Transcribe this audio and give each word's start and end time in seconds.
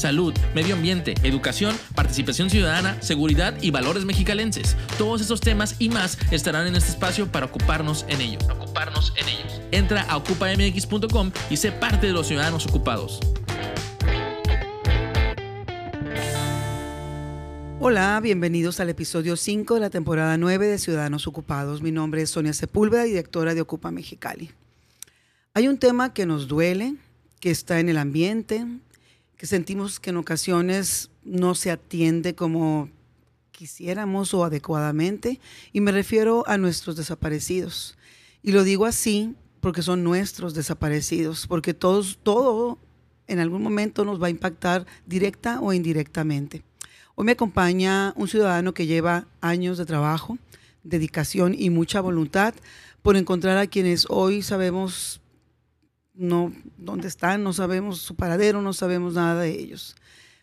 Salud, 0.00 0.32
medio 0.54 0.76
ambiente, 0.76 1.12
educación, 1.24 1.76
participación 1.94 2.48
ciudadana, 2.48 2.96
seguridad 3.02 3.54
y 3.60 3.70
valores 3.70 4.06
mexicalenses. 4.06 4.74
Todos 4.96 5.20
esos 5.20 5.42
temas 5.42 5.76
y 5.78 5.90
más 5.90 6.16
estarán 6.30 6.66
en 6.66 6.74
este 6.74 6.88
espacio 6.88 7.30
para 7.30 7.44
ocuparnos 7.44 8.06
en 8.08 8.22
ellos. 8.22 8.42
Entra 9.72 10.00
a 10.08 10.16
ocupamx.com 10.16 11.32
y 11.50 11.56
sé 11.58 11.72
parte 11.72 12.06
de 12.06 12.14
los 12.14 12.28
ciudadanos 12.28 12.66
ocupados. 12.66 13.20
Hola, 17.78 18.18
bienvenidos 18.22 18.80
al 18.80 18.88
episodio 18.88 19.36
5 19.36 19.74
de 19.74 19.80
la 19.80 19.90
temporada 19.90 20.38
9 20.38 20.66
de 20.66 20.78
Ciudadanos 20.78 21.26
Ocupados. 21.26 21.82
Mi 21.82 21.92
nombre 21.92 22.22
es 22.22 22.30
Sonia 22.30 22.54
Sepúlveda, 22.54 23.02
directora 23.02 23.52
de 23.52 23.60
Ocupa 23.60 23.90
Mexicali. 23.90 24.50
Hay 25.52 25.68
un 25.68 25.76
tema 25.76 26.14
que 26.14 26.24
nos 26.24 26.48
duele, 26.48 26.94
que 27.38 27.50
está 27.50 27.80
en 27.80 27.90
el 27.90 27.98
ambiente, 27.98 28.64
que 29.40 29.46
sentimos 29.46 30.00
que 30.00 30.10
en 30.10 30.18
ocasiones 30.18 31.08
no 31.24 31.54
se 31.54 31.70
atiende 31.70 32.34
como 32.34 32.90
quisiéramos 33.52 34.34
o 34.34 34.44
adecuadamente, 34.44 35.40
y 35.72 35.80
me 35.80 35.92
refiero 35.92 36.44
a 36.46 36.58
nuestros 36.58 36.94
desaparecidos. 36.94 37.96
Y 38.42 38.52
lo 38.52 38.64
digo 38.64 38.84
así 38.84 39.34
porque 39.62 39.80
son 39.80 40.04
nuestros 40.04 40.52
desaparecidos, 40.52 41.46
porque 41.46 41.72
todos, 41.72 42.18
todo 42.22 42.78
en 43.28 43.38
algún 43.38 43.62
momento 43.62 44.04
nos 44.04 44.22
va 44.22 44.26
a 44.26 44.30
impactar 44.30 44.84
directa 45.06 45.58
o 45.62 45.72
indirectamente. 45.72 46.62
Hoy 47.14 47.24
me 47.24 47.32
acompaña 47.32 48.12
un 48.16 48.28
ciudadano 48.28 48.74
que 48.74 48.86
lleva 48.86 49.26
años 49.40 49.78
de 49.78 49.86
trabajo, 49.86 50.36
dedicación 50.84 51.54
y 51.58 51.70
mucha 51.70 52.02
voluntad 52.02 52.52
por 53.00 53.16
encontrar 53.16 53.56
a 53.56 53.68
quienes 53.68 54.04
hoy 54.10 54.42
sabemos 54.42 55.19
no 56.20 56.52
dónde 56.76 57.08
están, 57.08 57.42
no 57.42 57.52
sabemos 57.52 57.98
su 57.98 58.14
paradero, 58.14 58.60
no 58.60 58.74
sabemos 58.74 59.14
nada 59.14 59.40
de 59.40 59.58
ellos. 59.58 59.96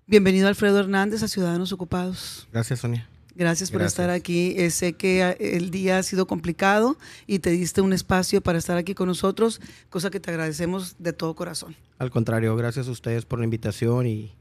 Bienvenido 0.07 0.47
Alfredo 0.47 0.79
Hernández 0.79 1.21
a 1.21 1.27
Ciudadanos 1.27 1.71
Ocupados. 1.71 2.47
Gracias, 2.51 2.79
Sonia. 2.79 3.07
Gracias 3.35 3.69
por 3.69 3.83
estar 3.83 4.09
aquí. 4.09 4.55
Eh, 4.57 4.71
sé 4.71 4.93
que 4.93 5.21
eh, 5.21 5.37
el 5.39 5.69
día 5.69 5.99
ha 5.99 6.03
sido 6.03 6.25
complicado 6.25 6.97
y 7.27 7.39
te 7.39 7.51
diste 7.51 7.81
un 7.81 7.93
espacio 7.93 8.41
para 8.41 8.57
estar 8.57 8.77
aquí 8.77 8.95
con 8.95 9.07
nosotros, 9.07 9.61
cosa 9.91 10.09
que 10.09 10.19
te 10.19 10.31
agradecemos 10.31 10.95
de 10.97 11.13
todo 11.13 11.35
corazón. 11.35 11.75
Al 11.99 12.09
contrario, 12.09 12.55
gracias 12.55 12.87
a 12.87 12.91
ustedes 12.91 13.25
por 13.25 13.37
la 13.37 13.45
invitación 13.45 14.07
y 14.07 14.33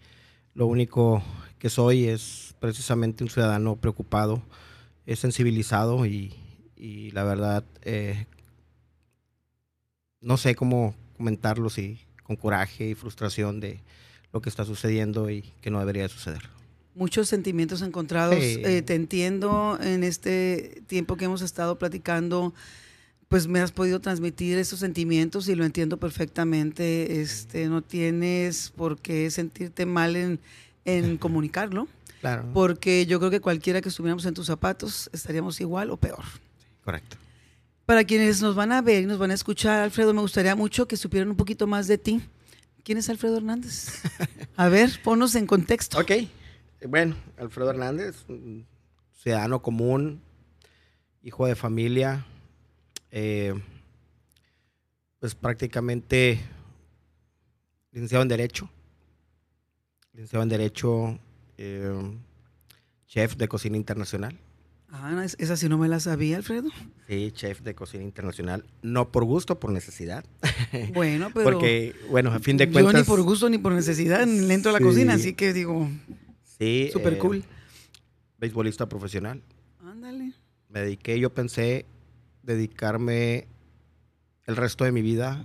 lo 0.54 0.66
único 0.66 1.22
que 1.58 1.68
soy 1.68 2.06
es 2.06 2.54
precisamente 2.60 3.22
un 3.22 3.28
ciudadano 3.28 3.76
preocupado, 3.76 4.40
es 5.04 5.18
sensibilizado 5.18 6.06
y, 6.06 6.32
y 6.76 7.10
la 7.10 7.24
verdad 7.24 7.62
eh, 7.82 8.24
no 10.22 10.38
sé 10.38 10.54
cómo 10.54 10.94
comentarlo 11.16 11.70
si 11.70 11.98
con 12.22 12.36
coraje 12.36 12.90
y 12.90 12.94
frustración 12.94 13.60
de 13.60 13.80
lo 14.32 14.40
que 14.40 14.48
está 14.48 14.64
sucediendo 14.64 15.30
y 15.30 15.42
que 15.60 15.70
no 15.70 15.78
debería 15.78 16.08
suceder. 16.08 16.42
Muchos 16.94 17.28
sentimientos 17.28 17.82
encontrados. 17.82 18.36
Sí. 18.42 18.60
Eh, 18.64 18.82
te 18.82 18.94
entiendo 18.94 19.78
en 19.80 20.02
este 20.02 20.82
tiempo 20.86 21.16
que 21.16 21.26
hemos 21.26 21.42
estado 21.42 21.78
platicando, 21.78 22.54
pues 23.28 23.46
me 23.48 23.60
has 23.60 23.70
podido 23.72 24.00
transmitir 24.00 24.56
esos 24.58 24.80
sentimientos 24.80 25.48
y 25.48 25.54
lo 25.54 25.64
entiendo 25.64 25.98
perfectamente. 25.98 27.20
Este, 27.20 27.68
no 27.68 27.82
tienes 27.82 28.70
por 28.74 28.98
qué 28.98 29.30
sentirte 29.30 29.84
mal 29.86 30.16
en, 30.16 30.40
en 30.84 31.16
comunicarlo, 31.18 31.86
Claro, 32.20 32.46
porque 32.54 33.04
yo 33.06 33.18
creo 33.18 33.30
que 33.30 33.40
cualquiera 33.40 33.80
que 33.82 33.90
estuviéramos 33.90 34.24
en 34.24 34.32
tus 34.34 34.46
zapatos 34.46 35.10
estaríamos 35.12 35.60
igual 35.60 35.90
o 35.90 35.96
peor. 35.98 36.24
correcto. 36.82 37.18
Para 37.86 38.02
quienes 38.02 38.42
nos 38.42 38.56
van 38.56 38.72
a 38.72 38.82
ver 38.82 39.04
y 39.04 39.06
nos 39.06 39.16
van 39.16 39.30
a 39.30 39.34
escuchar, 39.34 39.80
Alfredo, 39.80 40.12
me 40.12 40.20
gustaría 40.20 40.56
mucho 40.56 40.88
que 40.88 40.96
supieran 40.96 41.30
un 41.30 41.36
poquito 41.36 41.68
más 41.68 41.86
de 41.86 41.98
ti. 41.98 42.20
¿Quién 42.82 42.98
es 42.98 43.08
Alfredo 43.08 43.36
Hernández? 43.36 44.02
A 44.56 44.68
ver, 44.68 44.90
ponnos 45.04 45.36
en 45.36 45.46
contexto. 45.46 45.96
Ok, 45.96 46.10
bueno, 46.88 47.14
Alfredo 47.38 47.70
Hernández, 47.70 48.24
un 48.28 48.66
ciudadano 49.12 49.62
común, 49.62 50.20
hijo 51.22 51.46
de 51.46 51.54
familia, 51.54 52.26
eh, 53.12 53.54
pues 55.20 55.36
prácticamente 55.36 56.40
licenciado 57.92 58.22
en 58.22 58.28
Derecho, 58.28 58.68
licenciado 60.12 60.42
en 60.42 60.48
Derecho, 60.48 61.18
eh, 61.56 62.18
chef 63.06 63.36
de 63.36 63.46
cocina 63.46 63.76
internacional. 63.76 64.36
Ah, 64.88 65.22
es- 65.24 65.36
esa 65.38 65.56
sí 65.56 65.68
no 65.68 65.78
me 65.78 65.88
la 65.88 65.98
sabía, 66.00 66.36
Alfredo. 66.36 66.70
Sí, 67.08 67.30
chef 67.32 67.60
de 67.62 67.74
cocina 67.74 68.04
internacional, 68.04 68.64
no 68.82 69.10
por 69.10 69.24
gusto, 69.24 69.58
por 69.60 69.70
necesidad. 69.72 70.24
Bueno, 70.94 71.30
pero 71.34 71.44
Porque, 71.50 71.94
bueno, 72.10 72.30
a 72.32 72.38
fin 72.38 72.56
de 72.56 72.66
yo 72.66 72.72
cuentas... 72.72 72.94
ni 72.94 73.02
por 73.04 73.22
gusto 73.22 73.48
ni 73.48 73.58
por 73.58 73.72
necesidad 73.72 74.26
le 74.26 74.52
entro 74.54 74.70
a 74.70 74.72
la 74.74 74.80
cocina, 74.80 75.14
así 75.14 75.34
que 75.34 75.52
digo, 75.52 75.88
Sí, 76.58 76.90
súper 76.92 77.14
eh, 77.14 77.18
cool. 77.18 77.44
Beisbolista 78.38 78.88
profesional. 78.88 79.42
Ándale. 79.84 80.32
me 80.68 80.80
dediqué, 80.80 81.18
yo 81.20 81.32
pensé 81.32 81.86
dedicarme 82.42 83.46
el 84.44 84.56
resto 84.56 84.84
de 84.84 84.92
mi 84.92 85.02
vida 85.02 85.44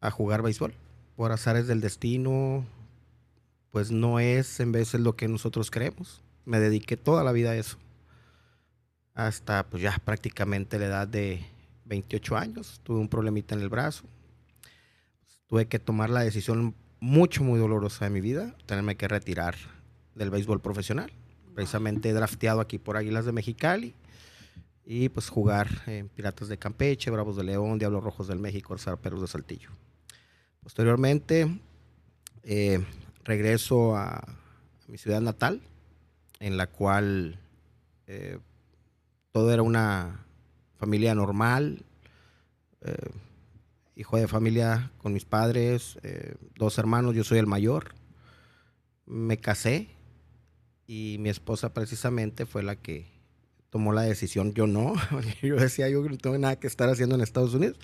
a 0.00 0.10
jugar 0.10 0.42
béisbol. 0.42 0.74
Por 1.16 1.30
azares 1.32 1.66
del 1.66 1.80
destino, 1.80 2.64
pues 3.70 3.90
no 3.90 4.18
es 4.20 4.60
en 4.60 4.72
veces 4.72 5.00
lo 5.00 5.14
que 5.16 5.28
nosotros 5.28 5.70
creemos. 5.70 6.22
Me 6.44 6.58
dediqué 6.60 6.96
toda 6.96 7.22
la 7.24 7.32
vida 7.32 7.50
a 7.52 7.56
eso. 7.56 7.78
Hasta 9.14 9.64
pues 9.66 9.82
ya 9.82 9.96
prácticamente 10.04 10.78
la 10.78 10.86
edad 10.86 11.08
de 11.08 11.46
28 11.84 12.36
años. 12.36 12.80
Tuve 12.82 12.98
un 12.98 13.08
problemita 13.08 13.54
en 13.54 13.60
el 13.60 13.68
brazo. 13.68 14.04
Tuve 15.46 15.66
que 15.66 15.78
tomar 15.78 16.10
la 16.10 16.20
decisión 16.20 16.74
mucho, 17.00 17.44
muy 17.44 17.60
dolorosa 17.60 18.06
de 18.06 18.10
mi 18.10 18.20
vida, 18.20 18.56
tenerme 18.66 18.96
que 18.96 19.06
retirar 19.08 19.54
del 20.14 20.30
béisbol 20.30 20.60
profesional. 20.60 21.12
Precisamente 21.54 22.12
drafteado 22.12 22.60
aquí 22.60 22.78
por 22.78 22.96
Águilas 22.96 23.24
de 23.24 23.32
Mexicali 23.32 23.94
y 24.84 25.08
pues 25.08 25.28
jugar 25.28 25.68
en 25.86 26.08
Piratas 26.08 26.48
de 26.48 26.58
Campeche, 26.58 27.10
Bravos 27.10 27.36
de 27.36 27.44
León, 27.44 27.78
Diablos 27.78 28.02
Rojos 28.02 28.26
del 28.26 28.40
México, 28.40 28.76
Zarperos 28.78 29.20
de 29.20 29.28
Saltillo. 29.28 29.70
Posteriormente 30.62 31.60
eh, 32.42 32.84
regreso 33.22 33.96
a, 33.96 34.16
a 34.16 34.24
mi 34.88 34.98
ciudad 34.98 35.20
natal, 35.20 35.60
en 36.40 36.56
la 36.56 36.66
cual 36.66 37.38
eh, 38.06 38.38
todo 39.34 39.52
era 39.52 39.64
una 39.64 40.24
familia 40.76 41.12
normal, 41.12 41.84
eh, 42.82 43.10
hijo 43.96 44.16
de 44.16 44.28
familia 44.28 44.92
con 44.98 45.12
mis 45.12 45.24
padres, 45.24 45.98
eh, 46.04 46.36
dos 46.54 46.78
hermanos, 46.78 47.16
yo 47.16 47.24
soy 47.24 47.38
el 47.38 47.48
mayor. 47.48 47.96
Me 49.06 49.38
casé 49.38 49.88
y 50.86 51.16
mi 51.18 51.30
esposa 51.30 51.74
precisamente 51.74 52.46
fue 52.46 52.62
la 52.62 52.76
que 52.76 53.06
tomó 53.70 53.92
la 53.92 54.02
decisión, 54.02 54.54
yo 54.54 54.68
no, 54.68 54.94
yo 55.42 55.56
decía, 55.56 55.88
yo 55.88 56.08
no 56.08 56.16
tengo 56.16 56.38
nada 56.38 56.54
que 56.54 56.68
estar 56.68 56.88
haciendo 56.88 57.16
en 57.16 57.20
Estados 57.20 57.54
Unidos, 57.54 57.76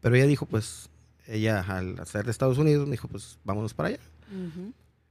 pero 0.00 0.16
ella 0.16 0.26
dijo, 0.26 0.46
pues, 0.46 0.88
ella 1.26 1.60
al 1.60 2.00
hacer 2.00 2.24
de 2.24 2.30
Estados 2.30 2.56
Unidos, 2.56 2.86
me 2.86 2.92
dijo, 2.92 3.08
pues, 3.08 3.38
vámonos 3.44 3.74
para 3.74 3.90
allá. 3.90 4.00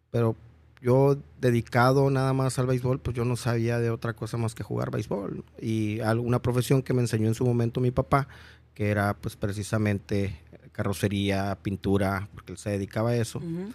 Pero 0.09 0.35
yo 0.83 1.17
dedicado 1.39 2.09
nada 2.09 2.33
más 2.33 2.59
al 2.59 2.67
béisbol, 2.67 2.99
pues 2.99 3.15
yo 3.15 3.23
no 3.23 3.37
sabía 3.37 3.79
de 3.79 3.89
otra 3.89 4.13
cosa 4.13 4.35
más 4.35 4.53
que 4.53 4.63
jugar 4.63 4.91
béisbol. 4.91 5.45
Y 5.61 6.01
alguna 6.01 6.41
profesión 6.41 6.83
que 6.83 6.93
me 6.93 7.01
enseñó 7.01 7.29
en 7.29 7.35
su 7.35 7.45
momento 7.45 7.79
mi 7.79 7.91
papá, 7.91 8.27
que 8.73 8.89
era 8.89 9.15
pues 9.15 9.37
precisamente 9.37 10.37
carrocería, 10.73 11.57
pintura, 11.61 12.27
porque 12.33 12.51
él 12.51 12.57
se 12.57 12.71
dedicaba 12.71 13.11
a 13.11 13.15
eso. 13.15 13.39
Ujú. 13.39 13.71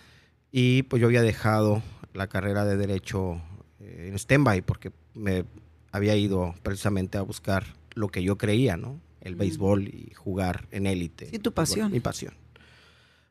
Y 0.52 0.82
pues 0.82 1.00
yo 1.00 1.06
había 1.06 1.22
dejado 1.22 1.82
la 2.12 2.26
carrera 2.26 2.66
de 2.66 2.76
derecho 2.76 3.40
eh, 3.80 4.08
en 4.10 4.14
stand-by 4.18 4.60
porque 4.60 4.92
me 5.14 5.46
había 5.92 6.14
ido 6.14 6.54
precisamente 6.62 7.16
a 7.16 7.22
buscar 7.22 7.64
lo 7.94 8.08
que 8.08 8.22
yo 8.22 8.36
creía, 8.36 8.76
¿no? 8.76 9.00
El 9.22 9.34
béisbol 9.34 9.88
y 9.88 10.12
jugar 10.14 10.68
en 10.72 10.86
élite. 10.86 11.30
Sí, 11.30 11.38
tu 11.38 11.52
pasión. 11.52 11.90
Mi 11.90 12.00
pasión. 12.00 12.34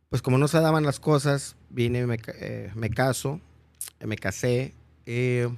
Pues 0.10 0.24
como 0.24 0.40
no 0.40 0.48
se 0.48 0.60
daban 0.62 0.84
las 0.84 1.00
cosas, 1.00 1.56
vine, 1.70 2.08
me, 2.08 2.18
eh, 2.40 2.72
me 2.76 2.90
caso, 2.90 3.40
me 4.06 4.18
casé, 4.18 4.74
eh, 5.06 5.50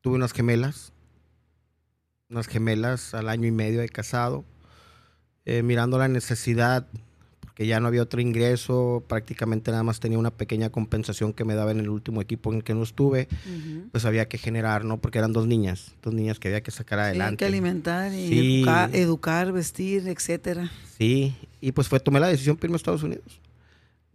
tuve 0.00 0.16
unas 0.16 0.32
gemelas, 0.32 0.92
unas 2.28 2.46
gemelas 2.46 3.14
al 3.14 3.28
año 3.28 3.46
y 3.46 3.52
medio 3.52 3.80
de 3.80 3.88
casado, 3.88 4.44
eh, 5.44 5.62
mirando 5.62 5.98
la 5.98 6.08
necesidad, 6.08 6.86
porque 7.40 7.66
ya 7.66 7.78
no 7.78 7.86
había 7.86 8.02
otro 8.02 8.20
ingreso, 8.20 9.04
prácticamente 9.06 9.70
nada 9.70 9.84
más 9.84 10.00
tenía 10.00 10.18
una 10.18 10.32
pequeña 10.32 10.70
compensación 10.70 11.32
que 11.32 11.44
me 11.44 11.54
daba 11.54 11.70
en 11.70 11.78
el 11.78 11.88
último 11.88 12.20
equipo 12.20 12.52
en 12.52 12.62
que 12.62 12.74
no 12.74 12.82
estuve, 12.82 13.28
pues 13.92 14.04
había 14.04 14.26
que 14.26 14.38
generar, 14.38 14.84
¿no? 14.84 15.00
Porque 15.00 15.18
eran 15.18 15.32
dos 15.32 15.46
niñas, 15.46 15.92
dos 16.02 16.12
niñas 16.12 16.40
que 16.40 16.48
había 16.48 16.62
que 16.62 16.72
sacar 16.72 16.98
adelante. 16.98 17.44
Hay 17.44 17.50
que 17.50 17.56
alimentar 17.56 18.12
y 18.12 18.64
educar, 18.92 19.52
vestir, 19.52 20.08
etcétera. 20.08 20.72
Sí, 20.98 21.36
y 21.60 21.70
pues 21.72 21.88
fue, 21.88 22.00
tomé 22.00 22.18
la 22.18 22.28
decisión 22.28 22.56
para 22.56 22.66
irme 22.66 22.74
a 22.74 22.78
Estados 22.78 23.04
Unidos. 23.04 23.40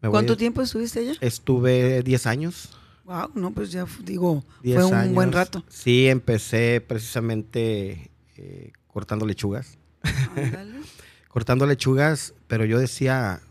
¿Cuánto 0.02 0.38
tiempo 0.38 0.62
estuviste 0.62 1.00
allá? 1.00 1.14
Estuve 1.22 2.04
10 2.04 2.26
años. 2.28 2.70
Wow, 3.06 3.32
no, 3.34 3.52
pues 3.52 3.72
ya 3.72 3.86
digo, 4.04 4.44
fue 4.62 4.86
un 4.86 5.16
buen 5.16 5.32
rato. 5.32 5.64
Sí, 5.68 6.08
empecé 6.08 6.80
precisamente 6.80 8.12
eh, 8.38 8.72
cortando 8.88 9.26
lechugas. 9.26 9.78
cortando 11.28 11.66
lechugas, 11.66 12.34
pero 12.48 12.66
yo 12.66 12.80
decía, 12.80 13.42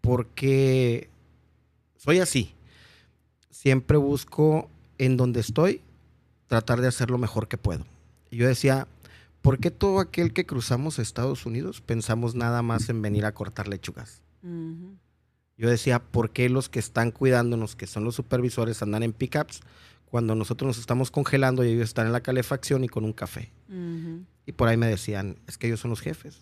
porque 0.00 1.08
soy 1.96 2.20
así. 2.20 2.54
Siempre 3.50 3.96
busco 3.96 4.70
en 4.98 5.16
donde 5.16 5.40
estoy 5.40 5.82
tratar 6.46 6.80
de 6.80 6.88
hacer 6.88 7.10
lo 7.10 7.18
mejor 7.18 7.48
que 7.48 7.58
puedo. 7.58 7.86
Y 8.30 8.36
yo 8.36 8.46
decía, 8.46 8.86
¿por 9.40 9.58
qué 9.58 9.70
todo 9.70 10.00
aquel 10.00 10.32
que 10.32 10.46
cruzamos 10.46 10.98
Estados 10.98 11.46
Unidos 11.46 11.80
pensamos 11.80 12.34
nada 12.34 12.62
más 12.62 12.88
en 12.88 13.00
venir 13.02 13.24
a 13.24 13.32
cortar 13.32 13.68
lechugas? 13.68 14.22
Yo 15.60 15.68
decía, 15.68 15.98
¿por 15.98 16.30
qué 16.30 16.48
los 16.48 16.70
que 16.70 16.78
están 16.78 17.10
cuidándonos, 17.10 17.76
que 17.76 17.86
son 17.86 18.02
los 18.02 18.14
supervisores, 18.14 18.80
andan 18.80 19.02
en 19.02 19.12
pickups 19.12 19.60
cuando 20.06 20.34
nosotros 20.34 20.68
nos 20.68 20.78
estamos 20.78 21.10
congelando 21.10 21.62
y 21.62 21.72
ellos 21.72 21.84
están 21.84 22.06
en 22.06 22.14
la 22.14 22.22
calefacción 22.22 22.82
y 22.82 22.88
con 22.88 23.04
un 23.04 23.12
café? 23.12 23.52
Y 24.46 24.52
por 24.52 24.68
ahí 24.68 24.78
me 24.78 24.86
decían, 24.86 25.36
es 25.46 25.58
que 25.58 25.66
ellos 25.66 25.78
son 25.78 25.90
los 25.90 26.00
jefes. 26.00 26.40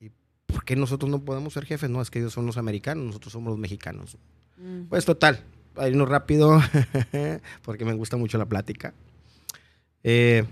¿Y 0.00 0.10
por 0.46 0.64
qué 0.64 0.74
nosotros 0.74 1.08
no 1.12 1.20
podemos 1.24 1.52
ser 1.52 1.64
jefes? 1.64 1.88
No, 1.88 2.02
es 2.02 2.10
que 2.10 2.18
ellos 2.18 2.32
son 2.32 2.44
los 2.44 2.56
americanos, 2.56 3.04
nosotros 3.04 3.32
somos 3.32 3.52
los 3.52 3.58
mexicanos. 3.60 4.18
Pues 4.88 5.04
total, 5.04 5.44
para 5.72 5.88
irnos 5.88 6.08
rápido, 6.08 6.60
porque 7.62 7.84
me 7.84 7.92
gusta 7.92 8.16
mucho 8.16 8.36
la 8.36 8.46
plática. 8.46 8.94
Eh, 10.02 10.44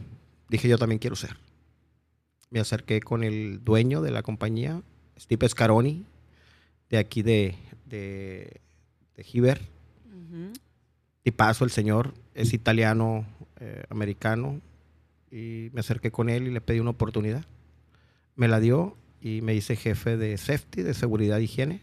dije, 0.48 0.68
yo 0.68 0.78
también 0.78 1.00
quiero 1.00 1.16
ser. 1.16 1.36
Me 2.48 2.60
acerqué 2.60 3.00
con 3.00 3.24
el 3.24 3.64
dueño 3.64 4.02
de 4.02 4.12
la 4.12 4.22
compañía, 4.22 4.82
Steve 5.18 5.48
Scaroni, 5.48 6.06
de 6.88 6.98
aquí 6.98 7.22
de, 7.22 7.56
de, 7.92 8.60
de 9.16 9.24
Giver. 9.24 9.60
Y 11.24 11.30
paso 11.32 11.64
el 11.64 11.70
señor, 11.70 12.14
es 12.34 12.52
italiano, 12.52 13.26
eh, 13.60 13.84
americano, 13.90 14.60
y 15.30 15.68
me 15.72 15.80
acerqué 15.80 16.10
con 16.10 16.28
él 16.28 16.48
y 16.48 16.50
le 16.50 16.60
pedí 16.60 16.80
una 16.80 16.90
oportunidad. 16.90 17.44
Me 18.34 18.48
la 18.48 18.58
dio 18.58 18.96
y 19.20 19.42
me 19.42 19.54
hice 19.54 19.76
jefe 19.76 20.16
de 20.16 20.36
safety, 20.38 20.82
de 20.82 20.94
seguridad 20.94 21.38
e 21.38 21.44
higiene. 21.44 21.82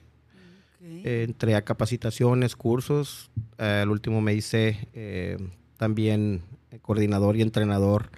entré 0.82 1.56
a 1.56 1.64
capacitaciones, 1.64 2.56
cursos. 2.56 3.30
Eh, 3.60 3.82
al 3.84 3.90
último 3.92 4.20
me 4.20 4.34
hice 4.34 4.90
eh, 4.94 5.38
también 5.78 6.42
coordinador 6.82 7.38
y 7.38 7.42
entrenador 7.42 8.10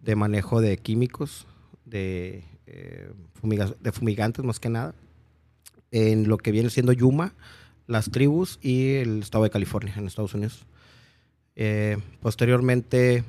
de 0.00 0.16
manejo 0.16 0.60
de 0.60 0.76
químicos, 0.78 1.46
de, 1.84 2.42
de 2.66 3.92
fumigantes 3.92 4.44
más 4.44 4.60
que 4.60 4.68
nada 4.68 4.94
en 5.90 6.28
lo 6.28 6.38
que 6.38 6.52
viene 6.52 6.70
siendo 6.70 6.92
Yuma, 6.92 7.32
las 7.86 8.10
tribus 8.10 8.58
y 8.62 8.94
el 8.94 9.22
estado 9.22 9.44
de 9.44 9.50
California, 9.50 9.94
en 9.96 10.06
Estados 10.06 10.34
Unidos. 10.34 10.66
Eh, 11.54 11.96
posteriormente, 12.20 13.24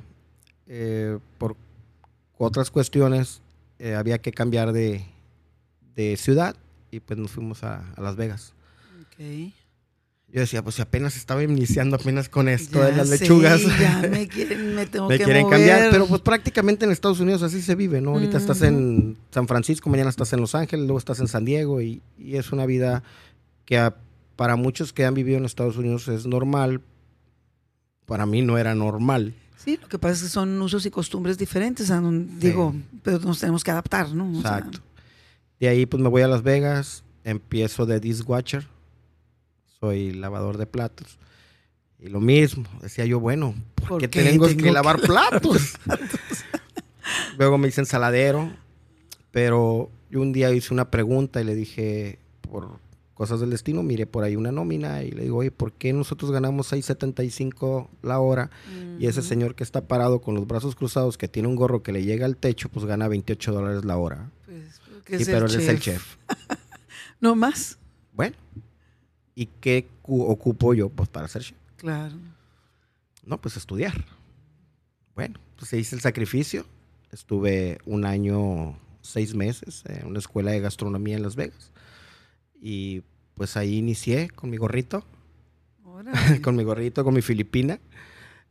eh, 0.66 1.18
por 1.38 1.56
otras 2.36 2.70
cuestiones, 2.70 3.40
eh, 3.78 3.94
había 3.94 4.18
que 4.18 4.32
cambiar 4.32 4.72
de, 4.72 5.04
ciudad 6.16 6.54
y 6.92 7.00
pues 7.00 7.18
nos 7.18 7.32
fuimos 7.32 7.64
a, 7.64 7.92
Las 7.96 8.14
Vegas. 8.14 8.52
Yo 10.30 10.40
decía, 10.40 10.62
pues 10.62 10.74
si 10.74 10.82
apenas 10.82 11.16
estaba 11.16 11.42
iniciando 11.42 11.96
apenas 11.96 12.28
con 12.28 12.48
esto 12.48 12.82
de 12.82 12.92
las 12.92 13.08
lechugas. 13.08 13.62
ya 13.80 14.06
me 14.10 14.28
quieren, 14.28 14.74
me 14.74 14.84
tengo 14.84 15.08
me 15.08 15.16
quieren 15.16 15.48
cambiar, 15.48 15.90
pero 15.90 16.06
pues 16.06 16.20
prácticamente 16.20 16.84
en 16.84 16.90
Estados 16.90 17.20
Unidos 17.20 17.42
así 17.42 17.62
se 17.62 17.74
vive, 17.74 18.02
¿no? 18.02 18.10
Ahorita 18.10 18.36
estás 18.36 18.60
en 18.60 19.16
San 19.30 19.48
Francisco, 19.48 19.88
mañana 19.88 20.10
estás 20.10 20.30
en 20.34 20.40
Los 20.40 20.54
Ángeles, 20.54 20.84
luego 20.84 20.98
estás 20.98 21.20
en 21.20 21.28
San 21.28 21.46
Diego 21.46 21.80
y, 21.80 22.02
es 22.18 22.52
una 22.52 22.66
vida 22.66 23.02
que 23.64 23.90
para 24.36 24.56
muchos 24.56 24.92
que 24.92 25.06
han 25.06 25.14
vivido 25.14 25.38
en 25.38 25.46
Estados 25.46 25.78
Unidos 25.78 26.08
es 26.08 26.26
normal. 26.26 26.82
Para 28.04 28.26
mí 28.26 28.42
no 28.42 28.58
era 28.58 28.74
normal. 28.74 29.34
Sí, 29.56 29.78
lo 29.80 29.88
que 29.88 29.98
pasa 29.98 30.14
es 30.14 30.22
que 30.22 30.28
son 30.28 30.60
usos 30.60 30.84
y 30.84 30.90
costumbres 30.90 31.38
diferentes, 31.38 31.90
digo, 32.38 32.74
pero 33.02 33.18
nos 33.20 33.40
tenemos 33.40 33.64
que 33.64 33.70
adaptar, 33.70 34.10
¿no? 34.12 34.30
Exacto. 34.38 34.80
de 35.58 35.68
ahí 35.68 35.86
pues 35.86 36.02
me 36.02 36.10
voy 36.10 36.20
a 36.20 36.28
Las 36.28 36.42
Vegas, 36.42 37.02
empiezo 37.24 37.86
de 37.86 38.22
Watcher 38.26 38.66
soy 39.80 40.12
lavador 40.12 40.58
de 40.58 40.66
platos. 40.66 41.18
Y 42.00 42.08
lo 42.08 42.20
mismo, 42.20 42.64
decía 42.80 43.04
yo, 43.04 43.18
bueno, 43.18 43.54
¿por, 43.88 44.00
qué, 44.00 44.08
tengo, 44.08 44.46
que, 44.46 44.70
lavar 44.70 45.00
platos? 45.00 45.76
Luego 47.38 47.58
me 47.58 47.68
hice 47.68 47.80
ensaladero, 47.80 48.52
pero 49.32 49.90
yo 50.10 50.20
un 50.20 50.32
día 50.32 50.52
hice 50.52 50.72
una 50.72 50.90
pregunta 50.90 51.40
y 51.40 51.44
le 51.44 51.56
dije, 51.56 52.20
por 52.40 52.78
cosas 53.14 53.40
del 53.40 53.50
destino, 53.50 53.82
miré 53.82 54.06
por 54.06 54.22
ahí 54.22 54.36
una 54.36 54.52
nómina 54.52 55.02
y 55.02 55.10
le 55.10 55.24
digo, 55.24 55.38
oye, 55.38 55.50
¿por 55.50 55.72
qué 55.72 55.92
nosotros 55.92 56.30
ganamos 56.30 56.72
6.75 56.72 57.88
la 58.02 58.20
hora 58.20 58.50
y 59.00 59.08
ese 59.08 59.22
señor 59.22 59.56
que 59.56 59.64
está 59.64 59.88
parado 59.88 60.20
con 60.20 60.36
los 60.36 60.46
brazos 60.46 60.76
cruzados, 60.76 61.18
que 61.18 61.26
tiene 61.26 61.48
un 61.48 61.56
gorro 61.56 61.82
que 61.82 61.90
le 61.90 62.04
llega 62.04 62.26
al 62.26 62.36
techo, 62.36 62.68
pues 62.68 62.86
gana 62.86 63.08
28 63.08 63.52
dólares 63.52 63.84
la 63.84 63.96
hora? 63.96 64.30
Pues, 64.46 65.26
pero 65.26 65.46
él 65.46 65.54
es 65.56 65.68
el 65.68 65.80
chef. 65.80 66.16
¿No 67.20 67.34
más? 67.34 67.78
Bueno, 68.12 68.36
¿Y 69.38 69.46
qué 69.60 69.86
ocupo 70.02 70.74
yo? 70.74 70.88
Pues 70.88 71.08
para 71.08 71.28
ser 71.28 71.42
chef. 71.42 71.56
Claro. 71.76 72.16
No, 73.24 73.40
pues 73.40 73.56
estudiar. 73.56 74.04
Bueno, 75.14 75.38
pues 75.56 75.72
hice 75.74 75.94
el 75.94 76.00
sacrificio. 76.00 76.66
Estuve 77.12 77.78
un 77.86 78.04
año, 78.04 78.76
seis 79.00 79.36
meses 79.36 79.84
en 79.86 80.08
una 80.08 80.18
escuela 80.18 80.50
de 80.50 80.58
gastronomía 80.58 81.14
en 81.14 81.22
Las 81.22 81.36
Vegas. 81.36 81.70
Y 82.60 83.04
pues 83.36 83.56
ahí 83.56 83.76
inicié 83.76 84.28
con 84.28 84.50
mi 84.50 84.56
gorrito. 84.56 85.04
con 86.42 86.56
mi 86.56 86.64
gorrito, 86.64 87.04
con 87.04 87.14
mi 87.14 87.22
filipina. 87.22 87.78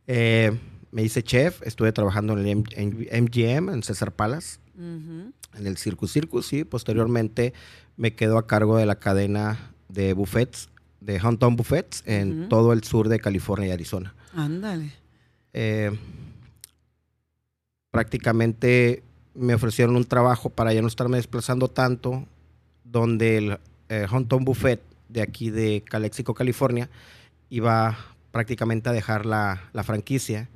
Eh, 0.06 0.58
me 0.90 1.02
hice 1.02 1.22
chef, 1.22 1.60
estuve 1.66 1.92
trabajando 1.92 2.32
en 2.32 2.46
el 2.46 3.22
MGM, 3.24 3.68
en 3.74 3.82
César 3.82 4.12
Palace, 4.12 4.58
en 4.78 5.34
el 5.52 5.76
Circus 5.76 6.12
Circus, 6.12 6.50
y 6.54 6.64
posteriormente 6.64 7.52
me 7.98 8.14
quedo 8.14 8.38
a 8.38 8.46
cargo 8.46 8.78
de 8.78 8.86
la 8.86 8.98
cadena 8.98 9.74
de 9.90 10.14
buffets 10.14 10.70
de 11.00 11.20
Hunton 11.22 11.56
Buffets 11.56 12.02
en 12.06 12.48
todo 12.48 12.72
el 12.72 12.84
sur 12.84 13.08
de 13.08 13.20
California 13.20 13.68
y 13.68 13.70
Arizona. 13.70 14.14
Ándale. 14.34 14.92
Eh, 15.52 15.90
prácticamente 17.90 19.02
me 19.34 19.54
ofrecieron 19.54 19.96
un 19.96 20.04
trabajo 20.04 20.50
para 20.50 20.72
ya 20.72 20.82
no 20.82 20.88
estarme 20.88 21.16
desplazando 21.16 21.68
tanto, 21.68 22.26
donde 22.84 23.38
el 23.38 23.58
eh, 23.88 24.06
Hunton 24.10 24.44
Buffet 24.44 24.82
de 25.08 25.22
aquí 25.22 25.50
de 25.50 25.82
Calexico, 25.88 26.34
California, 26.34 26.90
iba 27.48 27.96
prácticamente 28.30 28.88
a 28.88 28.92
dejar 28.92 29.24
la, 29.24 29.70
franquicia. 29.84 30.48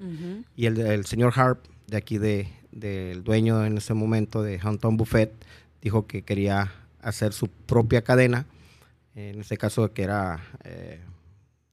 Y 0.56 0.66
el, 0.66 0.78
el, 0.80 1.06
señor 1.06 1.32
Harp, 1.36 1.64
de 1.86 1.96
aquí 1.96 2.18
de, 2.18 2.48
del 2.70 3.24
dueño 3.24 3.64
en 3.64 3.78
ese 3.78 3.94
momento 3.94 4.42
de 4.42 4.60
Hunton 4.62 4.96
Buffet, 4.96 5.32
dijo 5.80 6.06
que 6.06 6.22
quería 6.22 6.72
hacer 7.00 7.32
su 7.32 7.48
propia 7.48 8.02
cadena 8.02 8.46
en 9.14 9.40
este 9.40 9.56
caso 9.56 9.92
que 9.92 10.02
era 10.02 10.40
eh, 10.64 11.00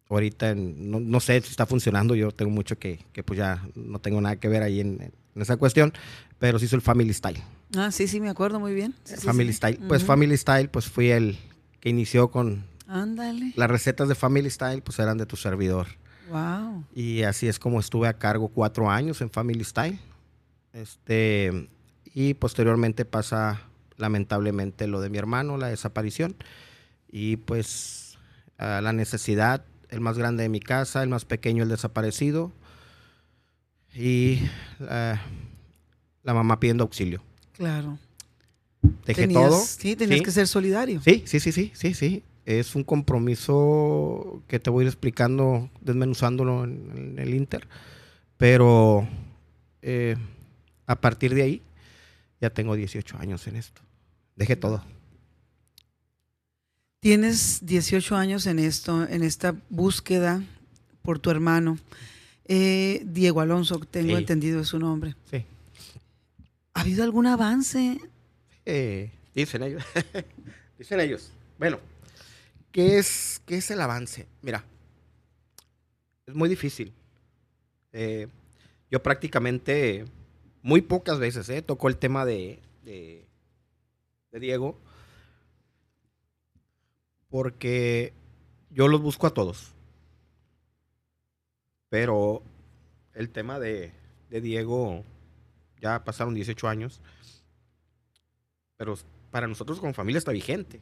ahorita, 0.10 0.56
no, 0.56 1.20
sé 1.20 1.42
si 1.42 1.52
está 1.52 1.66
funcionando, 1.66 2.16
yo 2.16 2.32
tengo 2.32 2.52
mucho 2.52 2.78
que, 2.78 3.00
que 3.14 3.24
pues 3.24 3.38
ya 3.38 3.64
no 3.76 4.00
tengo 4.00 4.20
nada 4.20 4.38
que 4.38 4.48
ver 4.48 4.64
ahí 4.64 4.80
en, 4.80 5.14
esa 5.36 5.56
cuestión, 5.56 5.94
pero 6.38 6.60
sí 6.60 6.66
hizo 6.66 6.76
el 6.76 6.82
Family 6.82 7.14
Style. 7.14 7.42
Ah, 7.78 7.92
sí, 7.92 8.08
sí, 8.08 8.20
me 8.20 8.30
acuerdo 8.30 8.60
muy 8.60 8.74
bien. 8.74 8.94
family 9.24 9.54
Style, 9.54 9.80
pues 9.88 10.04
Family 10.04 10.36
Style, 10.36 10.68
pues 10.68 10.88
fui 10.90 11.12
el 11.12 11.38
que 11.80 11.90
inició 11.90 12.30
con... 12.30 12.66
Ándale. 12.88 13.54
Las 13.56 13.70
recetas 13.70 14.10
de 14.10 14.16
Family 14.16 14.50
Style, 14.50 14.82
pues 14.82 15.00
eran 15.00 15.18
de 15.18 15.26
tu 15.26 15.38
servidor. 15.38 15.88
Wow. 16.30 16.84
Y 16.94 17.22
así 17.22 17.48
es 17.48 17.58
como 17.60 17.80
estuve 17.80 18.08
a 18.08 18.14
cargo 18.18 18.50
cuatro 18.50 18.90
años 18.90 19.22
en 19.22 19.30
Family 19.30 19.64
Style. 19.64 20.00
Este, 20.74 21.70
y 22.14 22.34
posteriormente 22.34 23.06
pasa 23.06 23.62
lamentablemente 23.96 24.88
lo 24.88 25.00
de 25.00 25.10
mi 25.10 25.20
hermano, 25.20 25.58
la 25.58 25.68
desaparición 25.68 26.36
y 27.12 27.38
pues 27.38 28.18
la 28.58 28.94
necesidad, 28.94 29.66
el 29.90 30.02
más 30.02 30.18
grande 30.18 30.44
de 30.44 30.50
mi 30.50 30.60
casa, 30.60 31.02
el 31.04 31.10
más 31.10 31.26
pequeño, 31.26 31.64
el 31.64 31.70
desaparecido 31.70 32.52
y 33.96 34.40
la 34.80 35.20
mamá 36.34 36.60
pidiendo 36.60 36.84
auxilio. 36.84 37.24
Claro. 37.54 37.98
Dejé 39.06 39.28
todo. 39.28 39.60
Sí, 39.60 39.96
tenías 39.96 40.22
que 40.22 40.32
ser 40.32 40.48
solidario. 40.48 41.02
Sí, 41.02 41.24
sí, 41.26 41.40
sí, 41.40 41.52
sí, 41.52 41.72
sí, 41.74 41.94
sí. 41.94 42.24
Es 42.46 42.76
un 42.76 42.84
compromiso 42.84 44.42
que 44.48 44.60
te 44.60 44.70
voy 44.70 44.84
a 44.84 44.84
ir 44.86 44.88
explicando, 44.88 45.70
desmenuzándolo 45.82 46.64
en, 46.64 47.16
el 47.18 47.34
Inter. 47.34 47.68
Pero 48.38 49.08
eh, 49.82 50.16
a 50.88 51.00
partir 51.00 51.36
de 51.36 51.44
ahí, 51.44 51.62
ya 52.40 52.50
tengo 52.50 52.76
18 52.76 53.18
años 53.20 53.46
en 53.48 53.58
esto. 53.58 53.82
Dejé 54.36 54.56
todo. 54.56 54.84
Tienes 57.00 57.66
18 57.66 58.18
años 58.18 58.46
en 58.46 58.60
esto, 58.60 59.08
en 59.08 59.24
esta 59.24 59.56
búsqueda 59.70 60.44
por 61.02 61.18
tu 61.18 61.30
hermano. 61.30 61.78
Eh, 62.44 63.04
Diego 63.06 63.40
Alonso, 63.40 63.80
tengo 63.80 64.18
entendido 64.18 64.60
es 64.60 64.68
su 64.68 64.80
nombre. 64.80 65.16
Sí. 65.32 65.46
¿Ha 66.74 66.82
habido 66.82 67.06
algún 67.06 67.26
avance? 67.26 68.00
Eh, 68.66 69.12
dicen 69.34 69.64
ellos. 69.64 69.82
dicen 70.78 71.00
ellos. 71.00 71.32
Bueno, 71.58 71.80
¿qué 72.74 72.98
es, 72.98 73.42
¿qué 73.46 73.58
es 73.58 73.72
el 73.72 73.80
avance? 73.80 74.28
Mira, 74.42 74.66
es 76.28 76.36
muy 76.36 76.50
difícil. 76.50 76.92
Eh, 77.94 78.28
yo 78.92 79.02
prácticamente, 79.02 80.04
muy 80.62 80.82
pocas 80.82 81.18
veces, 81.18 81.48
eh, 81.48 81.62
tocó 81.62 81.88
el 81.88 81.96
tema 81.96 82.26
de, 82.26 82.60
de 82.84 83.26
Diego 84.34 84.78
porque 87.30 88.14
yo 88.72 88.88
los 88.88 89.02
busco 89.02 89.28
a 89.28 89.34
todos. 89.34 89.72
Pero 91.90 92.44
el 93.14 93.30
tema 93.30 93.60
de, 93.60 93.94
Diego, 94.30 95.04
ya 95.82 96.04
pasaron 96.04 96.34
18 96.34 96.68
años, 96.68 97.02
pero 98.78 98.98
para 99.32 99.48
nosotros 99.48 99.80
como 99.80 99.94
familia 99.94 100.20
está 100.20 100.32
vigente. 100.32 100.82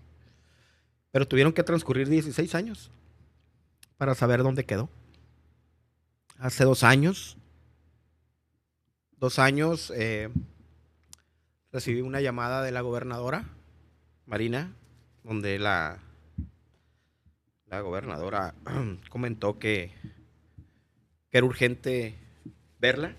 Pero 1.12 1.27
tuvieron 1.27 1.54
que 1.54 1.63
transcurrir 1.63 2.10
16 2.10 2.56
años 2.56 2.92
para 3.98 4.16
saber 4.16 4.44
dónde 4.44 4.66
quedó. 4.66 4.89
Hace 6.38 6.66
dos 6.66 6.84
años, 6.84 7.38
dos 9.18 9.39
años, 9.39 9.92
eh, 9.96 10.30
recibí 11.72 12.01
una 12.01 12.22
llamada 12.22 12.62
de 12.62 12.72
la 12.72 12.82
gobernadora, 12.82 13.46
Marina, 14.25 14.74
donde 15.24 15.58
la, 15.58 16.00
la 17.69 17.81
gobernadora 17.81 18.55
comentó 19.09 19.59
que, 19.59 19.91
que, 21.29 21.38
era 21.38 21.45
urgente 21.45 22.15
verla. 22.79 23.15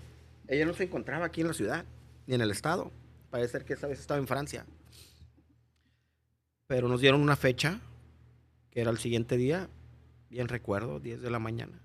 Ella 0.47 0.65
no 0.65 0.73
se 0.73 0.83
encontraba 0.83 1.25
aquí 1.25 1.41
en 1.41 1.47
la 1.47 1.53
ciudad, 1.53 1.85
ni 2.25 2.35
en 2.35 2.41
el 2.41 2.51
estado. 2.51 2.91
Parece 3.29 3.51
ser 3.51 3.65
que 3.65 3.73
esta 3.73 3.87
vez 3.87 3.99
estaba 3.99 4.19
en 4.19 4.27
Francia. 4.27 4.65
Pero 6.67 6.87
nos 6.87 7.01
dieron 7.01 7.21
una 7.21 7.35
fecha, 7.35 7.79
que 8.71 8.81
era 8.81 8.91
el 8.91 8.97
siguiente 8.97 9.37
día, 9.37 9.69
bien 10.29 10.47
recuerdo, 10.47 10.99
10 10.99 11.21
de 11.21 11.29
la 11.29 11.39
mañana. 11.39 11.79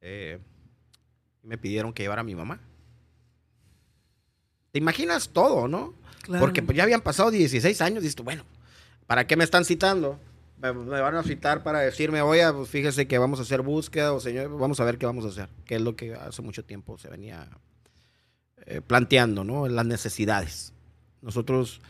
Eh, 0.00 0.38
me 1.42 1.58
pidieron 1.58 1.92
que 1.92 2.02
llevara 2.02 2.20
a 2.20 2.24
mi 2.24 2.34
mamá. 2.34 2.60
Te 4.70 4.78
imaginas 4.78 5.30
todo, 5.30 5.68
¿no? 5.68 5.94
Porque 6.38 6.62
pues, 6.62 6.76
ya 6.76 6.84
habían 6.84 7.02
pasado 7.02 7.30
16 7.30 7.80
años 7.80 8.02
y 8.02 8.06
dices, 8.06 8.24
bueno, 8.24 8.44
¿para 9.06 9.26
qué 9.26 9.36
me 9.36 9.44
están 9.44 9.64
citando? 9.64 10.18
Me, 10.62 11.00
van 11.00 11.16
a 11.16 11.22
citar 11.24 11.64
para 11.64 11.80
decirme, 11.80 12.22
oye, 12.22 12.50
pues 12.52 12.68
fíjese 12.68 13.08
que 13.08 13.18
vamos 13.18 13.40
a 13.40 13.42
hacer 13.42 13.62
búsqueda 13.62 14.12
o 14.12 14.20
señor, 14.20 14.56
vamos 14.56 14.78
a 14.78 14.84
ver 14.84 14.96
qué 14.96 15.06
vamos 15.06 15.24
a 15.24 15.28
hacer, 15.28 15.48
que 15.64 15.74
es 15.74 15.80
lo 15.80 15.96
que 15.96 16.14
hace 16.14 16.40
mucho 16.40 16.64
tiempo 16.64 16.96
se 16.98 17.08
venía 17.08 17.48
eh, 18.66 18.80
planteando, 18.80 19.42
¿no? 19.42 19.68
Las 19.68 19.86
necesidades. 19.86 20.72
Nosotros 21.20 21.80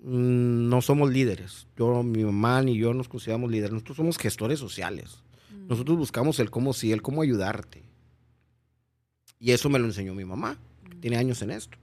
mm, 0.00 0.68
no 0.68 0.82
somos 0.82 1.12
líderes. 1.12 1.68
Yo, 1.76 2.02
mi 2.02 2.24
mamá 2.24 2.62
ni 2.62 2.76
yo 2.76 2.92
nos 2.94 3.08
consideramos 3.08 3.50
líderes. 3.50 3.72
Nosotros 3.72 3.96
somos 3.96 4.18
gestores 4.18 4.58
sociales. 4.58 5.18
Mm. 5.50 5.68
Nosotros 5.68 5.96
buscamos 5.96 6.40
el 6.40 6.50
cómo 6.50 6.72
sí, 6.72 6.90
el 6.90 7.00
cómo 7.02 7.22
ayudarte. 7.22 7.84
Y 9.38 9.52
eso 9.52 9.68
me 9.68 9.78
lo 9.78 9.84
enseñó 9.84 10.14
mi 10.14 10.24
mamá, 10.24 10.58
que 10.88 10.96
tiene 10.96 11.16
años 11.16 11.42
en 11.42 11.52
esto. 11.52 11.78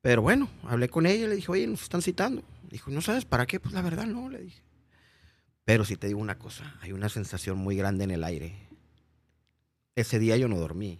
Pero 0.00 0.22
bueno, 0.22 0.48
hablé 0.64 0.88
con 0.88 1.06
ella 1.06 1.26
y 1.26 1.28
le 1.28 1.36
dije, 1.36 1.52
oye, 1.52 1.66
nos 1.66 1.82
están 1.82 2.02
citando. 2.02 2.42
Dijo, 2.70 2.90
¿no 2.90 3.00
sabes 3.00 3.24
para 3.24 3.46
qué? 3.46 3.60
Pues 3.60 3.72
la 3.72 3.82
verdad 3.82 4.06
no, 4.06 4.28
le 4.28 4.40
dije. 4.40 4.63
Pero 5.64 5.84
si 5.84 5.96
te 5.96 6.06
digo 6.06 6.20
una 6.20 6.38
cosa, 6.38 6.76
hay 6.82 6.92
una 6.92 7.08
sensación 7.08 7.58
muy 7.58 7.76
grande 7.76 8.04
en 8.04 8.10
el 8.10 8.24
aire. 8.24 8.54
Ese 9.94 10.18
día 10.18 10.36
yo 10.36 10.48
no 10.48 10.58
dormí. 10.58 10.98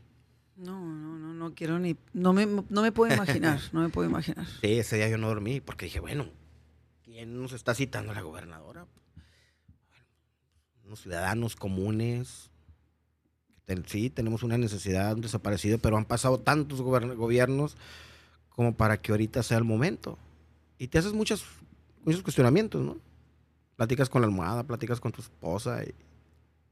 No, 0.57 0.81
no, 0.81 1.19
no, 1.19 1.35
no 1.35 1.55
quiero 1.55 1.79
ni, 1.79 1.97
no 2.13 2.33
me, 2.33 2.47
no 2.47 2.83
me 2.83 2.93
puedo 2.93 3.13
imaginar, 3.13 3.61
no 3.73 3.81
me 3.81 3.89
puedo 3.89 4.09
imaginar. 4.09 4.47
Sí, 4.61 4.79
ese 4.79 4.97
día 4.97 5.09
yo 5.09 5.19
no 5.19 5.29
dormí 5.29 5.61
porque 5.61 5.87
dije, 5.87 6.01
bueno, 6.01 6.29
¿quién 7.03 7.43
nos 7.43 7.53
está 7.53 7.75
citando 7.75 8.15
la 8.15 8.23
gobernadora? 8.23 8.87
unos 10.87 11.01
ciudadanos 11.01 11.57
comunes. 11.57 12.51
Sí, 13.87 14.11
tenemos 14.11 14.43
una 14.43 14.59
necesidad, 14.59 15.15
un 15.15 15.23
desaparecido, 15.23 15.79
pero 15.79 15.97
han 15.97 16.05
pasado 16.05 16.39
tantos 16.39 16.83
gobiernos 16.83 17.77
como 18.51 18.77
para 18.77 19.01
que 19.01 19.13
ahorita 19.13 19.43
sea 19.43 19.57
el 19.57 19.65
momento. 19.65 20.19
Y 20.79 20.89
te 20.89 20.99
haces 20.99 21.15
muchos, 21.15 21.45
muchos 22.05 22.23
cuestionamientos, 22.23 22.83
¿no? 22.83 22.99
Platicas 23.77 24.09
con 24.09 24.23
la 24.23 24.27
almohada, 24.27 24.65
platicas 24.65 25.01
con 25.01 25.13
tu 25.13 25.21
esposa 25.21 25.85
y 25.85 25.95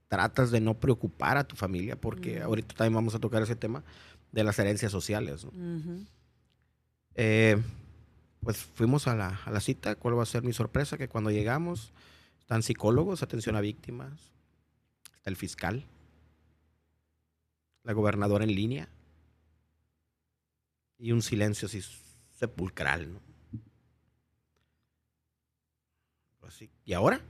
tratas 0.09 0.51
de 0.51 0.61
no 0.61 0.75
preocupar 0.75 1.39
a 1.39 1.45
tu 1.45 1.57
familia, 1.57 1.97
porque 1.97 2.43
ahorita 2.43 2.75
también 2.75 2.95
vamos 2.95 3.15
a 3.15 3.19
tocar 3.19 3.43
ese 3.43 3.57
tema 3.57 3.83
de 4.31 4.45
las 4.45 4.59
herencias 4.59 4.93
sociales. 4.93 5.47
Eh, 7.15 7.61
pues 8.41 8.59
fuimos 8.59 9.07
a 9.07 9.15
la, 9.15 9.41
a 9.45 9.51
la, 9.51 9.61
cita. 9.61 9.95
¿Cuál 9.95 10.19
va 10.19 10.23
a 10.23 10.27
ser 10.27 10.43
mi 10.43 10.53
sorpresa? 10.53 10.99
Que 10.99 11.09
cuando 11.09 11.31
llegamos 11.31 11.93
están 12.41 12.63
psicólogos, 12.63 13.23
atención 13.23 13.57
a 13.57 13.61
víctimas, 13.61 14.13
está 15.17 15.31
el 15.31 15.37
fiscal, 15.37 15.87
la 17.85 17.93
gobernadora 17.93 18.45
en 18.45 18.55
línea 18.55 18.89
y 20.99 21.13
un 21.13 21.23
silencio 21.23 21.67
así 21.67 21.83
sepulcral. 22.39 23.15
¿no? 23.15 23.32
¿Y 26.85 26.93
ahora? 26.93 27.21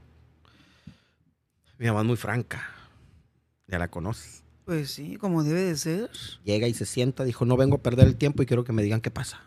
Mi 1.77 1.87
mamá 1.87 2.01
es 2.01 2.05
muy 2.05 2.17
franca. 2.17 2.69
Ya 3.67 3.79
la 3.79 3.89
conoces. 3.89 4.43
Pues 4.65 4.91
sí, 4.91 5.17
como 5.17 5.43
debe 5.43 5.61
de 5.61 5.75
ser. 5.75 6.09
Llega 6.43 6.67
y 6.67 6.73
se 6.73 6.85
sienta, 6.85 7.23
dijo, 7.23 7.45
no 7.45 7.57
vengo 7.57 7.75
a 7.75 7.81
perder 7.81 8.07
el 8.07 8.15
tiempo 8.15 8.43
y 8.43 8.45
quiero 8.45 8.63
que 8.63 8.73
me 8.73 8.83
digan 8.83 9.01
qué 9.01 9.11
pasa. 9.11 9.41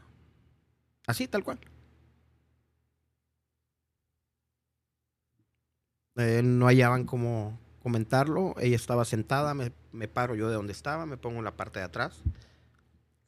Así, 1.06 1.28
tal 1.28 1.45
cual. 1.45 1.59
Eh, 6.16 6.42
no 6.42 6.66
hallaban 6.66 7.04
cómo 7.04 7.59
comentarlo. 7.83 8.54
Ella 8.59 8.76
estaba 8.76 9.04
sentada, 9.04 9.54
me, 9.54 9.73
me, 9.92 10.09
paro 10.09 10.35
yo 10.35 10.49
de 10.49 10.54
donde 10.54 10.73
estaba, 10.73 11.06
me 11.06 11.16
pongo 11.16 11.38
en 11.38 11.45
la 11.45 11.56
parte 11.56 11.78
de 11.78 11.85
atrás. 11.85 12.23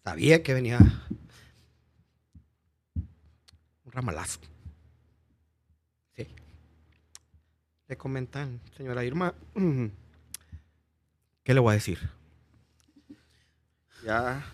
Sabía 0.05 0.43
que 0.43 0.55
venía 0.55 0.79
un 3.85 3.93
ramalazo. 3.93 4.41
Le 7.89 7.97
comentan, 7.97 8.61
señora 8.77 9.03
Irma, 9.03 9.35
¿qué 11.43 11.55
le 11.55 11.61
voy 11.61 11.71
a 11.71 11.75
decir? 11.75 11.99
Ya 14.05 14.45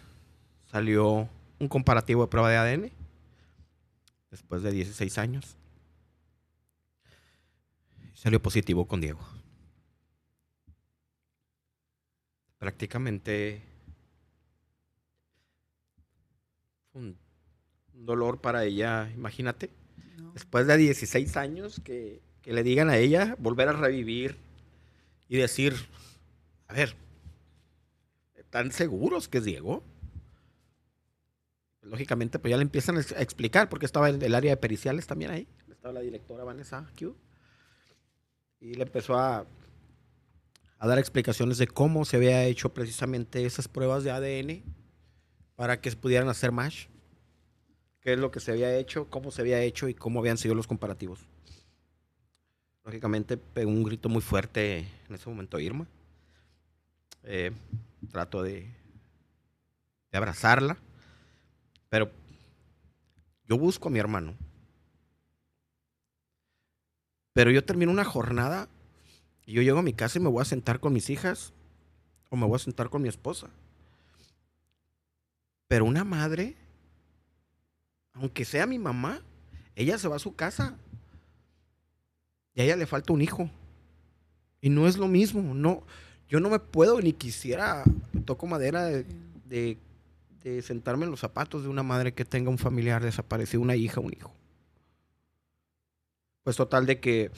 salió 0.67 1.29
un 1.59 1.69
comparativo 1.69 2.23
de 2.23 2.29
prueba 2.29 2.49
de 2.49 2.57
ADN 2.57 2.93
después 4.31 4.62
de 4.62 4.71
16 4.71 5.19
años. 5.19 5.57
Salió 8.14 8.41
positivo 8.41 8.87
con 8.87 9.00
Diego. 9.00 9.21
Prácticamente 12.59 13.62
un 16.93 17.19
dolor 17.93 18.41
para 18.41 18.64
ella, 18.64 19.11
imagínate. 19.11 19.71
Después 20.35 20.69
de 20.69 20.76
16 20.76 21.37
años 21.37 21.81
que 21.85 22.24
que 22.45 22.53
le 22.53 22.63
digan 22.63 22.91
a 22.91 22.99
ella, 22.99 23.37
volver 23.39 23.69
a 23.69 23.73
revivir 23.73 24.37
y 25.29 25.39
decir, 25.39 25.75
a 26.69 26.75
ver, 26.75 26.95
¿están 28.35 28.71
seguros 28.71 29.29
que 29.29 29.39
es 29.39 29.45
Diego? 29.45 29.83
Lógicamente, 31.81 32.39
pues 32.39 32.51
ya 32.51 32.59
le 32.59 32.63
empiezan 32.63 32.99
a 32.99 33.01
explicar, 33.01 33.71
porque 33.71 33.87
estaba 33.87 34.11
el, 34.11 34.23
el 34.23 34.35
área 34.35 34.51
de 34.51 34.57
periciales 34.59 35.07
también 35.07 35.31
ahí, 35.31 35.49
estaba 35.71 35.95
la 35.95 36.01
directora 36.01 36.45
Vanessa 36.45 36.87
Q, 36.99 37.17
y 38.61 38.75
le 38.75 38.83
empezó 38.83 39.17
a, 39.17 39.47
a 40.79 40.87
dar 40.87 40.99
explicaciones 40.99 41.57
de 41.57 41.67
cómo 41.67 42.05
se 42.05 42.19
había 42.19 42.45
hecho 42.45 42.75
precisamente 42.75 43.47
esas 43.47 43.69
pruebas 43.69 44.05
de 44.05 44.11
ADN 44.11 44.63
para 45.57 45.81
que 45.81 45.91
pudieran 45.93 46.29
hacer 46.29 46.53
más, 46.53 46.89
qué 48.03 48.13
es 48.13 48.19
lo 48.19 48.31
que 48.31 48.41
se 48.41 48.53
había 48.53 48.77
hecho, 48.77 49.09
cómo 49.09 49.31
se 49.31 49.41
había 49.41 49.63
hecho 49.63 49.89
y 49.89 49.95
cómo 49.95 50.21
habían 50.21 50.37
sido 50.37 50.55
los 50.55 50.67
comparativos. 50.67 51.27
Lógicamente 52.85 53.38
pegó 53.38 53.71
un 53.71 53.83
grito 53.83 54.11
muy 54.11 54.21
fuerte 54.21 54.87
en 55.09 55.14
ese 55.14 55.29
momento 55.29 55.59
Irma. 55.59 55.87
Eh, 57.23 57.50
trato 58.12 58.43
de, 58.43 58.69
de 60.12 60.19
abrazarla, 60.19 60.76
pero 61.88 62.11
yo 63.49 63.57
busco 63.57 63.88
a 63.88 63.91
mi 63.91 63.99
hermano. 63.99 64.35
Pero 67.33 67.50
yo 67.50 67.64
termino 67.64 67.91
una 67.91 68.05
jornada 68.05 68.69
y 69.47 69.55
yo 69.55 69.62
llego 69.62 69.79
a 69.79 69.83
mi 69.83 69.95
casa 69.95 70.19
y 70.19 70.23
me 70.23 70.29
voy 70.29 70.43
a 70.43 70.45
sentar 70.45 70.79
con 70.79 70.93
mis 70.93 71.09
hijas 71.09 71.55
o 72.29 72.37
me 72.37 72.47
voy 72.47 72.57
a 72.57 72.59
sentar 72.59 72.91
con 72.91 73.00
mi 73.00 73.09
esposa. 73.09 73.49
Pero 75.69 75.87
una 75.87 76.05
madre, 76.05 76.55
aunque 78.12 78.45
sea 78.45 78.67
mi 78.67 78.79
mamá, 78.79 79.23
ella 79.75 79.97
se 79.99 80.07
va 80.07 80.17
a 80.17 80.21
su 80.21 80.37
casa 80.37 80.76
Y 82.54 82.61
a 82.61 82.64
ella 82.64 82.76
le 82.76 82.87
falta 82.87 83.12
un 83.12 83.23
hijo. 83.23 83.50
Y 84.61 84.70
no 84.70 84.87
es 84.87 84.96
lo 84.96 85.08
mismo. 85.08 85.54
No, 85.54 85.84
yo 86.28 86.40
no 86.40 86.50
me 86.50 86.58
puedo 86.58 87.00
ni 87.00 87.12
quisiera, 87.12 87.84
toco 88.25 88.46
madera, 88.46 88.87
de, 88.87 89.78
sentarme 90.62 91.04
en 91.04 91.11
los 91.11 91.20
zapatos 91.20 91.62
de 91.62 91.68
una 91.68 91.82
madre 91.82 92.12
que 92.12 92.25
tenga 92.25 92.50
un 92.50 92.58
familiar 92.58 93.02
desaparecido, 93.02 93.62
una 93.62 93.76
hija, 93.76 94.00
un 94.00 94.12
hijo. 94.12 94.32
Pues 96.42 96.56
total 96.56 96.87
de 96.87 97.00
que 97.00 97.30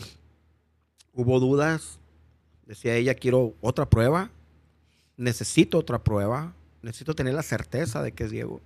hubo 1.12 1.40
dudas. 1.40 1.98
Decía 2.66 2.96
ella, 2.96 3.14
quiero 3.14 3.54
otra 3.60 3.88
prueba. 3.88 4.30
Necesito 5.16 5.78
otra 5.78 6.02
prueba. 6.02 6.54
Necesito 6.82 7.14
tener 7.14 7.34
la 7.34 7.42
certeza 7.42 8.02
de 8.02 8.12
que 8.12 8.24
es 8.24 8.30
Diego. 8.30 8.60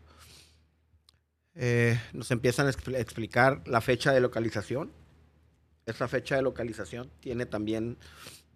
Eh, 1.55 2.01
nos 2.13 2.31
empiezan 2.31 2.67
a 2.67 2.71
explicar 2.71 3.63
la 3.67 3.81
fecha 3.81 4.13
de 4.13 4.21
localización. 4.21 4.91
Esa 5.91 6.07
fecha 6.07 6.37
de 6.37 6.43
localización 6.43 7.11
tiene 7.19 7.47
también 7.47 7.97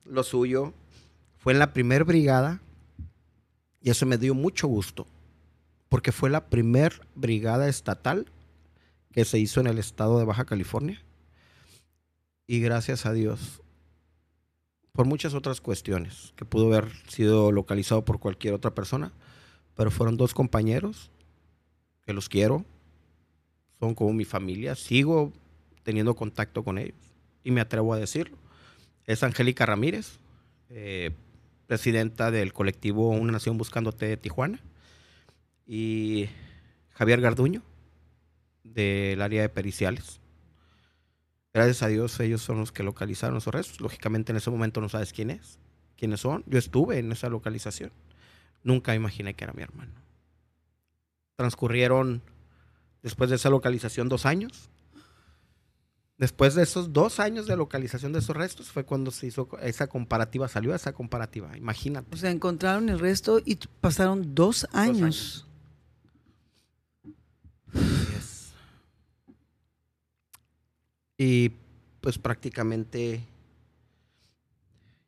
lo 0.04 0.22
suyo. 0.22 0.72
Fue 1.38 1.52
en 1.52 1.58
la 1.58 1.72
primer 1.72 2.04
brigada 2.04 2.60
y 3.82 3.90
eso 3.90 4.06
me 4.06 4.18
dio 4.18 4.34
mucho 4.34 4.68
gusto 4.68 5.08
porque 5.88 6.12
fue 6.12 6.30
la 6.30 6.46
primer 6.46 7.06
brigada 7.16 7.68
estatal 7.68 8.26
que 9.10 9.24
se 9.24 9.40
hizo 9.40 9.60
en 9.60 9.66
el 9.66 9.78
estado 9.78 10.18
de 10.18 10.24
Baja 10.24 10.44
California. 10.44 11.02
Y 12.46 12.60
gracias 12.60 13.04
a 13.04 13.12
Dios, 13.12 13.60
por 14.92 15.06
muchas 15.06 15.34
otras 15.34 15.60
cuestiones, 15.60 16.32
que 16.36 16.44
pudo 16.44 16.66
haber 16.66 16.92
sido 17.08 17.50
localizado 17.50 18.04
por 18.04 18.20
cualquier 18.20 18.54
otra 18.54 18.74
persona, 18.74 19.12
pero 19.74 19.90
fueron 19.90 20.16
dos 20.16 20.34
compañeros 20.34 21.10
que 22.06 22.12
los 22.12 22.28
quiero, 22.28 22.64
son 23.80 23.94
como 23.94 24.12
mi 24.12 24.24
familia, 24.24 24.76
sigo 24.76 25.32
teniendo 25.82 26.14
contacto 26.14 26.62
con 26.62 26.78
ellos 26.78 27.14
y 27.44 27.52
me 27.52 27.60
atrevo 27.60 27.94
a 27.94 27.98
decirlo. 27.98 28.36
Es 29.06 29.22
Angélica 29.22 29.66
Ramírez, 29.66 30.18
eh, 30.70 31.12
presidenta 31.66 32.30
del 32.30 32.52
colectivo 32.52 33.10
Una 33.10 33.32
Nación 33.32 33.58
Buscándote 33.58 34.06
de 34.06 34.16
Tijuana 34.16 34.58
y 35.66 36.28
Javier 36.90 37.20
Garduño, 37.20 37.62
del 38.64 39.20
área 39.22 39.42
de 39.42 39.48
periciales. 39.48 40.20
Gracias 41.52 41.82
a 41.82 41.88
Dios, 41.88 42.18
ellos 42.18 42.42
son 42.42 42.58
los 42.58 42.72
que 42.72 42.82
localizaron 42.82 43.36
esos 43.36 43.54
restos. 43.54 43.80
Lógicamente, 43.80 44.32
en 44.32 44.36
ese 44.36 44.50
momento 44.50 44.80
no 44.80 44.88
sabes 44.88 45.12
quién 45.12 45.30
es, 45.30 45.58
quiénes 45.96 46.20
son. 46.20 46.42
Yo 46.46 46.58
estuve 46.58 46.98
en 46.98 47.12
esa 47.12 47.28
localización. 47.28 47.92
Nunca 48.64 48.94
imaginé 48.94 49.34
que 49.34 49.44
era 49.44 49.52
mi 49.52 49.62
hermano. 49.62 49.92
Transcurrieron, 51.36 52.22
después 53.02 53.30
de 53.30 53.36
esa 53.36 53.50
localización, 53.50 54.08
dos 54.08 54.26
años. 54.26 54.70
Después 56.16 56.54
de 56.54 56.62
esos 56.62 56.92
dos 56.92 57.18
años 57.18 57.46
de 57.46 57.56
localización 57.56 58.12
de 58.12 58.20
esos 58.20 58.36
restos 58.36 58.70
fue 58.70 58.84
cuando 58.84 59.10
se 59.10 59.26
hizo 59.26 59.48
esa 59.60 59.88
comparativa, 59.88 60.46
salió 60.46 60.72
esa 60.72 60.92
comparativa, 60.92 61.56
imagínate. 61.56 62.14
O 62.14 62.16
sea, 62.16 62.30
encontraron 62.30 62.88
el 62.88 63.00
resto 63.00 63.40
y 63.44 63.56
pasaron 63.80 64.34
dos 64.34 64.66
años. 64.72 65.48
Y 71.18 71.52
pues 72.00 72.18
prácticamente 72.18 73.24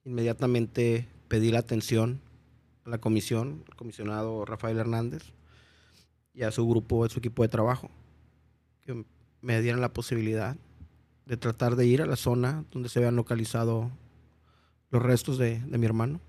inmediatamente 0.04 1.08
pedí 1.28 1.50
la 1.50 1.60
atención 1.60 2.20
a 2.84 2.90
la 2.90 2.98
comisión, 2.98 3.64
el 3.68 3.76
comisionado 3.76 4.44
Rafael 4.44 4.78
Hernández 4.78 5.22
y 6.32 6.42
a 6.42 6.50
su 6.50 6.66
grupo, 6.68 7.04
a 7.04 7.08
su 7.08 7.18
equipo 7.18 7.42
de 7.42 7.48
trabajo, 7.48 7.90
que 8.82 9.04
me 9.40 9.60
dieran 9.62 9.80
la 9.80 9.92
posibilidad 9.92 10.56
de 11.26 11.36
tratar 11.36 11.76
de 11.76 11.86
ir 11.86 12.00
a 12.00 12.06
la 12.06 12.16
zona 12.16 12.64
donde 12.72 12.88
se 12.88 13.00
habían 13.00 13.16
localizado 13.16 13.90
los 14.90 15.02
restos 15.02 15.38
de, 15.38 15.58
mi 15.66 15.84
hermano, 15.84 16.20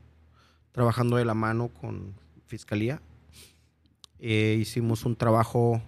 trabajando 0.72 1.16
de 1.18 1.26
la 1.26 1.34
mano 1.34 1.70
con 1.70 2.16
Fiscalía. 2.48 3.02
Eh, 4.20 4.58
hicimos 4.60 5.06
un 5.06 5.16
trabajo 5.16 5.82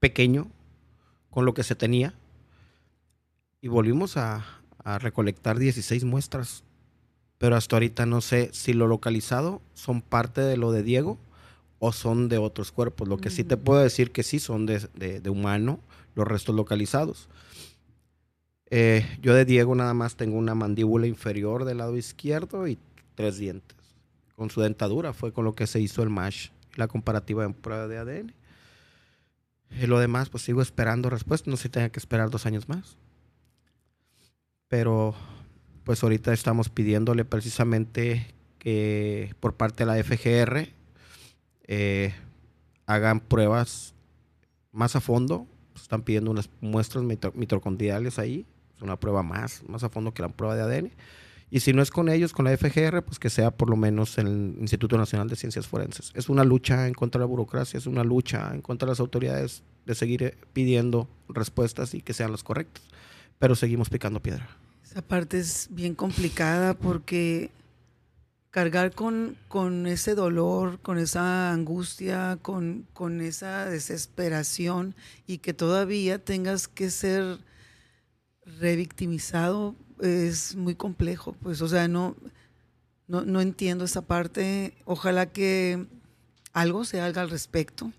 pequeño 0.00 0.48
con 1.30 1.44
lo 1.44 1.54
que 1.54 1.62
se 1.62 1.76
tenía 1.76 2.14
y 3.60 3.68
volvimos 3.68 4.16
a, 4.16 4.44
recolectar 4.98 5.60
16 5.60 6.02
muestras. 6.02 6.64
Pero 7.38 7.54
hasta 7.54 7.76
ahorita 7.76 8.04
no 8.04 8.20
sé 8.20 8.50
si 8.52 8.72
lo 8.72 8.88
localizado 8.88 9.62
son 9.74 10.02
parte 10.02 10.40
de 10.40 10.56
lo 10.56 10.72
de 10.72 10.82
Diego 10.82 11.18
o 11.78 11.92
son 11.92 12.28
de 12.28 12.38
otros 12.38 12.72
cuerpos. 12.72 13.06
Lo 13.06 13.18
que 13.18 13.30
sí 13.30 13.44
te 13.44 13.54
mm. 13.54 13.60
puedo 13.60 13.80
decir 13.80 14.10
que 14.10 14.24
sí 14.24 14.40
son 14.40 14.66
de, 14.66 15.22
humano 15.30 15.78
los 16.16 16.26
restos 16.26 16.56
localizados. 16.56 17.28
Eh, 18.74 19.04
yo 19.20 19.34
de 19.34 19.44
Diego 19.44 19.74
nada 19.74 19.92
más 19.92 20.16
tengo 20.16 20.38
una 20.38 20.54
mandíbula 20.54 21.06
inferior 21.06 21.66
del 21.66 21.76
lado 21.76 21.94
izquierdo 21.94 22.66
y 22.66 22.78
tres 23.14 23.36
dientes. 23.36 23.76
Con 24.34 24.48
su 24.48 24.62
dentadura 24.62 25.12
fue 25.12 25.30
con 25.30 25.44
lo 25.44 25.54
que 25.54 25.66
se 25.66 25.78
hizo 25.78 26.02
el 26.02 26.08
MASH, 26.08 26.48
la 26.76 26.88
comparativa 26.88 27.44
en 27.44 27.52
prueba 27.52 27.86
de 27.86 27.98
ADN. 27.98 28.32
Y 29.78 29.86
lo 29.86 29.98
demás, 29.98 30.30
pues 30.30 30.44
sigo 30.44 30.62
esperando 30.62 31.10
respuesta. 31.10 31.50
No 31.50 31.58
sé 31.58 31.64
si 31.64 31.68
tenga 31.68 31.90
que 31.90 31.98
esperar 31.98 32.30
dos 32.30 32.46
años 32.46 32.66
más. 32.66 32.96
Pero, 34.68 35.14
pues 35.84 36.02
ahorita 36.02 36.32
estamos 36.32 36.70
pidiéndole 36.70 37.26
precisamente 37.26 38.34
que 38.58 39.34
por 39.40 39.52
parte 39.52 39.84
de 39.84 39.86
la 39.86 40.02
FGR 40.02 40.70
eh, 41.64 42.14
hagan 42.86 43.20
pruebas 43.20 43.92
más 44.70 44.96
a 44.96 45.02
fondo. 45.02 45.46
Están 45.76 46.00
pidiendo 46.00 46.30
unas 46.30 46.48
muestras 46.62 47.04
mitocondriales 47.04 48.18
ahí. 48.18 48.46
Una 48.82 48.98
prueba 48.98 49.22
más, 49.22 49.62
más 49.68 49.84
a 49.84 49.88
fondo 49.88 50.12
que 50.12 50.22
la 50.22 50.28
prueba 50.28 50.56
de 50.56 50.62
ADN. 50.62 50.92
Y 51.50 51.60
si 51.60 51.74
no 51.74 51.82
es 51.82 51.90
con 51.90 52.08
ellos, 52.08 52.32
con 52.32 52.46
la 52.46 52.56
FGR, 52.56 53.02
pues 53.02 53.18
que 53.18 53.28
sea 53.28 53.50
por 53.50 53.68
lo 53.68 53.76
menos 53.76 54.16
en 54.16 54.26
el 54.26 54.56
Instituto 54.58 54.96
Nacional 54.96 55.28
de 55.28 55.36
Ciencias 55.36 55.66
Forenses. 55.66 56.10
Es 56.14 56.30
una 56.30 56.44
lucha 56.44 56.86
en 56.86 56.94
contra 56.94 57.18
de 57.18 57.24
la 57.24 57.28
burocracia, 57.28 57.76
es 57.76 57.86
una 57.86 58.04
lucha 58.04 58.50
en 58.54 58.62
contra 58.62 58.86
de 58.86 58.92
las 58.92 59.00
autoridades 59.00 59.62
de 59.84 59.94
seguir 59.94 60.22
eh, 60.22 60.38
pidiendo 60.54 61.08
respuestas 61.28 61.92
y 61.94 62.00
que 62.00 62.14
sean 62.14 62.30
las 62.30 62.42
correctas. 62.42 62.82
Pero 63.38 63.54
seguimos 63.54 63.90
picando 63.90 64.20
piedra. 64.20 64.48
Esa 64.82 65.02
parte 65.02 65.38
es 65.38 65.68
bien 65.70 65.94
complicada 65.94 66.72
porque 66.72 67.50
cargar 68.50 68.94
con, 68.94 69.36
con 69.48 69.86
ese 69.86 70.14
dolor, 70.14 70.78
con 70.80 70.98
esa 70.98 71.52
angustia, 71.52 72.38
con, 72.40 72.86
con 72.92 73.20
esa 73.20 73.66
desesperación 73.66 74.94
y 75.26 75.38
que 75.38 75.54
todavía 75.54 76.18
tengas 76.18 76.68
que 76.68 76.90
ser 76.90 77.38
revictimizado 78.44 79.74
es 80.00 80.56
muy 80.56 80.74
complejo, 80.74 81.32
pues, 81.40 81.62
o 81.62 81.68
sea, 81.68 81.88
no, 81.88 82.16
no, 83.06 83.40
entiendo 83.40 83.84
esa 83.84 84.02
parte. 84.02 84.74
Ojalá 84.84 85.26
que 85.26 85.86
algo 86.52 86.84
se 86.84 87.00
haga 87.00 87.22
al 87.22 87.30
respecto, 87.30 87.92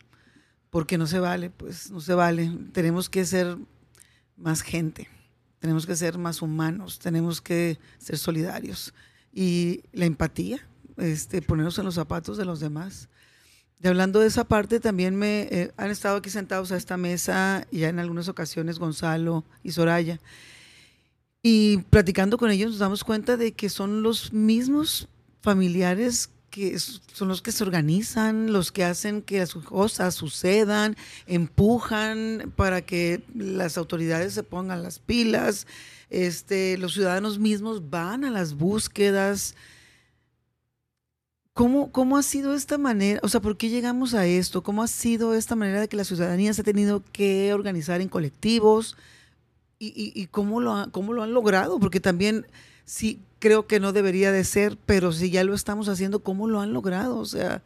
porque 0.69 0.97
no 0.97 1.07
se 1.07 1.19
vale, 1.19 1.49
pues, 1.49 1.91
no 1.91 2.01
se 2.01 2.13
vale. 2.13 2.51
Tenemos 2.71 3.09
que 3.09 3.25
ser 3.25 3.57
más 4.35 4.61
gente, 4.61 5.07
tenemos 5.59 5.85
que 5.85 5.95
ser 5.95 6.17
más 6.17 6.41
humanos, 6.41 6.99
tenemos 6.99 7.41
que 7.41 7.79
ser 7.99 8.17
solidarios. 8.17 8.93
Y 9.31 9.83
la 9.93 10.05
empatía, 10.05 10.67
este, 10.97 11.41
ponernos 11.41 11.77
en 11.79 11.85
los 11.85 11.95
zapatos 11.95 12.37
de 12.37 12.45
los 12.45 12.59
demás. 12.59 13.09
Y 13.83 13.87
hablando 13.89 14.21
de 14.21 14.27
esa 14.27 14.45
parte, 14.45 14.79
también 14.79 15.13
me 15.17 15.41
eh, 15.51 15.71
han 15.75 15.91
estado 15.91 16.15
aquí 16.15 16.29
sentados 16.29 16.71
a 16.71 16.77
esta 16.77 16.95
mesa, 16.95 17.67
ya 17.69 17.89
en 17.89 17.99
algunas 17.99 18.29
ocasiones 18.29 18.79
Gonzalo 18.79 19.43
y 19.61 19.73
Soraya. 19.73 20.21
Y 21.41 21.79
platicando 21.89 22.37
con 22.37 22.49
ellos 22.49 22.71
nos 22.71 22.79
damos 22.79 23.03
cuenta 23.03 23.35
de 23.35 23.51
que 23.51 23.67
son 23.67 24.01
los 24.01 24.31
mismos 24.31 25.09
familiares 25.41 26.29
que 26.49 26.79
son 26.79 27.27
los 27.27 27.41
que 27.41 27.51
se 27.51 27.63
organizan, 27.63 28.53
los 28.53 28.71
que 28.71 28.85
hacen 28.85 29.21
que 29.21 29.39
las 29.39 29.53
cosas 29.53 30.15
sucedan, 30.15 30.95
empujan 31.25 32.53
para 32.55 32.83
que 32.83 33.23
las 33.35 33.77
autoridades 33.77 34.33
se 34.33 34.43
pongan 34.43 34.83
las 34.83 34.99
pilas, 34.99 35.67
este, 36.09 36.77
los 36.77 36.93
ciudadanos 36.93 37.39
mismos 37.39 37.89
van 37.89 38.23
a 38.23 38.29
las 38.29 38.53
búsquedas. 38.53 39.55
¿Cómo, 41.53 41.91
¿Cómo 41.91 42.17
ha 42.17 42.23
sido 42.23 42.55
esta 42.55 42.77
manera? 42.77 43.19
O 43.23 43.29
sea, 43.29 43.39
¿por 43.39 43.57
qué 43.57 43.69
llegamos 43.69 44.13
a 44.13 44.25
esto? 44.25 44.63
¿Cómo 44.63 44.81
ha 44.81 44.87
sido 44.87 45.35
esta 45.35 45.55
manera 45.55 45.81
de 45.81 45.87
que 45.87 45.97
la 45.97 46.03
ciudadanía 46.03 46.53
se 46.53 46.61
ha 46.61 46.63
tenido 46.63 47.03
que 47.11 47.53
organizar 47.53 48.01
en 48.01 48.09
colectivos? 48.09 48.97
y, 49.85 50.27
cómo, 50.27 50.61
lo 50.61 50.89
cómo 50.91 51.13
lo 51.13 51.23
han 51.23 51.33
logrado, 51.33 51.79
porque 51.79 51.99
también 51.99 52.45
sí 52.85 53.19
creo 53.39 53.67
que 53.67 53.79
no 53.79 53.91
debería 53.91 54.31
de 54.31 54.43
ser, 54.43 54.77
pero 54.85 55.11
si 55.11 55.29
ya 55.29 55.43
lo 55.43 55.53
estamos 55.53 55.89
haciendo, 55.89 56.23
¿cómo 56.23 56.47
lo 56.47 56.61
han 56.61 56.73
logrado? 56.73 57.17
O 57.17 57.25
sea, 57.25 57.61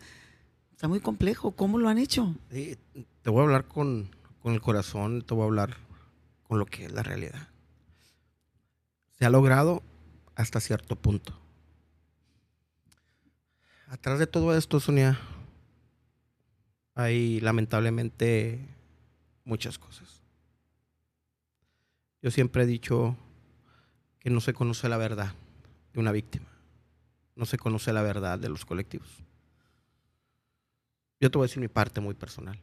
está 0.71 0.87
muy 0.87 0.99
complejo, 0.99 1.51
¿cómo 1.51 1.77
lo 1.77 1.89
han 1.89 1.97
hecho? 1.97 2.35
te 2.49 3.29
voy 3.29 3.41
a 3.41 3.43
hablar 3.43 3.65
con, 3.65 4.09
con 4.41 4.53
el 4.53 4.61
corazón, 4.61 5.21
te 5.21 5.33
voy 5.33 5.43
a 5.43 5.45
hablar 5.45 5.77
con 6.47 6.59
lo 6.59 6.65
que 6.65 6.85
es 6.85 6.91
la 6.91 7.03
realidad. 7.03 7.49
Se 9.19 9.25
ha 9.25 9.29
logrado 9.29 9.83
hasta 10.35 10.59
cierto 10.59 10.95
punto. 10.95 11.33
Atrás 13.89 14.19
de 14.19 14.27
todo 14.27 14.53
esto, 14.53 14.81
Sonia, 14.81 15.17
hay 16.93 17.39
lamentablemente 17.39 18.59
muchas 19.45 19.79
cosas. 19.79 20.21
Yo 22.21 22.29
siempre 22.29 22.63
he 22.63 22.65
dicho 22.65 23.15
que 24.19 24.29
no 24.29 24.41
se 24.41 24.53
conoce 24.53 24.89
la 24.89 24.97
verdad 24.97 25.33
de 25.93 26.01
una 26.01 26.11
víctima. 26.11 26.47
No 27.37 27.45
se 27.45 27.57
conoce 27.57 27.93
la 27.93 28.01
verdad 28.01 28.37
de 28.37 28.49
los 28.49 28.65
colectivos. 28.65 29.23
Yo 31.21 31.31
te 31.31 31.37
voy 31.37 31.45
a 31.45 31.47
decir 31.47 31.61
mi 31.61 31.69
parte 31.69 32.01
muy 32.01 32.13
personal. 32.13 32.59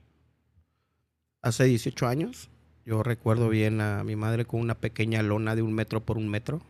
Hace 1.41 1.65
18 1.65 2.07
años, 2.07 2.51
yo 2.85 3.03
recuerdo 3.03 3.49
bien 3.49 3.81
a 3.81 4.05
mi 4.05 4.15
madre 4.15 4.45
con 4.45 4.61
una 4.61 4.75
pequeña 4.75 5.23
lona 5.23 5.57
de 5.57 5.63
un 5.63 5.73
metro 5.73 6.05
por 6.05 6.19
un 6.19 6.29
metro, 6.29 6.61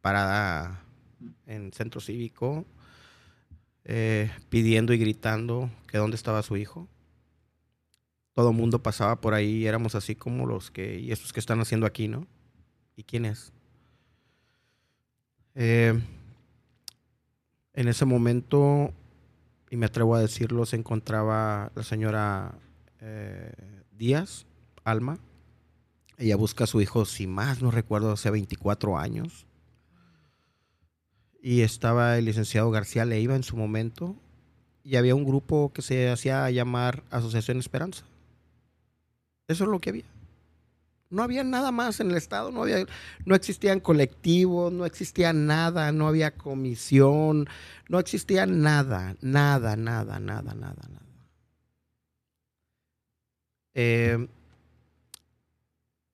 parada 0.00 0.82
en 1.46 1.72
centro 1.72 2.00
cívico, 2.00 2.66
eh, 3.90 4.30
pidiendo 4.50 4.92
y 4.92 4.98
gritando 4.98 5.70
que 5.86 5.96
dónde 5.96 6.16
estaba 6.16 6.42
su 6.42 6.58
hijo. 6.58 6.86
Todo 8.34 8.50
el 8.50 8.56
mundo 8.56 8.82
pasaba 8.82 9.18
por 9.20 9.32
ahí 9.32 9.62
y 9.62 9.66
éramos 9.66 9.94
así 9.94 10.14
como 10.14 10.46
los 10.46 10.70
que, 10.70 11.00
y 11.00 11.10
estos 11.10 11.32
que 11.32 11.40
están 11.40 11.58
haciendo 11.60 11.86
aquí, 11.86 12.06
¿no? 12.06 12.26
¿Y 12.96 13.02
quién 13.02 13.24
es? 13.24 13.50
Eh, 15.54 15.98
en 17.72 17.88
ese 17.88 18.04
momento, 18.04 18.92
y 19.70 19.76
me 19.76 19.86
atrevo 19.86 20.14
a 20.14 20.20
decirlo, 20.20 20.66
se 20.66 20.76
encontraba 20.76 21.72
la 21.74 21.82
señora 21.82 22.54
eh, 23.00 23.52
Díaz, 23.92 24.44
Alma. 24.84 25.18
Ella 26.18 26.36
busca 26.36 26.64
a 26.64 26.66
su 26.66 26.82
hijo, 26.82 27.06
si 27.06 27.26
más 27.26 27.62
no 27.62 27.70
recuerdo, 27.70 28.12
hace 28.12 28.30
24 28.30 28.98
años. 28.98 29.47
Y 31.40 31.62
estaba 31.62 32.18
el 32.18 32.24
licenciado 32.24 32.70
García 32.70 33.04
Leiva 33.04 33.36
en 33.36 33.42
su 33.42 33.56
momento. 33.56 34.16
Y 34.82 34.96
había 34.96 35.14
un 35.14 35.24
grupo 35.24 35.72
que 35.72 35.82
se 35.82 36.10
hacía 36.10 36.50
llamar 36.50 37.02
Asociación 37.10 37.58
Esperanza. 37.58 38.04
Eso 39.46 39.64
es 39.64 39.70
lo 39.70 39.80
que 39.80 39.90
había. 39.90 40.04
No 41.10 41.22
había 41.22 41.42
nada 41.42 41.70
más 41.72 42.00
en 42.00 42.10
el 42.10 42.16
Estado, 42.16 42.50
no, 42.50 42.62
había, 42.62 42.84
no 43.24 43.34
existían 43.34 43.80
colectivos, 43.80 44.70
no 44.70 44.84
existía 44.84 45.32
nada, 45.32 45.90
no 45.90 46.06
había 46.06 46.36
comisión, 46.36 47.48
no 47.88 47.98
existía 47.98 48.44
nada, 48.44 49.16
nada, 49.22 49.74
nada, 49.76 50.20
nada, 50.20 50.54
nada, 50.54 50.82
nada. 50.88 51.02
Eh, 53.72 54.28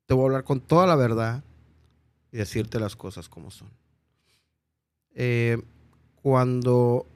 te 0.06 0.14
voy 0.14 0.22
a 0.22 0.26
hablar 0.26 0.44
con 0.44 0.60
toda 0.60 0.86
la 0.86 0.94
verdad 0.94 1.42
y 2.30 2.36
decirte 2.36 2.78
las 2.78 2.94
cosas 2.94 3.28
como 3.28 3.50
son. 3.50 3.70
Eh, 5.14 5.62
cuando 6.22 7.06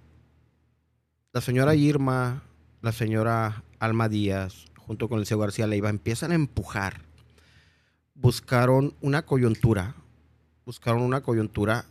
la 1.33 1.41
señora 1.41 1.75
Irma, 1.75 2.43
la 2.81 2.93
señora 2.93 3.63
Alma 3.79 4.09
Díaz, 4.09 4.67
junto 4.77 5.09
con 5.09 5.19
el 5.19 5.27
señor 5.27 5.43
García 5.43 5.67
Leiva, 5.67 5.91
empiezan 5.91 6.33
a 6.33 6.37
empujar 6.37 7.09
buscaron 8.21 8.95
una 9.01 9.25
coyuntura, 9.25 9.95
buscaron 10.65 11.03
una 11.03 11.23
coyuntura 11.23 11.85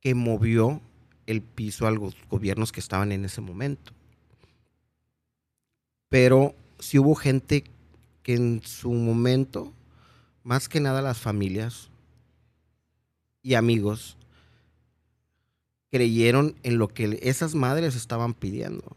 que 0.00 0.14
movió 0.14 0.80
el 1.26 1.42
piso 1.42 1.86
a 1.86 1.90
los 1.90 2.16
gobiernos 2.30 2.72
que 2.72 2.80
estaban 2.80 3.12
en 3.12 3.24
ese 3.24 3.42
momento. 3.42 3.92
Pero 6.08 6.54
si 6.78 6.98
hubo 6.98 7.14
gente 7.14 7.64
que 8.22 8.34
en 8.34 8.62
su 8.62 8.90
momento, 8.90 9.72
más 10.42 10.68
que 10.68 10.80
nada 10.80 11.02
las 11.02 11.18
familias 11.18 11.90
y 13.42 13.54
amigos, 13.54 14.16
creyeron 15.90 16.56
en 16.62 16.78
lo 16.78 16.88
que 16.88 17.18
esas 17.22 17.54
madres 17.54 17.96
estaban 17.96 18.34
pidiendo. 18.34 18.96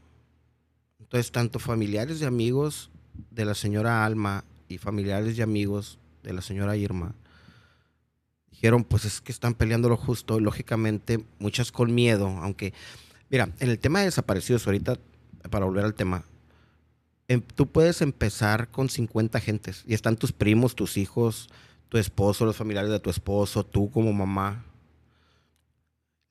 Entonces, 1.00 1.32
tanto 1.32 1.60
familiares 1.60 2.22
y 2.22 2.26
amigos 2.26 2.90
de 3.32 3.46
la 3.46 3.56
señora 3.56 4.06
Alma 4.06 4.44
y 4.68 4.78
familiares 4.78 5.38
y 5.38 5.42
amigos 5.42 6.00
de 6.24 6.34
la 6.34 6.42
señora 6.42 6.78
Irma 6.78 7.16
dijeron, 8.64 8.86
pues 8.86 9.04
es 9.04 9.20
que 9.20 9.34
están 9.34 9.56
peleando 9.56 9.90
lo 9.90 9.98
justo, 9.98 10.40
lógicamente 10.40 11.26
muchas 11.38 11.72
con 11.74 11.94
miedo, 11.94 12.28
aunque, 12.28 12.74
mira, 13.30 13.50
en 13.60 13.70
el 13.70 13.78
tema 13.78 14.00
de 14.00 14.06
desaparecidos, 14.06 14.66
ahorita, 14.66 14.98
para 15.50 15.66
volver 15.66 15.84
al 15.84 15.96
tema, 15.96 16.24
em, 17.28 17.42
tú 17.42 17.68
puedes 17.68 18.02
empezar 18.02 18.70
con 18.70 18.88
50 18.88 19.42
gentes 19.42 19.84
y 19.86 19.94
están 19.94 20.16
tus 20.16 20.32
primos, 20.32 20.76
tus 20.76 20.96
hijos, 20.96 21.50
tu 21.90 21.98
esposo, 21.98 22.46
los 22.46 22.56
familiares 22.56 22.90
de 22.90 23.02
tu 23.02 23.10
esposo, 23.10 23.66
tú 23.66 23.92
como 23.92 24.14
mamá. 24.14 24.64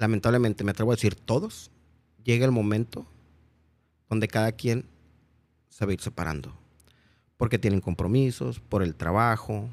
Lamentablemente, 0.03 0.65
me 0.65 0.73
atrevo 0.73 0.91
a 0.91 0.97
decir 0.97 1.15
todos, 1.15 1.71
llega 2.25 2.45
el 2.45 2.51
momento 2.51 3.07
donde 4.11 4.27
cada 4.27 4.51
quien 4.51 4.85
se 5.69 5.87
va 5.87 5.93
a 5.93 5.95
ir 5.95 6.01
separando 6.01 6.53
porque 7.37 7.57
tienen 7.57 7.81
compromisos, 7.81 8.59
por 8.59 8.83
el 8.83 8.97
trabajo, 8.97 9.69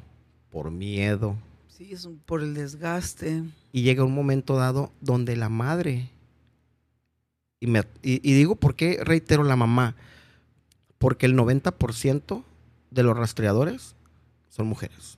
por 0.52 0.70
miedo. 0.70 1.36
Sí, 1.68 1.94
es 1.94 2.08
por 2.28 2.44
el 2.44 2.54
desgaste. 2.54 3.44
Y 3.72 3.82
llega 3.82 4.04
un 4.04 4.14
momento 4.14 4.56
dado 4.56 4.92
donde 5.02 5.36
la 5.36 5.50
madre, 5.50 6.12
y, 7.60 7.66
me, 7.66 7.84
y, 8.04 8.20
digo 8.20 8.56
por 8.56 8.76
qué 8.76 9.00
reitero 9.04 9.44
la 9.44 9.56
mamá, 9.56 9.96
porque 11.00 11.26
el 11.26 11.36
90% 11.36 12.44
de 12.92 13.04
los 13.04 13.18
rastreadores 13.18 13.96
son 14.50 14.68
mujeres. 14.68 15.18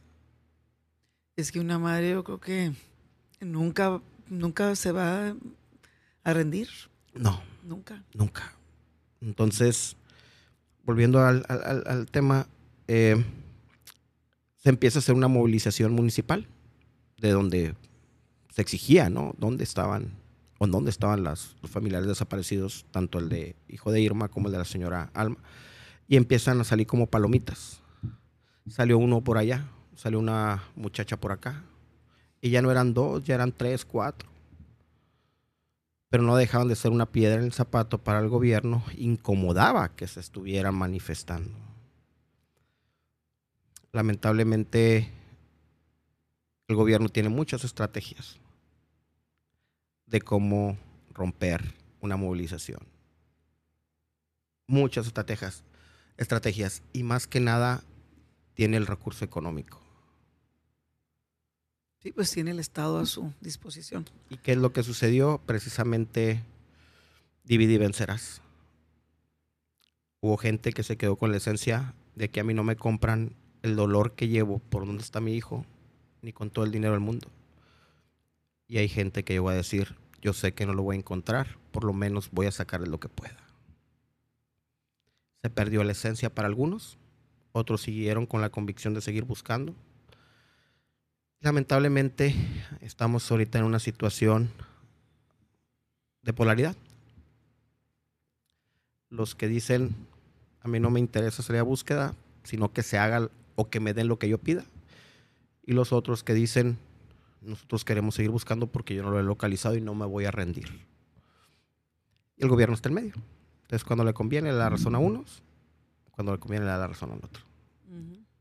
Es 1.35 1.51
que 1.51 1.59
una 1.59 1.79
madre 1.79 2.11
yo 2.11 2.23
creo 2.23 2.39
que 2.39 2.71
nunca, 3.41 4.01
nunca 4.31 4.75
se 4.75 4.91
va 4.91 5.35
a 6.23 6.33
rendir. 6.33 6.69
No. 7.13 7.41
Nunca. 7.63 8.03
Nunca. 8.13 8.53
Entonces, 9.19 9.95
volviendo 10.83 11.23
al, 11.23 12.07
tema, 12.09 12.47
eh, 12.87 13.23
se 14.57 14.69
empieza 14.69 14.97
a 14.97 15.01
hacer 15.01 15.13
una 15.13 15.27
movilización 15.27 15.93
municipal 15.93 16.47
de 17.17 17.31
donde 17.31 17.75
se 18.49 18.61
exigía, 18.61 19.09
¿no? 19.09 19.35
¿Dónde 19.37 19.63
estaban 19.63 20.19
o 20.57 20.67
dónde 20.67 20.91
estaban 20.91 21.23
las, 21.23 21.55
los 21.61 21.71
familiares 21.71 22.07
desaparecidos, 22.07 22.85
tanto 22.91 23.19
el 23.19 23.29
de 23.29 23.55
hijo 23.67 23.91
de 23.91 24.01
Irma 24.01 24.27
como 24.27 24.47
el 24.47 24.53
de 24.53 24.59
la 24.59 24.65
señora 24.65 25.11
Alma? 25.13 25.37
Y 26.07 26.17
empiezan 26.17 26.59
a 26.59 26.63
salir 26.63 26.87
como 26.87 27.07
palomitas. 27.07 27.81
Salió 28.67 28.97
uno 28.97 29.21
por 29.21 29.37
allá, 29.37 29.67
salió 29.95 30.19
una 30.19 30.63
muchacha 30.75 31.17
por 31.17 31.31
acá. 31.31 31.63
Y 32.41 32.49
ya 32.49 32.61
no 32.61 32.71
eran 32.71 32.93
dos, 32.93 33.23
ya 33.23 33.35
eran 33.35 33.51
tres, 33.51 33.85
cuatro 33.85 34.31
pero 36.11 36.23
no 36.23 36.35
dejaban 36.35 36.67
de 36.67 36.75
ser 36.75 36.91
una 36.91 37.09
piedra 37.09 37.39
en 37.39 37.45
el 37.45 37.53
zapato 37.53 37.97
para 37.97 38.19
el 38.19 38.27
gobierno, 38.27 38.83
incomodaba 38.97 39.95
que 39.95 40.07
se 40.07 40.19
estuvieran 40.19 40.75
manifestando. 40.75 41.57
Lamentablemente, 43.93 45.09
el 46.67 46.75
gobierno 46.75 47.07
tiene 47.07 47.29
muchas 47.29 47.63
estrategias 47.63 48.41
de 50.05 50.19
cómo 50.19 50.77
romper 51.13 51.75
una 52.01 52.17
movilización. 52.17 52.81
Muchas 54.67 55.07
estrategias, 55.07 55.63
estrategias 56.17 56.83
y 56.91 57.03
más 57.03 57.25
que 57.25 57.39
nada 57.39 57.85
tiene 58.53 58.75
el 58.75 58.85
recurso 58.85 59.23
económico. 59.23 59.81
Sí, 62.01 62.11
pues 62.11 62.31
tiene 62.31 62.49
el 62.49 62.59
Estado 62.59 62.97
a 62.97 63.05
su 63.05 63.31
disposición. 63.41 64.09
¿Y 64.29 64.37
qué 64.37 64.53
es 64.53 64.57
lo 64.57 64.73
que 64.73 64.81
sucedió? 64.81 65.39
Precisamente 65.45 66.43
divide 67.43 67.73
y 67.73 67.77
vencerás. 67.77 68.41
Hubo 70.19 70.37
gente 70.37 70.71
que 70.71 70.81
se 70.81 70.97
quedó 70.97 71.15
con 71.15 71.29
la 71.29 71.37
esencia 71.37 71.93
de 72.15 72.29
que 72.29 72.39
a 72.39 72.43
mí 72.43 72.55
no 72.55 72.63
me 72.63 72.75
compran 72.75 73.35
el 73.61 73.75
dolor 73.75 74.13
que 74.13 74.27
llevo 74.27 74.57
por 74.57 74.87
dónde 74.87 75.03
está 75.03 75.21
mi 75.21 75.35
hijo, 75.35 75.63
ni 76.23 76.33
con 76.33 76.49
todo 76.49 76.65
el 76.65 76.71
dinero 76.71 76.93
del 76.93 77.01
mundo. 77.01 77.27
Y 78.67 78.79
hay 78.79 78.89
gente 78.89 79.23
que 79.23 79.33
llegó 79.33 79.49
a 79.49 79.55
decir, 79.55 79.95
yo 80.23 80.33
sé 80.33 80.53
que 80.53 80.65
no 80.65 80.73
lo 80.73 80.81
voy 80.81 80.95
a 80.95 80.99
encontrar, 80.99 81.59
por 81.71 81.83
lo 81.83 81.93
menos 81.93 82.31
voy 82.31 82.47
a 82.47 82.51
sacarle 82.51 82.87
lo 82.87 82.99
que 82.99 83.09
pueda. 83.09 83.37
Se 85.43 85.51
perdió 85.51 85.83
la 85.83 85.91
esencia 85.91 86.33
para 86.33 86.47
algunos, 86.47 86.97
otros 87.51 87.81
siguieron 87.81 88.25
con 88.25 88.41
la 88.41 88.49
convicción 88.49 88.95
de 88.95 89.01
seguir 89.01 89.23
buscando 89.23 89.75
Lamentablemente 91.43 92.35
estamos 92.81 93.29
ahorita 93.31 93.57
en 93.57 93.65
una 93.65 93.79
situación 93.79 94.51
de 96.21 96.33
polaridad. 96.33 96.75
Los 99.09 99.33
que 99.33 99.47
dicen, 99.47 99.95
a 100.61 100.67
mí 100.67 100.79
no 100.79 100.91
me 100.91 100.99
interesa 100.99 101.41
hacer 101.41 101.55
la 101.55 101.63
búsqueda, 101.63 102.13
sino 102.43 102.71
que 102.71 102.83
se 102.83 102.99
haga 102.99 103.31
o 103.55 103.71
que 103.71 103.79
me 103.79 103.95
den 103.95 104.07
lo 104.07 104.19
que 104.19 104.29
yo 104.29 104.37
pida. 104.37 104.63
Y 105.65 105.73
los 105.73 105.91
otros 105.91 106.23
que 106.23 106.35
dicen, 106.35 106.77
nosotros 107.41 107.85
queremos 107.85 108.13
seguir 108.13 108.29
buscando 108.29 108.67
porque 108.67 108.93
yo 108.93 109.01
no 109.01 109.09
lo 109.09 109.19
he 109.19 109.23
localizado 109.23 109.75
y 109.75 109.81
no 109.81 109.95
me 109.95 110.05
voy 110.05 110.25
a 110.25 110.31
rendir. 110.31 110.85
Y 112.37 112.43
el 112.43 112.49
gobierno 112.49 112.75
está 112.75 112.89
en 112.89 112.95
medio. 112.95 113.13
Entonces, 113.63 113.83
cuando 113.83 114.03
le 114.03 114.13
conviene, 114.13 114.51
le 114.51 114.57
da 114.57 114.69
razón 114.69 114.93
a 114.93 114.99
unos, 114.99 115.41
cuando 116.11 116.33
le 116.33 116.39
conviene, 116.39 116.65
le 116.65 116.71
da 116.71 116.77
la 116.77 116.87
razón 116.87 117.13
al 117.13 117.17
otro. 117.17 117.43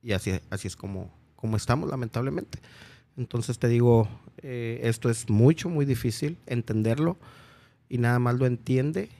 Y 0.03 0.13
así, 0.13 0.39
así 0.51 0.69
es 0.69 0.77
como, 0.77 1.11
como 1.35 1.57
estamos, 1.57 1.89
lamentablemente. 1.89 2.59
Entonces 3.21 3.59
te 3.59 3.69
digo, 3.69 4.09
eh, 4.39 4.81
esto 4.85 5.11
es 5.11 5.29
mucho, 5.29 5.69
muy 5.69 5.85
difícil 5.85 6.39
entenderlo 6.47 7.19
y 7.87 7.99
nada 7.99 8.19
más 8.19 8.37
lo 8.37 8.47
entiende 8.47 9.11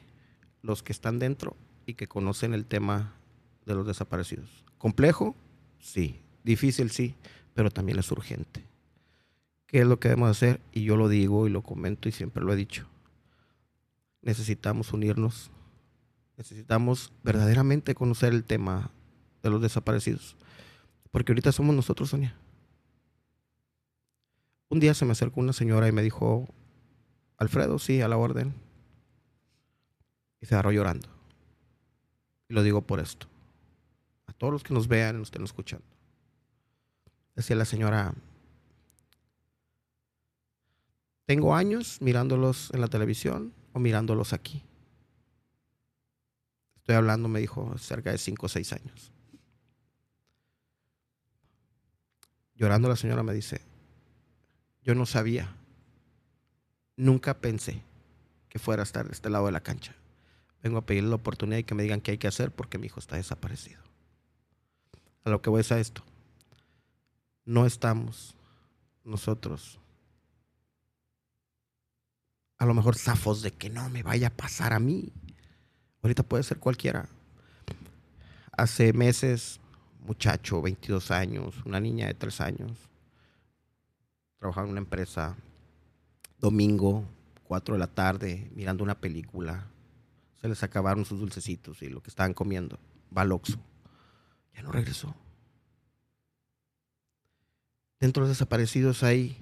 los 0.63 0.83
que 0.83 0.93
están 0.93 1.19
dentro 1.19 1.55
y 1.85 1.93
que 1.93 2.07
conocen 2.07 2.55
el 2.55 2.65
tema 2.65 3.13
de 3.67 3.75
los 3.75 3.87
desaparecidos. 3.87 4.49
¿Complejo? 4.79 5.37
Sí. 5.81 6.19
Difícil, 6.45 6.91
sí, 6.91 7.15
pero 7.53 7.71
también 7.71 7.99
es 7.99 8.11
urgente. 8.11 8.65
¿Qué 9.67 9.81
es 9.81 9.87
lo 9.87 10.01
que 10.01 10.09
debemos 10.09 10.31
hacer? 10.31 10.63
Y 10.73 10.85
yo 10.85 10.97
lo 10.97 11.11
digo 11.11 11.47
y 11.47 11.51
lo 11.51 11.61
comento 11.61 12.09
y 12.09 12.13
siempre 12.13 12.43
lo 12.43 12.55
he 12.55 12.57
dicho. 12.57 12.87
Necesitamos 14.23 14.95
unirnos. 14.95 15.51
Necesitamos 16.39 17.13
verdaderamente 17.23 17.95
conocer 17.95 18.33
el 18.33 18.45
tema 18.45 18.93
de 19.43 19.51
los 19.51 19.61
desaparecidos. 19.61 20.39
Porque 21.11 21.33
ahorita 21.33 21.53
somos 21.53 21.77
nosotros, 21.77 22.09
Sonia. 22.09 22.35
Un 24.71 24.79
día 24.79 24.95
se 24.95 25.05
me 25.05 25.13
acercó 25.13 25.41
una 25.41 25.53
señora 25.53 25.89
y 25.89 25.93
me 25.93 26.01
dijo, 26.01 26.47
Alfredo, 27.37 27.81
sí, 27.81 28.01
a 28.01 28.09
la 28.09 28.17
orden. 28.17 28.55
Y 30.41 30.47
se 30.47 30.55
agarró 30.55 30.71
llorando. 30.71 31.09
Y 32.49 32.55
lo 32.55 32.63
digo 32.63 32.81
por 32.81 33.01
esto. 33.01 33.27
A 34.27 34.33
todos 34.33 34.53
los 34.53 34.63
que 34.63 34.73
nos 34.73 34.87
vean 34.87 35.17
y 35.17 35.19
nos 35.19 35.27
estén 35.29 35.43
escuchando. 35.43 35.85
Decía 37.35 37.57
la 37.57 37.65
señora, 37.65 38.15
tengo 41.27 41.55
años 41.55 42.01
mirándolos 42.01 42.71
en 42.73 42.81
la 42.81 42.89
televisión 42.89 43.53
o 43.73 43.81
mirándolos 43.81 44.33
aquí. 44.33 44.63
Estoy 46.77 46.95
hablando, 46.95 47.29
me 47.29 47.41
dijo, 47.41 47.77
cerca 47.77 48.13
de 48.13 48.19
cinco 48.19 48.47
o 48.47 48.49
seis 48.49 48.73
años. 48.73 49.13
Llorando 52.55 52.89
la 52.89 52.97
señora 52.97 53.23
me 53.23 53.33
dice, 53.33 53.70
yo 54.83 54.95
no 54.95 55.07
sabía, 55.07 55.55
nunca 56.97 57.39
pensé 57.39 57.83
que 58.49 58.59
fuera 58.59 58.83
a 58.83 58.85
estar 58.85 59.07
de 59.07 59.13
este 59.13 59.31
lado 59.31 59.47
de 59.47 59.53
la 59.53 59.61
cancha. 59.61 59.95
Vengo 60.63 60.79
a 60.79 60.87
pedirle 60.87 61.11
la 61.11 61.17
oportunidad 61.17 61.59
y 61.59 61.65
que 61.65 61.75
me 61.75 61.83
digan 61.83 62.01
qué 62.01 62.13
hay 62.13 62.19
que 62.19 62.29
hacer 62.29 62.51
porque 62.51 62.79
mi 62.79 62.87
hijo 62.87 63.01
está 63.01 63.17
desaparecido. 63.17 63.81
A 65.25 65.31
lo 65.31 65.41
que 65.41 65.51
voy 65.51 65.61
es 65.61 65.73
a 65.73 65.81
esto. 65.81 66.03
No 67.45 67.67
estamos 67.67 68.35
nosotros 69.05 69.81
a 72.61 72.67
lo 72.67 72.75
mejor 72.75 72.95
zafos 72.95 73.41
de 73.41 73.53
que 73.53 73.71
no 73.71 73.89
me 73.89 74.03
vaya 74.03 74.29
a 74.29 74.37
pasar 74.37 74.75
a 74.75 74.79
mí. 74.79 75.11
Ahorita 76.03 76.23
puede 76.23 76.43
ser 76.43 76.59
cualquiera. 76.59 77.09
Hace 78.53 78.93
meses, 78.93 79.61
muchacho, 80.01 80.61
22 80.61 81.11
años, 81.11 81.55
una 81.65 81.81
niña 81.81 82.07
de 82.07 82.15
3 82.15 82.41
años, 82.43 82.90
trabajaba 84.41 84.67
en 84.67 84.73
una 84.73 84.81
empresa, 84.81 85.37
domingo, 86.39 87.05
4 87.45 87.75
de 87.75 87.79
la 87.79 87.87
tarde, 87.87 88.51
mirando 88.55 88.83
una 88.83 88.99
película. 88.99 89.67
Se 90.41 90.49
les 90.49 90.63
acabaron 90.63 91.05
sus 91.05 91.21
dulcecitos 91.21 91.83
y 91.83 91.91
lo 91.91 92.03
que 92.03 92.09
estaban 92.09 92.33
comiendo. 92.33 92.79
Va 93.17 93.23
al 93.23 93.39
Ya 94.55 94.63
no 94.63 94.73
regresó. 94.73 95.15
Dentro 98.01 98.23
de 98.23 98.29
los 98.29 98.39
desaparecidos 98.39 99.03
hay 99.03 99.37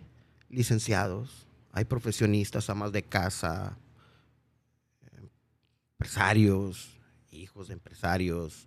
licenciados, 0.48 1.46
hay 1.72 1.84
profesionistas, 1.84 2.68
amas 2.68 2.90
de 2.90 3.04
casa, 3.04 3.78
empresarios, 5.92 6.98
hijos 7.30 7.68
de 7.68 7.74
empresarios, 7.74 8.66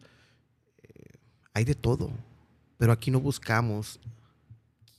eh, 0.82 1.20
hay 1.54 1.66
de 1.66 1.76
todo. 1.76 2.10
Pero 2.78 2.94
aquí 2.94 3.12
no 3.12 3.20
buscamos 3.20 4.00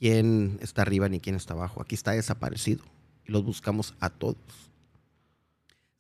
quién 0.02 0.58
está 0.60 0.82
arriba 0.82 1.08
ni 1.08 1.20
quién 1.20 1.36
está 1.36 1.54
abajo. 1.54 1.80
Aquí 1.80 1.94
está 1.94 2.10
desaparecido 2.10 2.82
y 3.24 3.30
los 3.30 3.44
buscamos 3.44 3.94
a 4.00 4.10
todos. 4.10 4.36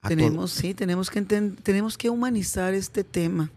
tenemos, 0.00 0.50
sí, 0.50 0.74
tenemos 0.74 1.08
que, 1.08 1.22
tenemos 1.22 1.96
que 1.96 2.10
humanizar 2.10 2.74
este 2.74 3.04
tema. 3.04 3.52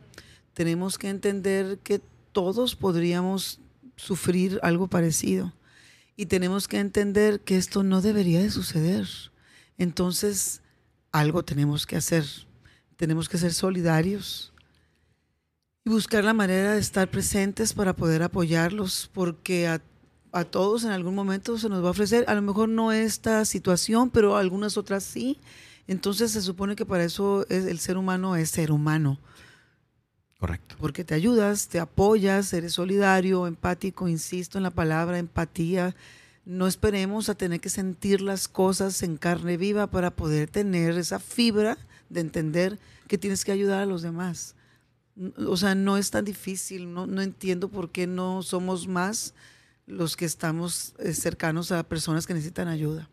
Tenemos 0.54 1.00
que 1.00 1.10
entender 1.10 1.80
que 1.80 2.00
todos 2.32 2.76
podríamos 2.76 3.60
sufrir 3.96 4.60
algo 4.62 4.86
parecido 4.88 5.52
y 6.16 6.28
tenemos 6.28 6.68
que 6.68 6.78
entender 6.78 7.40
que 7.40 7.58
esto 7.58 7.82
no 7.82 8.04
debería 8.04 8.40
de 8.40 8.52
suceder. 8.52 9.08
Entonces, 9.80 10.62
algo 11.12 11.44
tenemos 11.44 11.88
que 11.88 11.96
hacer. 11.96 12.24
Tenemos 12.98 13.30
que 13.30 13.40
ser 13.40 13.52
solidarios 13.52 14.54
y 15.84 15.90
buscar 15.90 16.24
la 16.24 16.34
manera 16.34 16.74
de 16.74 16.82
estar 16.82 17.10
presentes 17.10 17.74
para 17.74 17.96
poder 17.96 18.22
apoyarlos, 18.22 19.10
porque 19.12 19.68
a, 19.68 19.82
a 20.36 20.44
todos 20.44 20.84
en 20.84 20.92
algún 20.92 21.16
momento 21.16 21.58
se 21.58 21.70
nos 21.70 21.82
va 21.82 21.88
a 21.88 21.92
ofrecer, 21.92 22.26
a 22.28 22.36
lo 22.36 22.42
mejor 22.42 22.68
no 22.68 22.92
esta 22.92 23.46
situación, 23.46 24.10
pero 24.10 24.36
algunas 24.36 24.76
otras 24.76 25.06
sí. 25.06 25.40
Entonces 25.88 26.32
se 26.32 26.42
supone 26.42 26.76
que 26.76 26.86
para 26.86 27.06
eso 27.06 27.46
es, 27.48 27.64
el 27.64 27.80
ser 27.80 27.98
humano 27.98 28.36
es 28.36 28.50
ser 28.50 28.74
humano. 28.74 29.18
Correcto. 30.38 30.76
Porque 30.78 31.06
te 31.06 31.14
ayudas, 31.14 31.70
te 31.70 31.80
apoyas, 31.80 32.52
eres 32.52 32.74
solidario, 32.74 33.48
empático, 33.48 34.10
insisto 34.10 34.58
en 34.58 34.64
la 34.64 34.72
palabra 34.72 35.20
empatía. 35.20 35.96
No 36.44 36.68
esperemos 36.68 37.30
a 37.30 37.36
tener 37.36 37.62
que 37.62 37.70
sentir 37.70 38.20
las 38.20 38.50
cosas 38.50 39.04
en 39.04 39.16
carne 39.16 39.56
viva 39.56 39.88
para 39.88 40.12
poder 40.12 40.50
tener 40.50 40.98
esa 40.98 41.20
fibra 41.20 41.78
de 42.10 42.20
entender 42.20 42.78
que 43.08 43.18
tienes 43.18 43.46
que 43.46 43.54
ayudar 43.54 43.84
a 43.84 43.86
los 43.86 44.02
demás. 44.02 44.56
O 45.48 45.56
sea, 45.56 45.76
no 45.76 45.96
es 45.96 46.12
tan 46.12 46.26
difícil, 46.26 46.94
no, 46.94 47.08
no 47.08 47.22
entiendo 47.22 47.70
por 47.70 47.90
qué 47.90 48.06
no 48.06 48.44
somos 48.44 48.90
más 48.90 49.34
los 49.88 50.16
que 50.16 50.26
estamos 50.26 50.94
eh, 51.00 51.14
cercanos 51.14 51.72
a 51.72 51.84
personas 51.84 52.28
que 52.28 52.34
necesitan 52.34 52.68
ayuda. 52.68 53.10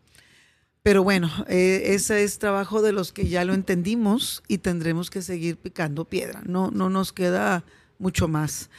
Pero 0.81 1.01
bueno, 1.01 1.31
eh, 1.47 1.93
ese 1.93 2.23
es 2.23 2.39
trabajo 2.39 2.81
de 2.81 2.91
los 2.91 3.13
que 3.13 3.29
ya 3.29 3.45
lo 3.45 3.53
entendimos 3.53 4.43
y 4.49 4.57
tendremos 4.57 5.09
que 5.09 5.21
seguir 5.21 5.57
picando 5.57 6.05
piedra. 6.05 6.41
No, 6.45 6.71
no 6.71 6.89
nos 6.89 7.13
queda 7.13 7.63
mucho 7.99 8.27
más. 8.27 8.69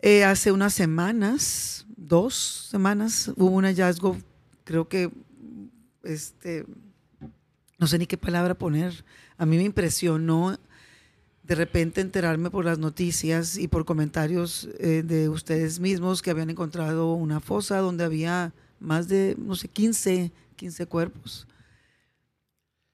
Eh, 0.00 0.24
hace 0.24 0.52
unas 0.52 0.74
semanas, 0.74 1.86
dos 1.96 2.34
semanas, 2.70 3.32
hubo 3.36 3.56
un 3.56 3.64
hallazgo, 3.64 4.18
creo 4.64 4.88
que, 4.88 5.10
este, 6.02 6.66
no 7.78 7.86
sé 7.86 7.98
ni 7.98 8.06
qué 8.06 8.18
palabra 8.18 8.54
poner. 8.54 9.04
A 9.38 9.46
mí 9.46 9.56
me 9.56 9.64
impresionó 9.64 10.58
de 11.48 11.54
repente 11.54 12.02
enterarme 12.02 12.50
por 12.50 12.66
las 12.66 12.78
noticias 12.78 13.56
y 13.56 13.68
por 13.68 13.86
comentarios 13.86 14.68
eh, 14.78 15.02
de 15.02 15.30
ustedes 15.30 15.80
mismos 15.80 16.20
que 16.20 16.30
habían 16.30 16.50
encontrado 16.50 17.14
una 17.14 17.40
fosa 17.40 17.78
donde 17.78 18.04
había 18.04 18.52
más 18.80 19.08
de, 19.08 19.34
no 19.38 19.56
sé, 19.56 19.68
15 19.68 20.30
15 20.56 20.86
cuerpos. 20.86 21.46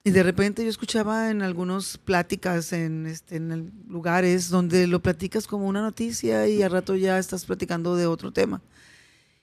Y 0.05 0.11
de 0.11 0.23
repente 0.23 0.63
yo 0.63 0.69
escuchaba 0.69 1.31
en 1.31 1.43
algunas 1.43 1.99
pláticas 1.99 2.73
en, 2.73 3.07
este, 3.07 3.41
lugares 3.89 4.51
donde 4.51 4.87
lo 4.87 5.01
platicas 5.01 5.47
como 5.47 5.67
una 5.67 5.81
noticia 5.81 6.47
y 6.47 6.63
al 6.63 6.71
rato 6.71 6.95
ya 6.95 7.19
estás 7.19 7.47
platicando 7.47 7.97
de 7.97 8.07
otro 8.07 8.31
tema. 8.31 8.61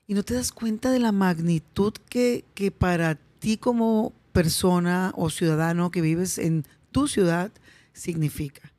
Y 0.08 0.13
no 0.13 0.24
te 0.24 0.36
das 0.36 0.52
cuenta 0.52 0.91
de 0.91 1.00
la 1.00 1.12
magnitud 1.12 1.93
que 2.08 2.45
para 2.78 3.15
ti 3.39 3.58
como 3.58 4.13
persona 4.32 5.12
o 5.17 5.30
ciudadano 5.30 5.91
que 5.91 6.02
vives 6.02 6.38
en 6.38 6.63
tu 6.91 7.08
ciudad 7.08 7.52
significa. 7.93 8.70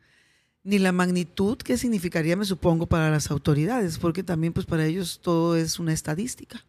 Ni 0.65 0.79
la 0.79 0.93
magnitud 0.93 1.57
que 1.59 1.77
significaría, 1.77 2.37
me 2.37 2.45
supongo, 2.45 2.87
para 2.87 3.11
las 3.11 3.31
autoridades, 3.31 3.99
porque 3.99 4.23
también 4.23 4.53
pues 4.53 4.67
para 4.67 4.87
ellos 4.87 5.21
todo 5.21 5.57
es 5.57 5.79
una 5.79 5.93
estadística. 5.93 6.65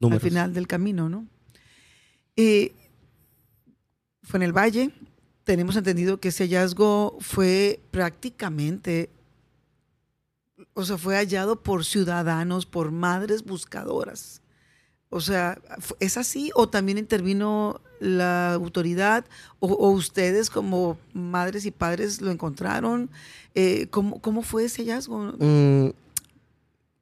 Al 0.00 0.20
final 0.20 0.54
del 0.54 0.66
camino, 0.66 1.08
¿no? 1.08 1.26
Eh, 2.36 2.72
fue 4.22 4.38
en 4.38 4.44
el 4.44 4.52
Valle. 4.52 4.92
Tenemos 5.44 5.76
entendido 5.76 6.20
que 6.20 6.28
ese 6.28 6.44
hallazgo 6.44 7.18
fue 7.20 7.80
prácticamente, 7.90 9.10
o 10.74 10.84
sea, 10.84 10.98
fue 10.98 11.16
hallado 11.16 11.62
por 11.62 11.84
ciudadanos, 11.84 12.64
por 12.64 12.92
madres 12.92 13.44
buscadoras. 13.44 14.40
O 15.10 15.20
sea, 15.20 15.58
¿es 16.00 16.16
así? 16.16 16.50
¿O 16.54 16.68
también 16.68 16.98
intervino 16.98 17.80
la 18.00 18.54
autoridad? 18.54 19.24
¿O, 19.60 19.90
ustedes 19.90 20.50
como 20.50 20.98
madres 21.12 21.66
y 21.66 21.70
padres 21.70 22.20
lo 22.20 22.30
encontraron? 22.30 23.10
Eh, 23.54 23.88
¿cómo, 23.90 24.42
fue 24.42 24.64
ese 24.64 24.82
hallazgo? 24.82 25.34
Mm, 25.38 25.90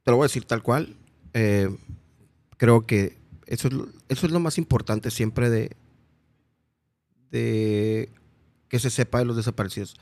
te 0.02 0.10
lo 0.10 0.16
voy 0.16 0.24
a 0.24 0.28
decir 0.28 0.44
tal 0.44 0.62
cual. 0.62 0.96
Eh, 1.32 1.68
creo 2.56 2.86
que 2.86 3.16
eso 3.46 3.68
es, 4.08 4.22
lo, 4.22 4.40
más 4.40 4.58
importante 4.58 5.10
siempre 5.10 5.50
de, 5.50 5.76
de 7.30 8.10
que 8.68 8.78
se 8.78 8.90
sepa 8.90 9.18
de 9.18 9.24
los 9.24 9.36
desaparecidos. 9.36 9.96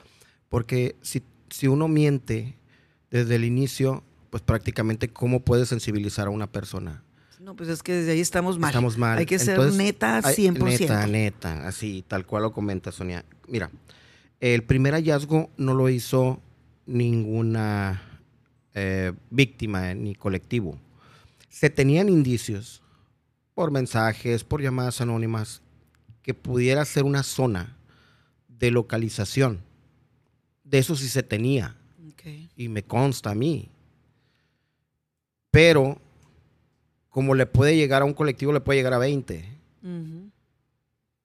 Porque 0.48 0.96
si, 1.02 1.22
si 1.50 1.66
uno 1.66 1.88
miente 1.88 2.56
desde 3.10 3.36
el 3.36 3.44
inicio, 3.44 4.04
pues 4.30 4.42
prácticamente 4.42 5.08
cómo 5.08 5.40
puede 5.40 5.66
sensibilizar 5.66 6.26
a 6.26 6.30
una 6.30 6.50
persona. 6.50 7.02
No, 7.44 7.54
pues 7.54 7.68
es 7.68 7.82
que 7.82 7.92
desde 7.92 8.12
ahí 8.12 8.20
estamos 8.20 8.58
mal. 8.58 8.70
Estamos 8.70 8.96
mal. 8.96 9.18
Hay 9.18 9.26
que 9.26 9.38
ser 9.38 9.58
neta 9.74 10.22
100%. 10.22 10.64
neta, 10.64 11.06
neta, 11.06 11.68
así, 11.68 12.02
tal 12.08 12.24
cual 12.24 12.44
lo 12.44 12.52
comenta 12.52 12.90
Sonia. 12.90 13.22
Mira, 13.48 13.70
el 14.40 14.62
primer 14.62 14.94
hallazgo 14.94 15.50
no 15.58 15.74
lo 15.74 15.90
hizo 15.90 16.40
ninguna 16.86 18.22
eh, 18.72 19.12
víctima 19.28 19.92
ni 19.92 20.14
colectivo. 20.14 20.78
Se 21.50 21.68
tenían 21.68 22.08
indicios 22.08 22.82
por 23.52 23.70
mensajes, 23.70 24.42
por 24.42 24.62
llamadas 24.62 25.02
anónimas, 25.02 25.60
que 26.22 26.32
pudiera 26.32 26.82
ser 26.86 27.04
una 27.04 27.22
zona 27.22 27.76
de 28.48 28.70
localización. 28.70 29.60
De 30.64 30.78
eso 30.78 30.96
sí 30.96 31.10
se 31.10 31.22
tenía. 31.22 31.76
Y 32.56 32.70
me 32.70 32.82
consta 32.82 33.32
a 33.32 33.34
mí. 33.34 33.68
Pero 35.50 36.00
como 37.14 37.36
le 37.36 37.46
puede 37.46 37.76
llegar 37.76 38.02
a 38.02 38.06
un 38.06 38.12
colectivo, 38.12 38.52
le 38.52 38.58
puede 38.58 38.80
llegar 38.80 38.92
a 38.92 38.98
20. 38.98 39.44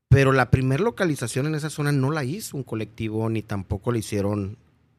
Pero 0.07 0.31
la 0.31 0.51
primera 0.51 0.83
localización 0.83 1.47
en 1.47 1.55
esa 1.55 1.71
zona 1.71 1.91
no 1.91 2.11
la 2.11 2.23
hizo 2.23 2.55
un 2.57 2.61
colectivo, 2.61 3.27
ni 3.27 3.41
tampoco 3.41 3.91
la 3.91 3.97
hicieron 3.97 4.55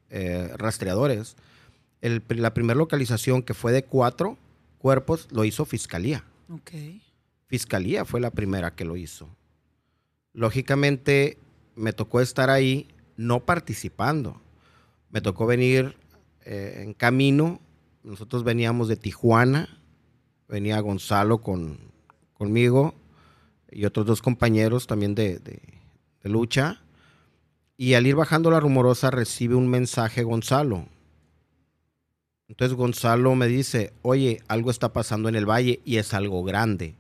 eh, 0.09 0.51
rastreadores. 0.57 1.37
la 2.01 2.55
primera 2.55 2.77
localización 2.77 3.45
que 3.45 3.55
fue 3.55 3.71
de 3.71 3.85
cuatro 3.85 4.37
cuerpos 4.79 5.29
lo 5.31 5.45
hizo 5.45 5.65
Fiscalía. 5.65 6.25
Fiscalía 7.47 8.05
fue 8.05 8.19
la 8.19 8.33
primera 8.33 8.75
que 8.75 8.85
lo 8.85 8.97
hizo. 8.97 9.29
Lógicamente 10.33 11.39
me 11.77 11.93
tocó 11.93 12.21
estar 12.21 12.51
ahí 12.51 12.89
no 13.17 13.39
participando. 13.39 14.43
Me 15.11 15.21
tocó 15.21 15.47
venir 15.47 15.95
eh, 16.45 16.83
en 16.83 16.95
camino. 16.95 17.61
Nosotros 18.03 18.43
veníamos 18.43 18.89
de 18.89 18.97
Tijuana. 18.97 19.80
Venía 20.51 20.81
Gonzalo 20.81 21.39
con, 21.39 21.79
conmigo 22.33 22.95
y 23.71 23.85
otros 23.85 24.05
dos 24.05 24.21
compañeros 24.21 24.87
también 24.87 25.15
de, 25.15 25.41
lucha. 26.25 26.83
Y 27.77 27.95
al 27.95 28.07
ir 28.07 28.17
bajando 28.17 28.51
la 28.51 28.61
rumorosa 28.61 29.11
recibe 29.11 29.55
un 29.55 29.69
mensaje 29.69 30.23
Gonzalo. 30.25 30.87
Entonces 32.49 32.77
Gonzalo 32.77 33.35
me 33.37 33.47
dice, 33.47 33.93
oye, 34.03 34.43
algo 34.49 34.71
está 34.71 34.93
pasando 34.93 35.29
en 35.29 35.37
el 35.37 35.49
valle 35.49 35.81
y 35.85 35.99
es 35.99 36.13
algo 36.15 36.43
grande. 36.43 36.97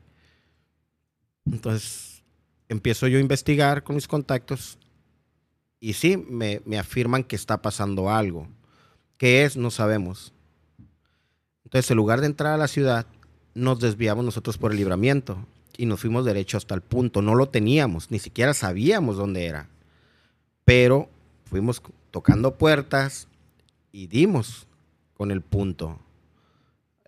Entonces 1.45 2.23
empiezo 2.69 3.09
yo 3.09 3.19
a 3.19 3.21
investigar 3.21 3.83
con 3.83 3.97
mis 3.97 4.07
contactos 4.07 4.79
y 5.81 5.95
sí, 5.95 6.17
me, 6.17 6.63
me 6.65 6.79
afirman 6.79 7.25
que 7.25 7.35
está 7.35 7.61
pasando 7.61 8.11
algo. 8.11 8.47
¿Qué 9.17 9.45
es? 9.45 9.57
No 9.57 9.71
sabemos. 9.71 10.33
Entonces, 11.65 11.91
en 11.91 11.97
lugar 11.97 12.21
de 12.21 12.27
entrar 12.27 12.55
a 12.55 12.59
la 12.59 12.69
ciudad, 12.69 13.07
nos 13.55 13.81
desviamos 13.81 14.25
nosotros 14.25 14.59
por 14.59 14.71
el 14.73 14.79
libramiento 14.79 15.47
y 15.77 15.87
nos 15.87 16.01
fuimos 16.01 16.25
derecho 16.25 16.57
hasta 16.57 16.75
el 16.75 16.83
punto. 16.83 17.23
No 17.23 17.35
lo 17.35 17.49
teníamos, 17.49 18.11
ni 18.11 18.19
siquiera 18.19 18.55
sabíamos 18.55 19.17
dónde 19.17 19.47
era. 19.47 19.69
Pero 20.65 21.09
fuimos 21.45 21.83
tocando 22.11 22.57
puertas 22.57 23.29
y 23.93 24.07
dimos 24.07 24.67
con 25.15 25.31
el 25.31 25.41
punto. 25.41 25.99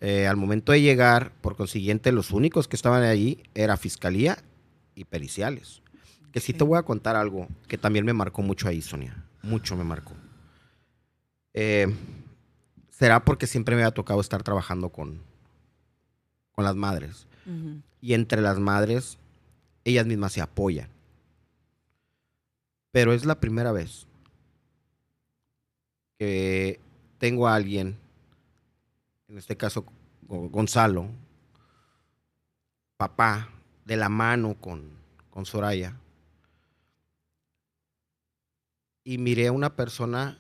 Eh, 0.01 0.27
al 0.27 0.37
momento 0.37 0.73
de 0.73 0.81
llegar, 0.81 1.33
por 1.41 1.57
consiguiente, 1.57 2.11
los 2.13 2.33
únicos 2.33 2.67
que 2.67 2.77
estaban 2.77 3.03
allí 3.05 3.43
era 3.55 3.77
fiscalía 3.77 4.39
y 4.95 5.05
periciales. 5.05 5.83
Que 6.33 6.41
sí 6.41 6.53
te 6.53 6.65
voy 6.65 6.79
a 6.79 6.83
contar 6.83 7.15
algo 7.15 7.47
que 7.69 7.79
también 7.79 8.05
me 8.05 8.13
marcó 8.13 8.43
mucho 8.43 8.69
ahí, 8.69 8.83
Sonia. 8.83 9.25
Mucho 9.43 9.77
me 9.77 9.85
marcó. 9.85 10.15
Eh, 11.55 11.95
será 12.91 13.25
porque 13.25 13.47
siempre 13.47 13.77
me 13.77 13.85
ha 13.85 13.91
tocado 13.91 14.21
estar 14.21 14.43
trabajando 14.43 14.89
con, 14.89 15.21
con 16.53 16.65
las 16.65 16.77
madres 16.77 17.27
y 18.01 18.15
entre 18.15 18.41
las 18.41 18.59
madres, 18.59 19.19
ellas 19.85 20.07
mismas 20.07 20.33
se 20.33 20.41
apoyan. 20.41 20.89
Pero 22.93 23.13
es 23.13 23.25
la 23.25 23.41
primera 23.41 23.73
vez 23.73 24.07
que 26.19 26.79
tengo 27.19 27.49
a 27.49 27.55
alguien, 27.55 27.99
en 29.29 29.39
este 29.39 29.57
caso 29.57 29.87
Gonzalo, 30.29 31.09
papá, 32.97 33.49
de 33.85 33.97
la 33.97 34.09
mano 34.09 34.55
con, 34.55 34.91
con 35.31 35.47
Soraya, 35.47 35.97
y 39.05 39.19
miré 39.19 39.49
a 39.49 39.53
una 39.53 39.75
persona 39.75 40.39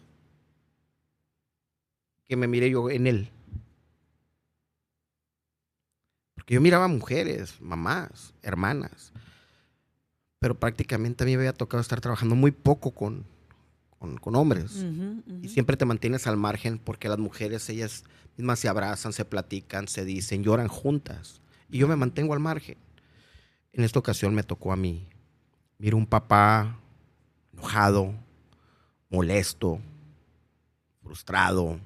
que 2.25 2.37
me 2.37 2.47
miré 2.47 2.71
yo 2.71 2.91
en 2.91 3.07
él. 3.07 3.31
Porque 6.43 6.55
yo 6.55 6.61
miraba 6.61 6.89
mujeres, 6.89 7.55
mamás, 7.61 8.35
hermanas. 8.43 9.13
Pero 10.41 10.59
prácticamente 10.59 11.23
a 11.23 11.27
mí 11.27 11.37
me 11.37 11.43
había 11.43 11.53
tocado 11.53 11.81
estar 11.81 12.01
trabajando 12.01 12.35
muy 12.35 12.51
poco 12.51 12.91
con, 12.91 13.25
con, 13.97 14.35
hombres. 14.35 14.85
Y 15.41 15.51
siempre 15.51 15.77
te 15.77 15.85
mantienes 15.85 16.27
al 16.27 16.37
margen 16.37 16.81
porque 16.81 17.09
las 17.09 17.19
mujeres, 17.19 17.69
ellas 17.69 18.03
mismas 18.37 18.59
se 18.59 18.69
abrazan, 18.69 19.13
se 19.13 19.25
platican, 19.25 19.87
se 19.87 20.05
dicen, 20.05 20.43
lloran 20.43 20.67
juntas. 20.67 21.41
Y 21.71 21.79
yo 21.79 21.87
me 21.87 21.95
mantengo 21.95 22.35
al 22.35 22.41
margen. 22.41 22.77
En 23.73 23.85
esta 23.85 24.01
ocasión 24.01 24.35
me 24.35 24.43
tocó 24.43 24.73
a 24.73 24.77
mí. 24.77 25.07
Miro 25.79 25.97
un 25.97 26.07
papá 26.07 26.77
enojado, 27.53 28.15
molesto, 29.11 29.79
frustrado. 31.05 31.79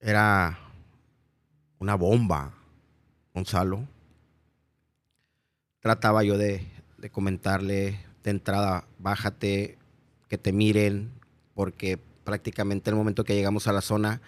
Era 0.00 0.63
una 1.84 1.96
bomba, 1.96 2.54
Gonzalo. 3.34 3.86
Trataba 5.80 6.24
yo 6.24 6.38
de, 6.38 6.66
comentarle 7.12 8.00
de 8.22 8.30
entrada, 8.30 8.86
bájate, 8.98 9.76
que 10.28 10.38
te 10.38 10.50
miren, 10.50 11.12
porque 11.54 11.98
prácticamente 12.24 12.88
en 12.88 12.94
el 12.94 12.98
momento 12.98 13.22
que 13.24 13.34
llegamos 13.34 13.68
a 13.68 13.72
la 13.74 13.82
zona, 13.82 14.22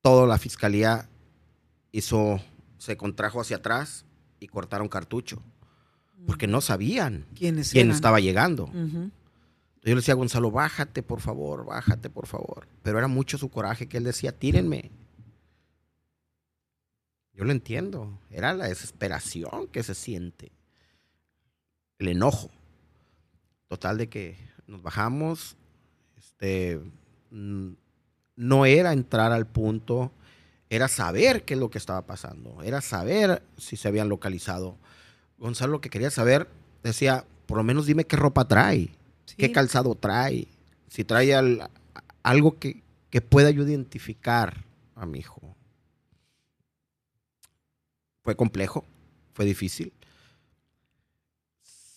toda 0.00 0.26
la 0.26 0.38
fiscalía 0.38 1.08
hizo, 1.92 2.40
se 2.78 2.96
contrajo 2.96 3.40
hacia 3.40 3.58
atrás 3.58 4.04
y 4.40 4.48
cortaron 4.48 4.88
cartucho, 4.88 5.40
porque 6.26 6.48
no 6.48 6.60
sabían 6.60 7.26
quién 7.36 7.60
estaba 7.60 8.18
llegando. 8.18 8.68
Yo 8.74 9.94
le 9.94 9.94
decía 9.94 10.14
a 10.14 10.16
Gonzalo, 10.16 10.50
bájate, 10.50 11.04
por 11.04 11.20
favor, 11.20 11.64
bájate, 11.64 12.10
por 12.10 12.26
favor. 12.26 12.66
Pero 12.82 12.98
era 12.98 13.06
mucho 13.06 13.38
su 13.38 13.50
coraje 13.50 13.86
que 13.86 13.98
él 13.98 14.04
decía, 14.04 14.32
tírenme. 14.32 14.90
Yo 17.34 17.44
lo 17.44 17.52
entiendo. 17.52 18.18
Era 18.30 18.54
la 18.54 18.68
desesperación 18.68 19.68
que 19.68 19.82
se 19.82 19.94
siente. 19.94 20.52
El 21.98 22.08
enojo. 22.08 22.50
Total 23.68 23.98
de 23.98 24.08
que 24.08 24.36
nos 24.66 24.82
bajamos. 24.82 25.56
Este, 26.16 26.80
no 27.30 28.66
era 28.66 28.92
entrar 28.92 29.32
al 29.32 29.46
punto, 29.46 30.12
era 30.70 30.88
saber 30.88 31.44
qué 31.44 31.54
es 31.54 31.60
lo 31.60 31.70
que 31.70 31.78
estaba 31.78 32.06
pasando, 32.06 32.62
era 32.62 32.80
saber 32.80 33.42
si 33.56 33.76
se 33.76 33.88
habían 33.88 34.08
localizado. 34.08 34.76
Gonzalo 35.38 35.72
lo 35.72 35.80
que 35.80 35.90
quería 35.90 36.10
saber 36.10 36.48
decía, 36.82 37.24
por 37.46 37.58
lo 37.58 37.64
menos 37.64 37.86
dime 37.86 38.04
qué 38.04 38.16
ropa 38.16 38.46
trae, 38.46 38.90
qué 39.36 39.52
calzado 39.52 39.94
trae, 39.94 40.46
si 40.88 41.04
trae 41.04 41.34
algo 42.22 42.58
que, 42.58 42.82
que 43.10 43.20
pueda 43.20 43.50
yo 43.50 43.64
identificar 43.64 44.64
a 44.94 45.06
mi 45.06 45.20
hijo 45.20 45.56
fue 48.22 48.36
complejo, 48.36 48.84
fue 49.34 49.44
difícil. 49.44 49.92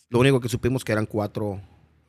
Lo 0.10 0.20
único 0.20 0.40
que 0.40 0.50
supimos 0.50 0.84
que 0.84 0.92
eran 0.92 1.06
cuatro 1.06 1.62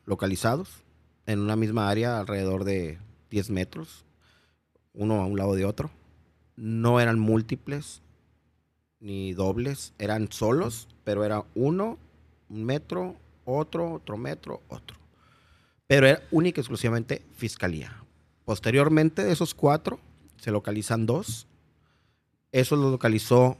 localizados 0.04 0.84
en 1.26 1.40
una 1.40 1.56
misma 1.56 1.88
área, 1.88 2.18
alrededor 2.18 2.64
de 2.64 2.98
10 3.30 3.50
metros, 3.50 4.04
uno 4.92 5.20
a 5.20 5.26
un 5.26 5.36
lado 5.36 5.54
de 5.54 5.64
otro. 5.64 5.90
No 6.56 7.00
eran 7.00 7.18
múltiples 7.18 8.02
ni 9.00 9.32
dobles, 9.32 9.92
eran 9.98 10.30
solos, 10.30 10.88
pero 11.04 11.24
era 11.24 11.44
uno, 11.54 11.98
un 12.48 12.64
metro, 12.64 13.16
otro, 13.44 13.94
otro 13.94 14.16
metro, 14.16 14.62
otro. 14.68 14.96
Pero 15.86 16.06
era 16.06 16.22
única 16.30 16.60
y 16.60 16.62
exclusivamente 16.62 17.22
fiscalía. 17.34 18.02
Posteriormente 18.44 19.24
de 19.24 19.32
esos 19.32 19.54
cuatro, 19.54 20.00
se 20.38 20.50
localizan 20.50 21.06
dos. 21.06 21.46
Eso 22.52 22.76
lo 22.76 22.90
localizó 22.90 23.58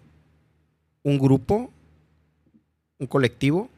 un 1.07 1.21
grupo, 1.21 1.71
un 2.99 3.07
colectivo, 3.07 3.71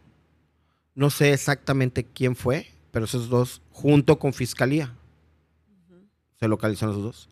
no 0.95 1.11
sé 1.11 1.35
exactamente 1.35 2.03
quién 2.03 2.35
fue, 2.35 2.67
pero 2.91 3.05
esos 3.05 3.29
dos, 3.29 3.61
junto 3.71 4.19
con 4.19 4.33
Fiscalía, 4.33 4.95
se 6.41 6.49
localizaron 6.49 6.95
los 6.95 7.05
dos. 7.05 7.29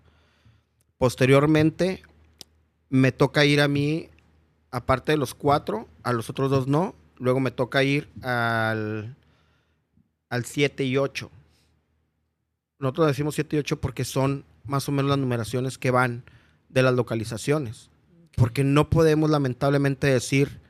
Posteriormente, 0.99 2.03
me 2.91 3.11
toca 3.11 3.47
ir 3.47 3.63
a 3.63 3.69
mí, 3.69 4.11
aparte 4.71 5.13
de 5.13 5.19
los 5.19 5.33
cuatro, 5.35 5.89
a 6.03 6.13
los 6.13 6.29
otros 6.29 6.51
dos 6.51 6.69
no, 6.69 6.95
luego 7.17 7.41
me 7.41 7.51
toca 7.51 7.83
ir 7.83 8.11
al, 8.21 9.17
al 10.29 10.45
7 10.45 10.85
y 10.85 10.99
8. 10.99 11.31
Nosotros 12.81 13.07
decimos 13.07 13.35
7 13.35 13.57
y 13.57 13.59
8 13.61 13.81
porque 13.81 14.05
son 14.05 14.45
más 14.65 14.91
o 14.91 14.93
menos 14.93 15.09
las 15.09 15.19
numeraciones 15.19 15.79
que 15.79 15.91
van 15.91 16.23
de 16.69 16.83
las 16.83 16.93
localizaciones 16.93 17.89
porque 18.37 18.63
no 18.63 18.89
podemos 18.89 19.29
lamentablemente 19.29 20.07
decir 20.07 20.61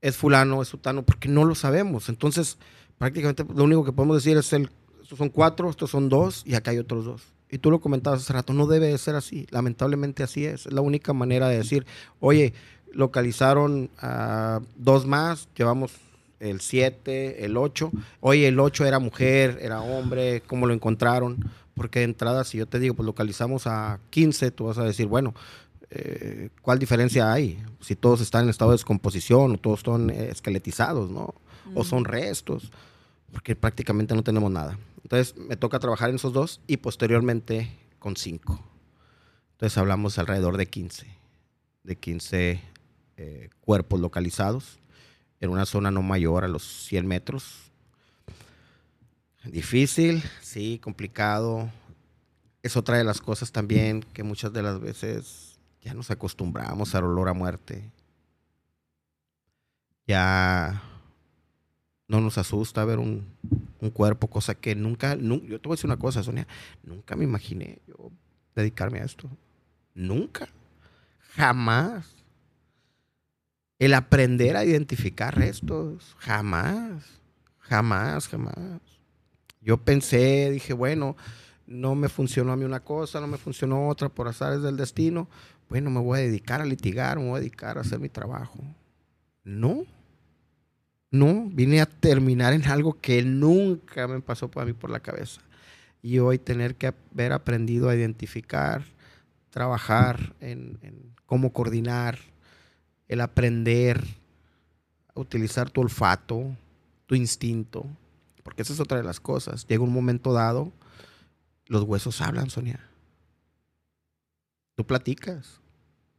es 0.00 0.16
fulano, 0.16 0.62
es 0.62 0.68
sutano, 0.68 1.04
porque 1.04 1.28
no 1.28 1.44
lo 1.44 1.56
sabemos. 1.56 2.08
Entonces, 2.08 2.58
prácticamente 2.98 3.44
lo 3.52 3.64
único 3.64 3.84
que 3.84 3.92
podemos 3.92 4.16
decir 4.16 4.36
es, 4.36 4.52
el, 4.52 4.70
estos 5.02 5.18
son 5.18 5.30
cuatro, 5.30 5.68
estos 5.68 5.90
son 5.90 6.08
dos 6.08 6.42
y 6.46 6.54
acá 6.54 6.70
hay 6.70 6.78
otros 6.78 7.04
dos. 7.04 7.22
Y 7.50 7.58
tú 7.58 7.70
lo 7.70 7.80
comentabas 7.80 8.20
hace 8.20 8.32
rato, 8.32 8.52
no 8.52 8.66
debe 8.66 8.88
de 8.88 8.98
ser 8.98 9.16
así. 9.16 9.46
Lamentablemente 9.50 10.22
así 10.22 10.44
es. 10.44 10.66
Es 10.66 10.72
la 10.72 10.80
única 10.80 11.12
manera 11.12 11.48
de 11.48 11.58
decir, 11.58 11.86
oye, 12.20 12.52
localizaron 12.92 13.90
a 13.98 14.60
dos 14.76 15.06
más, 15.06 15.48
llevamos 15.56 15.92
el 16.40 16.60
7, 16.60 17.44
el 17.44 17.56
8. 17.56 17.90
Oye, 18.20 18.48
el 18.48 18.60
8 18.60 18.84
era 18.84 18.98
mujer, 18.98 19.58
era 19.60 19.80
hombre, 19.80 20.42
¿cómo 20.46 20.66
lo 20.66 20.74
encontraron? 20.74 21.48
Porque 21.74 22.00
de 22.00 22.06
entrada, 22.06 22.44
si 22.44 22.58
yo 22.58 22.66
te 22.66 22.78
digo, 22.78 22.94
pues 22.94 23.06
localizamos 23.06 23.66
a 23.66 24.00
15, 24.10 24.50
tú 24.50 24.64
vas 24.64 24.78
a 24.78 24.84
decir, 24.84 25.06
bueno, 25.06 25.34
eh, 25.98 26.50
¿cuál 26.62 26.78
diferencia 26.78 27.32
hay? 27.32 27.62
Si 27.80 27.96
todos 27.96 28.20
están 28.20 28.44
en 28.44 28.50
estado 28.50 28.70
de 28.70 28.76
descomposición 28.76 29.52
o 29.52 29.58
todos 29.58 29.80
están 29.80 30.10
eh, 30.10 30.28
esqueletizados, 30.30 31.10
¿no? 31.10 31.34
O 31.74 31.84
son 31.84 32.04
restos, 32.04 32.70
porque 33.32 33.56
prácticamente 33.56 34.14
no 34.14 34.22
tenemos 34.22 34.50
nada. 34.50 34.78
Entonces 35.02 35.36
me 35.36 35.56
toca 35.56 35.78
trabajar 35.78 36.10
en 36.10 36.16
esos 36.16 36.32
dos 36.32 36.60
y 36.66 36.76
posteriormente 36.76 37.70
con 37.98 38.16
cinco. 38.16 38.60
Entonces 39.52 39.78
hablamos 39.78 40.18
alrededor 40.18 40.56
de 40.56 40.66
15, 40.66 41.06
de 41.82 41.96
15 41.96 42.60
eh, 43.16 43.50
cuerpos 43.60 44.00
localizados 44.00 44.78
en 45.40 45.50
una 45.50 45.66
zona 45.66 45.90
no 45.90 46.02
mayor 46.02 46.44
a 46.44 46.48
los 46.48 46.62
100 46.62 47.06
metros. 47.06 47.70
Difícil, 49.44 50.22
sí, 50.42 50.80
complicado. 50.82 51.70
Es 52.62 52.76
otra 52.76 52.98
de 52.98 53.04
las 53.04 53.20
cosas 53.20 53.52
también 53.52 54.04
que 54.12 54.22
muchas 54.24 54.52
de 54.52 54.62
las 54.62 54.80
veces 54.80 55.45
ya 55.86 55.94
nos 55.94 56.10
acostumbramos 56.10 56.96
al 56.96 57.04
olor 57.04 57.28
a 57.28 57.32
muerte. 57.32 57.92
Ya 60.04 60.82
no 62.08 62.20
nos 62.20 62.38
asusta 62.38 62.84
ver 62.84 62.98
un, 62.98 63.24
cuerpo, 63.94 64.28
cosa 64.28 64.56
que 64.56 64.74
nunca, 64.74 65.14
yo 65.14 65.60
te 65.60 65.68
voy 65.68 65.74
a 65.74 65.76
decir 65.76 65.86
una 65.86 65.96
cosa, 65.96 66.24
Sonia, 66.24 66.48
nunca 66.82 67.14
me 67.14 67.22
imaginé 67.22 67.78
yo 67.86 68.10
dedicarme 68.56 68.98
a 68.98 69.04
esto. 69.04 69.30
Nunca. 69.94 70.48
Jamás. 71.36 72.04
El 73.78 73.94
aprender 73.94 74.56
a 74.56 74.64
identificar 74.64 75.38
restos, 75.38 76.16
jamás, 76.18 77.20
jamás, 77.60 78.26
jamás. 78.26 78.80
Yo 79.60 79.76
pensé, 79.76 80.50
dije, 80.50 80.72
bueno, 80.72 81.16
no 81.66 81.94
me 81.94 82.08
funcionó 82.08 82.52
a 82.52 82.56
mí 82.56 82.64
una 82.64 82.80
cosa, 82.80 83.20
no 83.20 83.26
me 83.26 83.38
funcionó 83.38 83.88
otra 83.88 84.08
por 84.08 84.28
azares 84.28 84.62
del 84.62 84.76
destino. 84.76 85.28
Bueno, 85.68 85.90
me 85.90 86.00
voy 86.00 86.18
a 86.18 86.22
dedicar 86.22 86.60
a 86.60 86.64
litigar, 86.64 87.18
me 87.18 87.28
voy 87.28 87.36
a 87.38 87.40
dedicar 87.40 87.78
a 87.78 87.80
hacer 87.80 87.98
mi 87.98 88.08
trabajo. 88.08 88.58
No, 89.44 89.84
no, 91.10 91.48
vine 91.50 91.80
a 91.80 91.86
terminar 91.86 92.52
en 92.52 92.64
algo 92.66 93.00
que 93.00 93.22
nunca 93.22 94.08
me 94.08 94.20
pasó 94.20 94.50
por 94.50 94.66
mí 94.66 94.72
por 94.72 94.90
la 94.90 95.00
cabeza. 95.00 95.40
Y 96.02 96.18
hoy 96.18 96.38
tener 96.38 96.76
que 96.76 96.92
haber 97.12 97.32
aprendido 97.32 97.88
a 97.88 97.94
identificar, 97.94 98.84
trabajar 99.50 100.34
en, 100.40 100.78
en 100.82 101.14
cómo 101.24 101.52
coordinar, 101.52 102.18
el 103.08 103.20
aprender 103.20 104.04
a 105.14 105.20
utilizar 105.20 105.70
tu 105.70 105.80
olfato, 105.80 106.56
tu 107.06 107.14
instinto, 107.14 107.86
porque 108.42 108.62
esa 108.62 108.72
es 108.72 108.80
otra 108.80 108.98
de 108.98 109.04
las 109.04 109.20
cosas. 109.20 109.66
Llega 109.66 109.82
un 109.82 109.92
momento 109.92 110.32
dado, 110.32 110.72
los 111.66 111.82
huesos 111.82 112.20
hablan, 112.20 112.50
Sonia. 112.50 112.80
Tú 114.76 114.86
platicas 114.86 115.60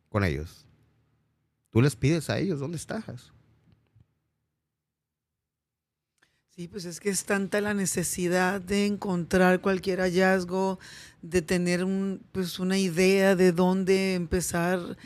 con 0.10 0.24
ellos. 0.24 0.66
Tú 1.72 1.82
les 1.82 1.95
pides 1.95 2.30
a 2.30 2.39
ellos, 2.39 2.60
¿dónde 2.60 2.78
estás? 2.78 3.32
Sí, 6.49 6.68
pues 6.68 6.86
es 6.86 6.99
que 6.99 7.10
es 7.10 7.24
tanta 7.24 7.62
la 7.62 7.76
necesidad 7.76 8.60
de 8.60 8.88
encontrar 8.88 9.62
cualquier 9.62 9.99
hallazgo, 9.99 10.80
de 11.22 11.43
tener 11.43 11.84
un, 11.84 12.24
pues 12.32 12.58
una 12.58 12.80
idea 12.80 13.36
de 13.36 13.51
dónde 13.51 14.16
empezar 14.16 14.97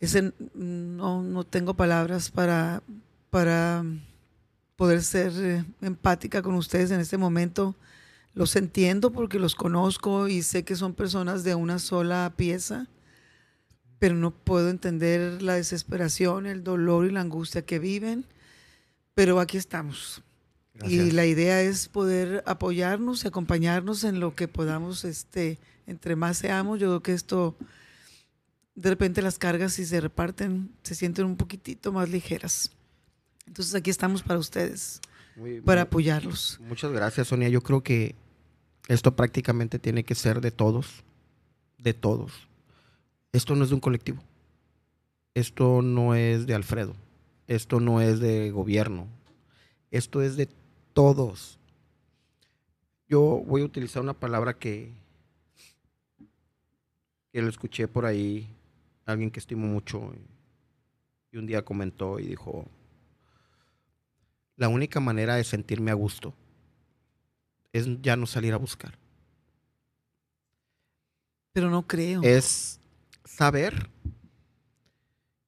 ese, 0.00 0.32
no, 0.54 1.22
no 1.22 1.44
tengo 1.44 1.74
palabras 1.74 2.30
para, 2.30 2.82
para 3.28 3.84
poder 4.76 5.02
ser 5.02 5.32
eh, 5.36 5.64
empática 5.82 6.42
con 6.42 6.54
ustedes 6.54 6.90
en 6.90 7.00
este 7.00 7.18
momento. 7.18 7.76
Los 8.36 8.54
entiendo 8.54 9.12
porque 9.12 9.38
los 9.38 9.54
conozco 9.54 10.28
y 10.28 10.42
sé 10.42 10.62
que 10.62 10.76
son 10.76 10.92
personas 10.92 11.42
de 11.42 11.54
una 11.54 11.78
sola 11.78 12.34
pieza, 12.36 12.86
pero 13.98 14.14
no 14.14 14.30
puedo 14.30 14.68
entender 14.68 15.40
la 15.40 15.54
desesperación, 15.54 16.44
el 16.44 16.62
dolor 16.62 17.06
y 17.06 17.12
la 17.12 17.22
angustia 17.22 17.64
que 17.64 17.78
viven. 17.78 18.26
Pero 19.14 19.40
aquí 19.40 19.56
estamos. 19.56 20.22
Y 20.86 21.12
la 21.12 21.24
idea 21.24 21.62
es 21.62 21.88
poder 21.88 22.44
apoyarnos 22.44 23.24
y 23.24 23.28
acompañarnos 23.28 24.04
en 24.04 24.20
lo 24.20 24.34
que 24.34 24.48
podamos, 24.48 25.06
este, 25.06 25.58
entre 25.86 26.14
más 26.14 26.36
seamos, 26.36 26.78
yo 26.78 26.88
creo 26.88 27.02
que 27.02 27.14
esto 27.14 27.56
de 28.74 28.90
repente 28.90 29.22
las 29.22 29.38
cargas 29.38 29.72
si 29.72 29.86
se 29.86 29.98
reparten 29.98 30.70
se 30.82 30.94
sienten 30.94 31.24
un 31.24 31.38
poquitito 31.38 31.90
más 31.90 32.10
ligeras. 32.10 32.70
Entonces 33.46 33.74
aquí 33.74 33.88
estamos 33.88 34.22
para 34.22 34.38
ustedes, 34.38 35.00
para 35.64 35.80
apoyarlos. 35.82 36.60
Muchas 36.68 36.92
gracias, 36.92 37.28
Sonia. 37.28 37.48
Yo 37.48 37.62
creo 37.62 37.82
que 37.82 38.14
esto 38.88 39.16
prácticamente 39.16 39.78
tiene 39.78 40.04
que 40.04 40.14
ser 40.14 40.40
de 40.40 40.50
todos, 40.50 41.04
de 41.78 41.94
todos. 41.94 42.48
Esto 43.32 43.54
no 43.56 43.64
es 43.64 43.70
de 43.70 43.74
un 43.74 43.80
colectivo. 43.80 44.22
Esto 45.34 45.82
no 45.82 46.14
es 46.14 46.46
de 46.46 46.54
Alfredo. 46.54 46.94
Esto 47.46 47.80
no 47.80 48.00
es 48.00 48.20
de 48.20 48.50
gobierno. 48.50 49.06
Esto 49.90 50.22
es 50.22 50.36
de 50.36 50.48
todos. 50.92 51.58
Yo 53.08 53.42
voy 53.46 53.62
a 53.62 53.66
utilizar 53.66 54.02
una 54.02 54.14
palabra 54.14 54.54
que, 54.54 54.92
que 57.32 57.42
lo 57.42 57.48
escuché 57.48 57.86
por 57.86 58.06
ahí 58.06 58.48
alguien 59.06 59.30
que 59.30 59.38
estimo 59.38 59.66
mucho, 59.68 60.12
y 61.30 61.36
un 61.36 61.46
día 61.46 61.64
comentó 61.64 62.18
y 62.18 62.26
dijo, 62.26 62.66
la 64.56 64.68
única 64.68 64.98
manera 64.98 65.36
de 65.36 65.44
sentirme 65.44 65.92
a 65.92 65.94
gusto 65.94 66.34
es 67.76 67.86
ya 68.02 68.16
no 68.16 68.26
salir 68.26 68.54
a 68.54 68.58
buscar. 68.58 68.98
Pero 71.52 71.70
no 71.70 71.86
creo. 71.86 72.22
Es 72.22 72.80
saber 73.24 73.90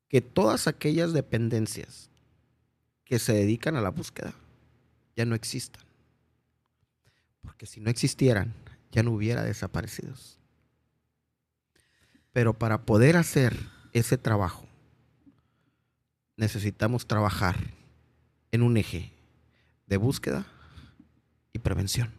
que 0.09 0.21
todas 0.21 0.67
aquellas 0.67 1.13
dependencias 1.13 2.11
que 3.05 3.19
se 3.19 3.35
dedican 3.35 3.77
a 3.77 3.81
la 3.81 3.91
búsqueda 3.91 4.35
ya 5.17 5.25
no 5.25 5.35
existan. 5.35 5.85
Porque 7.43 7.67
si 7.67 7.81
no 7.81 7.91
existieran, 7.91 8.55
ya 8.91 9.03
no 9.03 9.13
hubiera 9.13 9.43
desaparecidos. 9.43 10.39
Pero 12.33 12.59
para 12.59 12.85
poder 12.85 13.17
hacer 13.17 13.59
ese 13.93 14.19
trabajo, 14.19 14.67
necesitamos 16.37 17.07
trabajar 17.07 17.57
en 18.53 18.63
un 18.63 18.77
eje 18.77 19.13
de 19.87 19.97
búsqueda 19.97 20.47
y 21.53 21.59
prevención. 21.59 22.18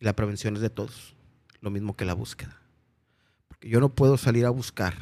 Y 0.00 0.04
la 0.04 0.16
prevención 0.16 0.56
es 0.56 0.62
de 0.62 0.70
todos, 0.70 1.14
lo 1.60 1.70
mismo 1.70 1.94
que 1.94 2.04
la 2.04 2.14
búsqueda. 2.14 2.60
Porque 3.46 3.68
yo 3.68 3.78
no 3.78 3.90
puedo 3.90 4.16
salir 4.16 4.46
a 4.46 4.50
buscar 4.50 4.94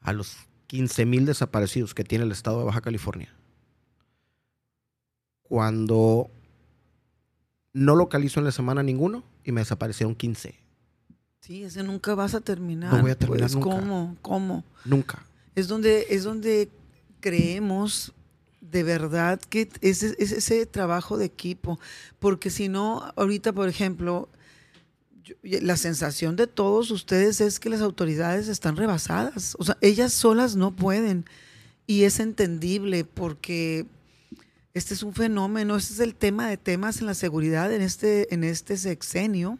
a 0.00 0.12
los 0.12 0.36
15 0.66 1.06
mil 1.06 1.24
desaparecidos 1.24 1.94
que 1.94 2.04
tiene 2.04 2.24
el 2.24 2.32
estado 2.32 2.58
de 2.58 2.64
Baja 2.66 2.82
California 2.82 3.34
cuando 5.50 6.30
no 7.72 7.96
localizo 7.96 8.38
en 8.38 8.46
la 8.46 8.52
semana 8.52 8.84
ninguno 8.84 9.24
y 9.42 9.50
me 9.50 9.62
desaparecieron 9.62 10.14
15. 10.14 10.54
Sí, 11.40 11.64
ese 11.64 11.82
nunca 11.82 12.14
vas 12.14 12.36
a 12.36 12.40
terminar. 12.40 12.94
No 12.94 13.02
voy 13.02 13.10
a 13.10 13.18
terminar 13.18 13.50
pues, 13.50 13.56
nunca. 13.56 13.70
¿Cómo? 13.70 14.16
¿Cómo? 14.22 14.64
Nunca. 14.84 15.26
Es 15.56 15.66
donde, 15.66 16.06
es 16.08 16.22
donde 16.22 16.70
creemos 17.18 18.12
de 18.60 18.82
verdad 18.82 19.40
que 19.40 19.68
es, 19.80 20.02
es 20.02 20.32
ese 20.32 20.66
trabajo 20.66 21.18
de 21.18 21.24
equipo. 21.26 21.78
Porque 22.18 22.50
si 22.50 22.68
no, 22.68 23.12
ahorita, 23.16 23.52
por 23.52 23.68
ejemplo, 23.68 24.28
la 25.42 25.76
sensación 25.76 26.36
de 26.36 26.46
todos 26.46 26.90
ustedes 26.90 27.40
es 27.40 27.60
que 27.60 27.70
las 27.70 27.80
autoridades 27.80 28.48
están 28.48 28.76
rebasadas. 28.76 29.56
O 29.58 29.64
sea, 29.64 29.76
ellas 29.80 30.12
solas 30.12 30.56
no 30.56 30.74
pueden. 30.74 31.24
Y 31.86 32.04
es 32.04 32.20
entendible 32.20 33.04
porque 33.04 33.86
este 34.74 34.94
es 34.94 35.02
un 35.02 35.12
fenómeno, 35.12 35.76
este 35.76 35.94
es 35.94 36.00
el 36.00 36.14
tema 36.14 36.48
de 36.48 36.56
temas 36.56 37.00
en 37.00 37.06
la 37.06 37.14
seguridad 37.14 37.72
en 37.72 37.82
este, 37.82 38.32
en 38.32 38.44
este 38.44 38.76
sexenio. 38.76 39.58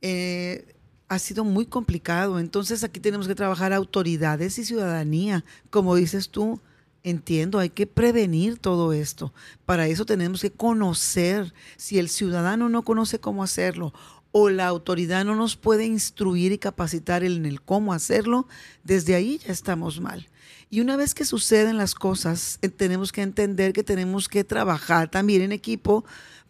Eh, 0.00 0.74
ha 1.08 1.18
sido 1.18 1.44
muy 1.44 1.66
complicado. 1.66 2.38
Entonces 2.38 2.84
aquí 2.84 3.00
tenemos 3.00 3.28
que 3.28 3.34
trabajar 3.34 3.72
autoridades 3.72 4.58
y 4.58 4.64
ciudadanía. 4.64 5.44
Como 5.68 5.96
dices 5.96 6.30
tú, 6.30 6.60
entiendo, 7.02 7.58
hay 7.58 7.70
que 7.70 7.86
prevenir 7.86 8.58
todo 8.58 8.92
esto. 8.92 9.32
Para 9.66 9.88
eso 9.88 10.04
tenemos 10.04 10.40
que 10.42 10.50
conocer. 10.50 11.52
Si 11.76 11.98
el 11.98 12.08
ciudadano 12.08 12.68
no 12.68 12.82
conoce 12.82 13.18
cómo 13.18 13.42
hacerlo 13.42 13.92
o 14.32 14.48
la 14.48 14.66
autoridad 14.66 15.24
no 15.24 15.34
nos 15.34 15.56
puede 15.56 15.86
instruir 15.86 16.52
y 16.52 16.58
capacitar 16.58 17.24
en 17.24 17.46
el 17.46 17.60
cómo 17.60 17.92
hacerlo, 17.92 18.46
desde 18.84 19.14
ahí 19.14 19.38
ya 19.38 19.52
estamos 19.52 20.00
mal. 20.00 20.28
Y 20.68 20.80
una 20.80 20.96
vez 20.96 21.14
que 21.14 21.24
suceden 21.24 21.76
las 21.78 21.94
cosas, 21.94 22.58
eh, 22.62 22.68
tenemos 22.68 23.10
que 23.10 23.22
entender 23.22 23.72
que 23.72 23.82
tenemos 23.82 24.28
que 24.28 24.44
trabajar 24.44 25.10
también 25.10 25.42
en 25.42 25.52
equipo 25.52 26.04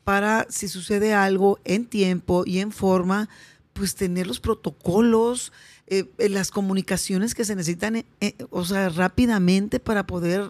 para, 0.04 0.46
si 0.50 0.68
sucede 0.68 1.14
algo, 1.14 1.58
en 1.64 1.86
tiempo 1.86 2.44
y 2.46 2.58
en 2.58 2.70
forma, 2.70 3.30
pues 3.72 3.94
tener 3.94 4.26
los 4.26 4.40
protocolos, 4.40 5.52
eh, 5.92 6.08
eh, 6.18 6.28
las 6.28 6.52
comunicaciones 6.52 7.34
que 7.34 7.44
se 7.44 7.56
necesitan, 7.56 7.96
eh, 7.96 8.06
o 8.50 8.64
sea, 8.64 8.88
rápidamente 8.90 9.80
para 9.80 10.06
poder 10.06 10.48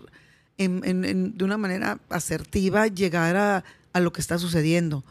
de 0.58 1.42
una 1.42 1.56
manera 1.56 1.98
asertiva 2.10 2.86
llegar 2.86 3.34
a, 3.36 3.64
a, 3.94 4.00
lo 4.00 4.12
que 4.12 4.20
está 4.20 4.38
sucediendo. 4.38 5.02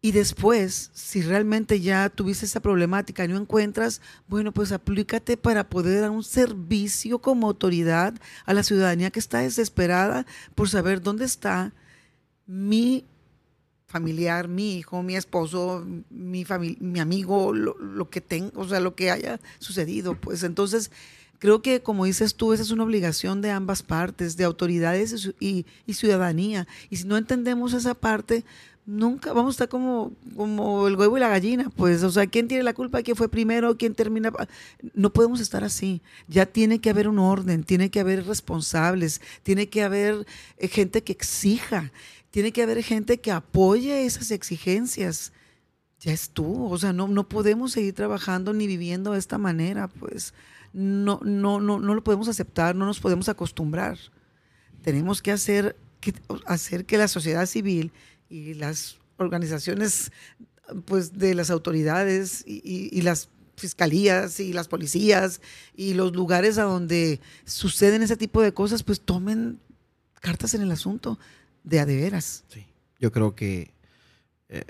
Y 0.00 0.12
después, 0.12 0.92
si 0.94 1.20
realmente 1.22 1.80
ya 1.80 2.08
tuviste 2.08 2.46
esa 2.46 2.60
problemática 2.60 3.24
y 3.24 3.28
no 3.28 3.36
encuentras, 3.36 4.00
bueno, 4.28 4.52
pues 4.52 4.70
aplícate 4.70 5.36
para 5.36 5.68
poder 5.68 6.02
dar 6.02 6.10
un 6.10 6.22
servicio 6.22 7.18
como 7.18 7.48
autoridad 7.48 8.14
a 8.44 8.54
la 8.54 8.62
ciudadanía 8.62 9.10
que 9.10 9.18
está 9.18 9.40
desesperada 9.40 10.24
por 10.54 10.68
saber 10.68 11.02
dónde 11.02 11.24
está 11.24 11.72
mi 12.46 13.04
familiar, 13.96 14.46
mi 14.46 14.76
hijo, 14.76 15.02
mi 15.02 15.16
esposo, 15.16 15.86
mi, 16.10 16.44
mi 16.80 17.00
amigo, 17.00 17.54
lo, 17.54 18.10
que 18.10 18.20
tengo, 18.20 18.52
o 18.60 18.68
sea, 18.68 18.78
lo 18.78 18.94
que 18.94 19.10
haya 19.10 19.40
sucedido. 19.58 20.14
Pues 20.14 20.42
entonces, 20.42 20.90
creo 21.38 21.62
que 21.62 21.80
como 21.80 22.04
dices 22.04 22.34
tú, 22.34 22.52
esa 22.52 22.62
es 22.62 22.70
una 22.70 22.84
obligación 22.84 23.40
de 23.40 23.50
ambas 23.50 23.82
partes, 23.82 24.36
de 24.36 24.44
autoridades 24.44 25.32
y, 25.40 25.64
ciudadanía. 25.88 26.66
Y 26.90 26.96
si 26.96 27.06
no 27.06 27.16
entendemos 27.16 27.72
esa 27.72 27.94
parte, 27.94 28.44
nunca 28.84 29.32
vamos 29.32 29.54
a 29.54 29.56
estar 29.56 29.68
como, 29.70 30.12
como 30.36 30.88
el 30.88 30.96
huevo 30.96 31.16
y 31.16 31.20
la 31.20 31.28
gallina, 31.28 31.70
pues, 31.74 32.02
o 32.02 32.10
sea, 32.10 32.26
¿quién 32.26 32.48
tiene 32.48 32.64
la 32.64 32.74
culpa? 32.74 33.02
¿Quién 33.02 33.16
fue 33.16 33.30
primero? 33.30 33.78
¿Quién 33.78 33.94
termina? 33.94 34.30
No 34.92 35.10
podemos 35.10 35.40
estar 35.40 35.64
así. 35.64 36.02
Ya 36.28 36.44
tiene 36.44 36.80
que 36.80 36.90
haber 36.90 37.08
un 37.08 37.18
orden, 37.18 37.64
tiene 37.64 37.90
que 37.90 38.00
haber 38.00 38.26
responsables, 38.26 39.22
tiene 39.42 39.68
que 39.68 39.82
haber 39.82 40.26
eh, 40.58 40.68
gente 40.68 41.02
que 41.02 41.12
exija, 41.12 41.92
tiene 42.36 42.52
que 42.52 42.62
haber 42.62 42.82
gente 42.82 43.18
que 43.18 43.30
apoye 43.30 44.04
esas 44.04 44.30
exigencias. 44.30 45.32
Ya 46.00 46.12
es 46.12 46.28
tú, 46.28 46.70
o 46.70 46.76
sea, 46.76 46.92
no, 46.92 47.08
no 47.08 47.26
podemos 47.26 47.72
seguir 47.72 47.94
trabajando 47.94 48.52
ni 48.52 48.66
viviendo 48.66 49.12
de 49.12 49.18
esta 49.18 49.38
manera, 49.38 49.88
pues 49.88 50.34
no, 50.74 51.18
no, 51.24 51.62
no, 51.62 51.78
no 51.78 51.94
lo 51.94 52.04
podemos 52.04 52.28
aceptar, 52.28 52.76
no 52.76 52.84
nos 52.84 53.00
podemos 53.00 53.30
acostumbrar. 53.30 53.96
Tenemos 54.82 55.22
que 55.22 55.32
hacer 55.32 55.76
que, 56.02 56.12
hacer 56.44 56.84
que 56.84 56.98
la 56.98 57.08
sociedad 57.08 57.46
civil 57.46 57.90
y 58.28 58.52
las 58.52 58.98
organizaciones 59.16 60.12
pues 60.84 61.16
de 61.16 61.34
las 61.34 61.48
autoridades 61.48 62.44
y, 62.46 63.00
las 63.00 63.30
fiscalías 63.56 64.40
y 64.40 64.52
las 64.52 64.68
policías 64.68 65.40
y 65.74 65.94
los 65.94 66.14
lugares 66.14 66.58
a 66.58 66.64
donde 66.64 67.18
suceden 67.46 68.02
ese 68.02 68.18
tipo 68.18 68.42
de 68.42 68.52
cosas, 68.52 68.82
pues 68.82 69.00
tomen 69.00 69.58
cartas 70.20 70.52
en 70.52 70.60
el 70.60 70.70
asunto 70.70 71.18
de 71.66 71.80
a 71.80 71.84
de 71.84 71.96
veras. 71.96 72.44
Sí, 72.48 72.64
yo 72.98 73.12
creo 73.12 73.34
que 73.34 73.74
eh, 74.48 74.64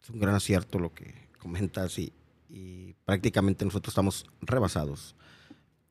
es 0.00 0.10
un 0.10 0.20
gran 0.20 0.36
acierto 0.36 0.78
lo 0.78 0.94
que 0.94 1.12
comentas 1.38 1.98
y, 1.98 2.12
y 2.48 2.94
prácticamente 3.04 3.64
nosotros 3.64 3.92
estamos 3.92 4.26
rebasados, 4.40 5.16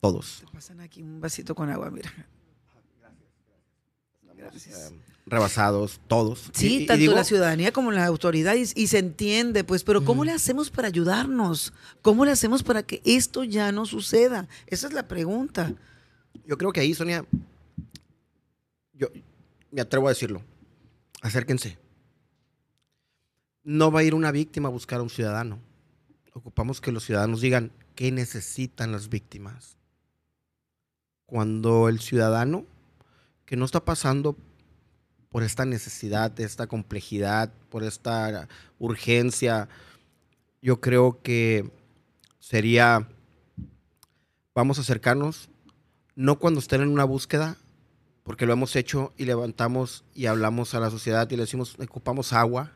todos. 0.00 0.44
Pasan 0.52 0.80
aquí 0.80 1.02
un 1.02 1.20
vasito 1.20 1.54
con 1.54 1.68
agua, 1.68 1.90
mira. 1.90 2.10
Gracias. 4.36 4.92
Eh, 4.92 4.98
rebasados 5.26 6.00
todos. 6.06 6.50
Sí, 6.52 6.86
tanto 6.86 7.12
la 7.12 7.24
ciudadanía 7.24 7.72
como 7.72 7.90
la 7.90 8.04
autoridad 8.04 8.54
y, 8.54 8.86
se 8.86 8.98
entiende, 8.98 9.64
pues, 9.64 9.82
pero 9.82 10.04
¿cómo 10.04 10.24
le 10.24 10.32
hacemos 10.32 10.70
para 10.70 10.88
ayudarnos? 10.88 11.72
¿Cómo 12.02 12.24
le 12.24 12.30
hacemos 12.30 12.62
para 12.62 12.82
que 12.82 13.00
esto 13.04 13.42
ya 13.42 13.72
no 13.72 13.86
suceda? 13.86 14.48
Esa 14.66 14.86
es 14.86 14.92
la 14.92 15.08
pregunta. 15.08 15.74
Yo 16.46 16.58
creo 16.58 16.72
que 16.72 16.80
ahí, 16.80 16.92
Sonia, 16.94 17.24
yo 18.92 19.08
me 19.74 19.80
atrevo 19.80 20.06
a 20.06 20.10
decirlo, 20.10 20.40
acérquense. 21.20 21.78
No 23.64 23.90
va 23.90 24.00
a 24.00 24.04
ir 24.04 24.14
una 24.14 24.30
víctima 24.30 24.68
a 24.68 24.72
buscar 24.72 25.00
a 25.00 25.02
un 25.02 25.10
ciudadano. 25.10 25.58
Ocupamos 26.32 26.80
que 26.80 26.92
los 26.92 27.04
ciudadanos 27.04 27.40
digan 27.40 27.72
qué 27.96 28.12
necesitan 28.12 28.92
las 28.92 29.08
víctimas. 29.08 29.76
Cuando 31.26 31.88
el 31.88 31.98
ciudadano 31.98 32.66
que 33.46 33.56
no 33.56 33.64
está 33.64 33.84
pasando 33.84 34.36
por 35.28 35.42
esta 35.42 35.64
necesidad, 35.64 36.38
esta 36.38 36.68
complejidad, 36.68 37.52
por 37.68 37.82
esta 37.82 38.48
urgencia. 38.78 39.68
Yo 40.62 40.80
creo 40.80 41.20
que 41.20 41.68
sería, 42.38 43.08
vamos 44.54 44.78
a 44.78 44.82
acercarnos, 44.82 45.48
no 46.14 46.38
cuando 46.38 46.60
estén 46.60 46.82
en 46.82 46.90
una 46.90 47.02
búsqueda, 47.02 47.56
porque 48.24 48.46
lo 48.46 48.54
hemos 48.54 48.74
hecho 48.74 49.12
y 49.16 49.26
levantamos 49.26 50.04
y 50.14 50.26
hablamos 50.26 50.74
a 50.74 50.80
la 50.80 50.90
sociedad 50.90 51.30
y 51.30 51.36
le 51.36 51.42
decimos, 51.42 51.76
ocupamos 51.78 52.32
agua. 52.32 52.72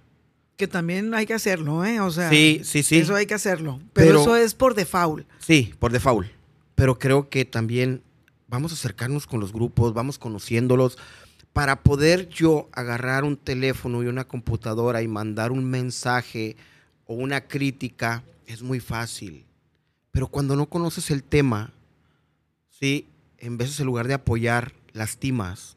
Que 0.57 0.69
también 0.69 1.15
hay 1.15 1.27
que 1.27 1.35
hacerlo, 1.35 1.85
¿eh? 1.85 2.01
O 2.01 2.11
sea, 2.11 2.31
sí, 2.31 2.61
sí, 2.65 2.83
sí. 2.83 2.99
Eso 2.99 3.15
hay 3.15 3.27
que 3.27 3.35
hacerlo. 3.35 3.81
Pero, 3.95 4.21
eso 4.21 4.37
es 4.37 4.55
por 4.55 4.75
default. 4.75 5.27
Sí, 5.39 5.75
por 5.79 5.91
default. 5.91 6.29
Pero 6.75 6.99
creo 6.99 7.29
que 7.29 7.45
también 7.45 8.03
vamos 8.47 8.73
a 8.73 8.75
acercarnos 8.75 9.27
con 9.27 9.41
los 9.41 9.53
grupos, 9.53 9.95
vamos 9.95 10.19
conociéndolos 10.19 10.99
para 11.53 11.83
poder 11.83 12.29
yo 12.29 12.69
agarrar 12.73 13.25
un 13.25 13.37
teléfono 13.37 14.03
y 14.03 14.07
una 14.07 14.29
computadora 14.29 15.03
y 15.03 15.09
mandar 15.09 15.51
un 15.51 15.65
mensaje 15.65 16.57
o 17.07 17.15
una 17.15 17.41
crítica 17.41 18.23
es 18.47 18.63
muy 18.63 18.81
fácil. 18.81 19.45
Pero 20.11 20.29
cuando 20.29 20.57
no 20.57 20.67
conoces 20.67 21.11
el 21.11 21.23
tema, 21.23 21.73
¿sí? 22.71 23.07
en 23.39 23.57
vez 23.57 23.81
en 23.81 23.87
lugar 23.87 24.09
de 24.09 24.15
apoyar, 24.15 24.73
lastimas. 24.99 25.77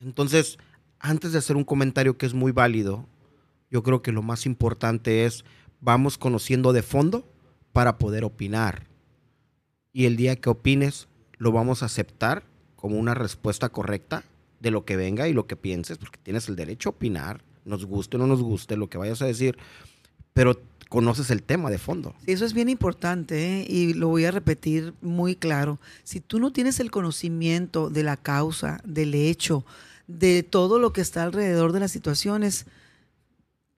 Entonces, 0.00 0.58
antes 0.98 1.32
de 1.32 1.38
hacer 1.38 1.56
un 1.56 1.64
comentario 1.64 2.18
que 2.18 2.26
es 2.26 2.34
muy 2.34 2.52
válido, 2.52 3.06
yo 3.70 3.82
creo 3.82 4.02
que 4.02 4.12
lo 4.12 4.22
más 4.22 4.46
importante 4.46 5.24
es 5.24 5.44
vamos 5.80 6.18
conociendo 6.18 6.72
de 6.72 6.82
fondo 6.82 7.24
para 7.72 7.98
poder 7.98 8.24
opinar. 8.24 8.86
Y 9.92 10.06
el 10.06 10.16
día 10.16 10.36
que 10.36 10.50
opines, 10.50 11.08
lo 11.38 11.52
vamos 11.52 11.82
a 11.82 11.86
aceptar 11.86 12.44
como 12.76 12.98
una 12.98 13.14
respuesta 13.14 13.68
correcta 13.68 14.24
de 14.60 14.70
lo 14.70 14.84
que 14.84 14.96
venga 14.96 15.28
y 15.28 15.32
lo 15.32 15.46
que 15.46 15.56
pienses, 15.56 15.98
porque 15.98 16.18
tienes 16.22 16.48
el 16.48 16.56
derecho 16.56 16.88
a 16.88 16.92
opinar, 16.92 17.42
nos 17.64 17.84
guste 17.84 18.16
o 18.16 18.20
no 18.20 18.26
nos 18.26 18.42
guste 18.42 18.76
lo 18.76 18.88
que 18.88 18.98
vayas 18.98 19.22
a 19.22 19.26
decir, 19.26 19.58
pero 20.38 20.56
conoces 20.88 21.32
el 21.32 21.42
tema 21.42 21.68
de 21.68 21.78
fondo. 21.78 22.14
Eso 22.28 22.44
es 22.44 22.52
bien 22.52 22.68
importante 22.68 23.62
¿eh? 23.62 23.66
y 23.68 23.94
lo 23.94 24.06
voy 24.06 24.24
a 24.24 24.30
repetir 24.30 24.94
muy 25.02 25.34
claro. 25.34 25.80
Si 26.04 26.20
tú 26.20 26.38
no 26.38 26.52
tienes 26.52 26.78
el 26.78 26.92
conocimiento 26.92 27.90
de 27.90 28.04
la 28.04 28.16
causa, 28.16 28.80
del 28.84 29.16
hecho, 29.16 29.64
de 30.06 30.44
todo 30.44 30.78
lo 30.78 30.92
que 30.92 31.00
está 31.00 31.24
alrededor 31.24 31.72
de 31.72 31.80
las 31.80 31.90
situaciones, 31.90 32.66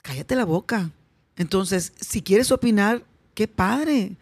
cállate 0.03 0.37
la 0.37 0.45
boca. 0.45 0.91
Entonces, 1.37 1.95
si 1.99 2.21
quieres 2.21 2.53
opinar, 2.53 3.05
qué 3.33 3.49
padre. 3.49 4.19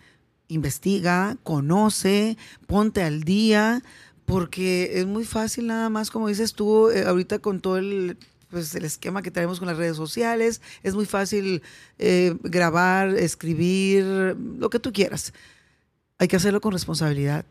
Investiga, 0.47 1.37
conoce, 1.43 2.37
ponte 2.69 3.03
al 3.03 3.25
día, 3.25 3.83
porque 4.27 5.01
es 5.01 5.07
muy 5.07 5.25
fácil 5.25 5.67
nada 5.67 5.91
más, 5.91 6.13
como 6.13 6.29
dices 6.29 6.55
tú, 6.55 6.89
eh, 6.91 7.03
ahorita 7.05 7.41
con 7.41 7.61
todo 7.61 7.79
el, 7.79 8.17
pues, 8.51 8.75
el 8.75 8.85
esquema 8.85 9.23
que 9.23 9.31
tenemos 9.31 9.59
con 9.59 9.69
las 9.69 9.77
redes 9.77 9.97
sociales, 9.97 10.61
es 10.83 10.95
muy 10.95 11.07
fácil 11.07 11.63
eh, 11.99 12.35
grabar, 12.43 13.11
escribir, 13.11 14.05
lo 14.59 14.71
que 14.71 14.79
tú 14.79 14.93
quieras. 14.93 15.33
Hay 16.19 16.29
que 16.29 16.37
hacerlo 16.37 16.61
con 16.61 16.73
responsabilidad. 16.73 17.45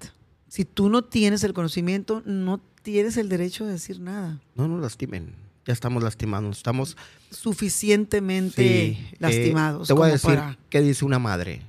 Si 0.48 0.66
tú 0.66 0.90
no 0.90 1.04
tienes 1.04 1.44
el 1.44 1.54
conocimiento, 1.54 2.22
no 2.26 2.60
tienes 2.82 3.18
el 3.18 3.30
derecho 3.30 3.66
de 3.66 3.74
decir 3.74 4.00
nada. 4.00 4.40
No 4.56 4.68
nos 4.68 4.82
lastimen. 4.82 5.34
Ya 5.66 5.74
estamos 5.74 6.04
lastimados. 6.04 6.58
Estamos 6.58 6.98
suficientemente 7.30 8.86
eh, 8.86 9.14
lastimados. 9.20 9.88
te 9.88 9.94
voy 9.94 10.10
a 10.10 10.12
decir 10.14 10.40
qué 10.70 10.82
dice 10.82 11.04
una 11.04 11.20
madre. 11.20 11.62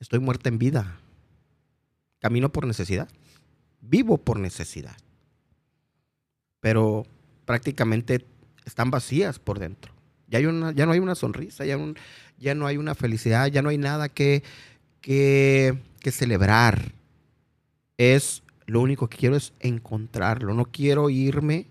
Estoy 0.00 0.18
muerta 0.18 0.48
en 0.48 0.58
vida. 0.58 1.00
Camino 2.20 2.52
por 2.52 2.66
necesidad 2.66 3.08
vivo 3.80 4.18
por 4.18 4.38
necesidad. 4.38 4.96
Pero 6.60 7.06
prácticamente 7.48 8.26
están 8.66 8.90
vacías 8.90 9.38
por 9.38 9.58
dentro. 9.58 9.94
Ya, 10.26 10.42
no 10.42 10.92
hay 10.92 10.98
una 10.98 11.14
sonrisa, 11.14 11.64
ya, 11.64 11.78
ya, 12.38 12.54
no 12.54 12.66
hay 12.66 12.76
una 12.76 12.94
felicidad, 12.94 13.46
ya 13.46 13.62
no 13.62 13.70
hay 13.70 13.78
nada 13.78 14.10
que, 14.10 14.42
que, 15.00 15.78
que 16.00 16.10
celebrar. 16.10 16.92
Es 17.96 18.42
lo 18.66 18.82
único 18.82 19.08
que 19.08 19.16
quiero 19.16 19.34
es 19.34 19.54
encontrarlo. 19.60 20.52
No 20.52 20.66
quiero 20.66 21.08
irme 21.08 21.68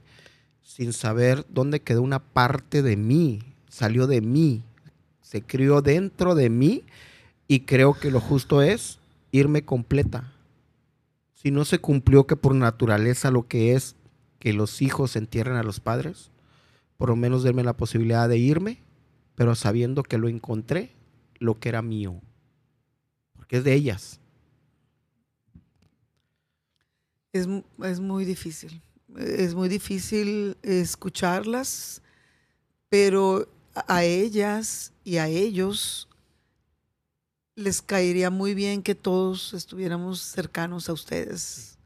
sin 0.63 0.93
saber 0.93 1.45
dónde 1.47 1.81
quedó 1.81 2.01
una 2.01 2.17
parte 2.17 2.81
de 2.81 2.97
mí, 2.97 3.43
salió 3.69 4.07
de 4.07 4.21
mí, 4.21 4.63
se 5.21 5.43
crió 5.43 5.83
dentro 5.83 6.33
de 6.33 6.49
mí 6.49 6.85
y 7.47 7.59
creo 7.61 7.93
que 7.93 8.09
lo 8.09 8.19
justo 8.19 8.63
es 8.63 8.97
irme 9.31 9.63
completa, 9.63 10.33
si 11.35 11.51
no 11.51 11.65
se 11.65 11.77
cumplió 11.77 12.25
que 12.25 12.35
por 12.35 12.55
naturaleza 12.55 13.29
lo 13.29 13.47
que 13.47 13.73
es 13.73 13.95
que 14.39 14.53
los 14.53 14.81
hijos 14.81 15.15
entierren 15.15 15.55
a 15.55 15.63
los 15.63 15.79
padres, 15.79 16.31
por 16.97 17.09
lo 17.09 17.15
menos 17.15 17.43
denme 17.43 17.63
la 17.63 17.77
posibilidad 17.77 18.27
de 18.27 18.37
irme, 18.37 18.81
pero 19.35 19.55
sabiendo 19.55 20.03
que 20.03 20.17
lo 20.17 20.27
encontré, 20.27 20.95
lo 21.39 21.59
que 21.59 21.69
era 21.69 21.81
mío, 21.81 22.21
porque 23.33 23.57
es 23.57 23.63
de 23.63 23.73
ellas. 23.73 24.19
Es, 27.33 27.47
es 27.83 27.99
muy 27.99 28.25
difícil, 28.25 28.81
es 29.15 29.53
muy 29.53 29.69
difícil 29.69 30.57
escucharlas, 30.63 32.01
pero 32.89 33.47
a 33.87 34.03
ellas 34.03 34.91
y 35.03 35.17
a 35.17 35.27
ellos 35.27 36.07
les 37.55 37.81
caería 37.81 38.29
muy 38.29 38.53
bien 38.53 38.83
que 38.83 38.95
todos 38.95 39.53
estuviéramos 39.53 40.21
cercanos 40.21 40.89
a 40.89 40.93
ustedes. 40.93 41.76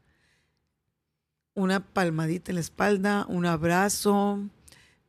Una 1.54 1.80
palmadita 1.80 2.50
en 2.50 2.56
la 2.56 2.60
espalda, 2.60 3.26
un 3.28 3.46
abrazo, 3.46 4.40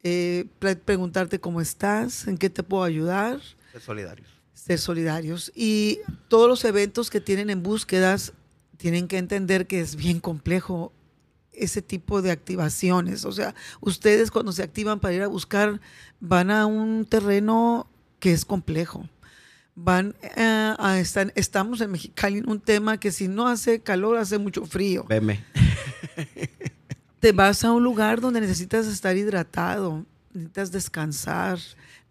eh, 0.03 0.45
preguntarte 0.85 1.39
cómo 1.39 1.61
estás, 1.61 2.27
en 2.27 2.37
qué 2.37 2.49
te 2.49 2.63
puedo 2.63 2.83
ayudar. 2.83 3.39
Ser 3.71 3.81
solidarios. 3.81 4.27
Ser 4.53 4.79
solidarios. 4.79 5.51
Y 5.55 5.99
todos 6.27 6.49
los 6.49 6.65
eventos 6.65 7.09
que 7.09 7.21
tienen 7.21 7.49
en 7.49 7.63
búsquedas 7.63 8.33
tienen 8.77 9.07
que 9.07 9.17
entender 9.17 9.67
que 9.67 9.79
es 9.79 9.95
bien 9.95 10.19
complejo 10.19 10.91
ese 11.53 11.81
tipo 11.81 12.21
de 12.21 12.31
activaciones. 12.31 13.23
O 13.25 13.31
sea, 13.31 13.55
ustedes 13.79 14.31
cuando 14.31 14.51
se 14.51 14.63
activan 14.63 14.99
para 14.99 15.13
ir 15.13 15.21
a 15.21 15.27
buscar 15.27 15.79
van 16.19 16.51
a 16.51 16.65
un 16.65 17.05
terreno 17.05 17.87
que 18.19 18.33
es 18.33 18.43
complejo. 18.43 19.07
Van 19.75 20.15
eh, 20.21 20.75
a 20.77 20.99
estar, 20.99 21.31
estamos 21.35 21.81
en 21.81 21.91
Mexicali 21.91 22.39
en 22.39 22.49
un 22.49 22.59
tema 22.59 22.99
que 22.99 23.11
si 23.11 23.27
no 23.27 23.47
hace 23.47 23.79
calor, 23.81 24.17
hace 24.17 24.37
mucho 24.37 24.65
frío. 24.65 25.05
Veme. 25.07 25.43
Te 27.20 27.32
vas 27.32 27.64
a 27.64 27.72
un 27.72 27.84
lugar 27.84 28.22
donde 28.22 28.41
necesitas 28.41 28.86
estar 28.88 29.16
hidratado, 29.16 30.05
necesitas 30.34 30.72
descansar, 30.72 31.59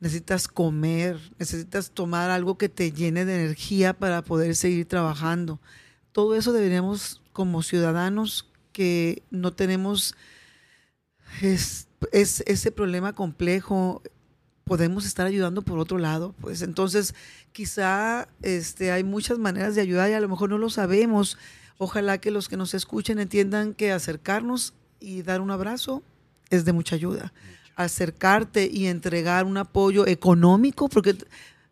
necesitas 0.01 0.49
comer, 0.49 1.19
necesitas 1.39 1.91
tomar 1.91 2.31
algo 2.31 2.57
que 2.57 2.69
te 2.69 2.93
llene 2.93 3.25
de 3.25 3.45
energía 3.45 3.93
para 3.93 4.23
poder 4.23 4.57
seguir 4.57 4.87
trabajando. 4.87 5.61
Todo 6.13 6.35
eso 6.35 6.53
deberíamos 6.53 7.21
como 7.33 7.63
ciudadanos 7.63 8.51
que 8.73 9.23
no 9.31 9.53
tenemos 9.53 10.15
es, 11.41 11.89
ese 12.13 12.73
problema 12.73 13.13
complejo, 13.13 14.03
podemos 14.65 15.07
estar 15.07 15.27
ayudando 15.27 15.63
por 15.63 15.79
otro 15.79 15.99
lado. 15.99 16.35
Pues 16.41 16.63
entonces, 16.63 17.15
quizá 17.53 18.29
este, 18.43 18.93
hay 18.93 19.05
muchas 19.05 19.39
maneras 19.39 19.75
de 19.75 19.81
ayudar 19.81 20.11
y 20.11 20.15
a 20.15 20.21
lo 20.21 20.29
mejor 20.29 20.51
no 20.51 20.59
lo 20.59 20.71
sabemos. 20.71 21.39
Ojalá 21.85 22.19
que 22.19 22.31
los 22.31 22.49
que 22.49 22.57
nos 22.57 22.75
escuchen 22.75 23.19
entiendan 23.19 23.75
que 23.75 23.91
acercarnos 23.91 24.73
y 25.01 25.23
dar 25.23 25.41
un 25.41 25.51
abrazo 25.51 26.05
es 26.49 26.65
de 26.65 26.73
mucha 26.73 26.95
ayuda. 26.95 27.33
Acercarte 27.75 28.71
y 28.73 28.87
entregar 28.87 29.47
un 29.47 29.57
apoyo 29.57 30.07
económico, 30.07 30.89
porque 30.89 31.17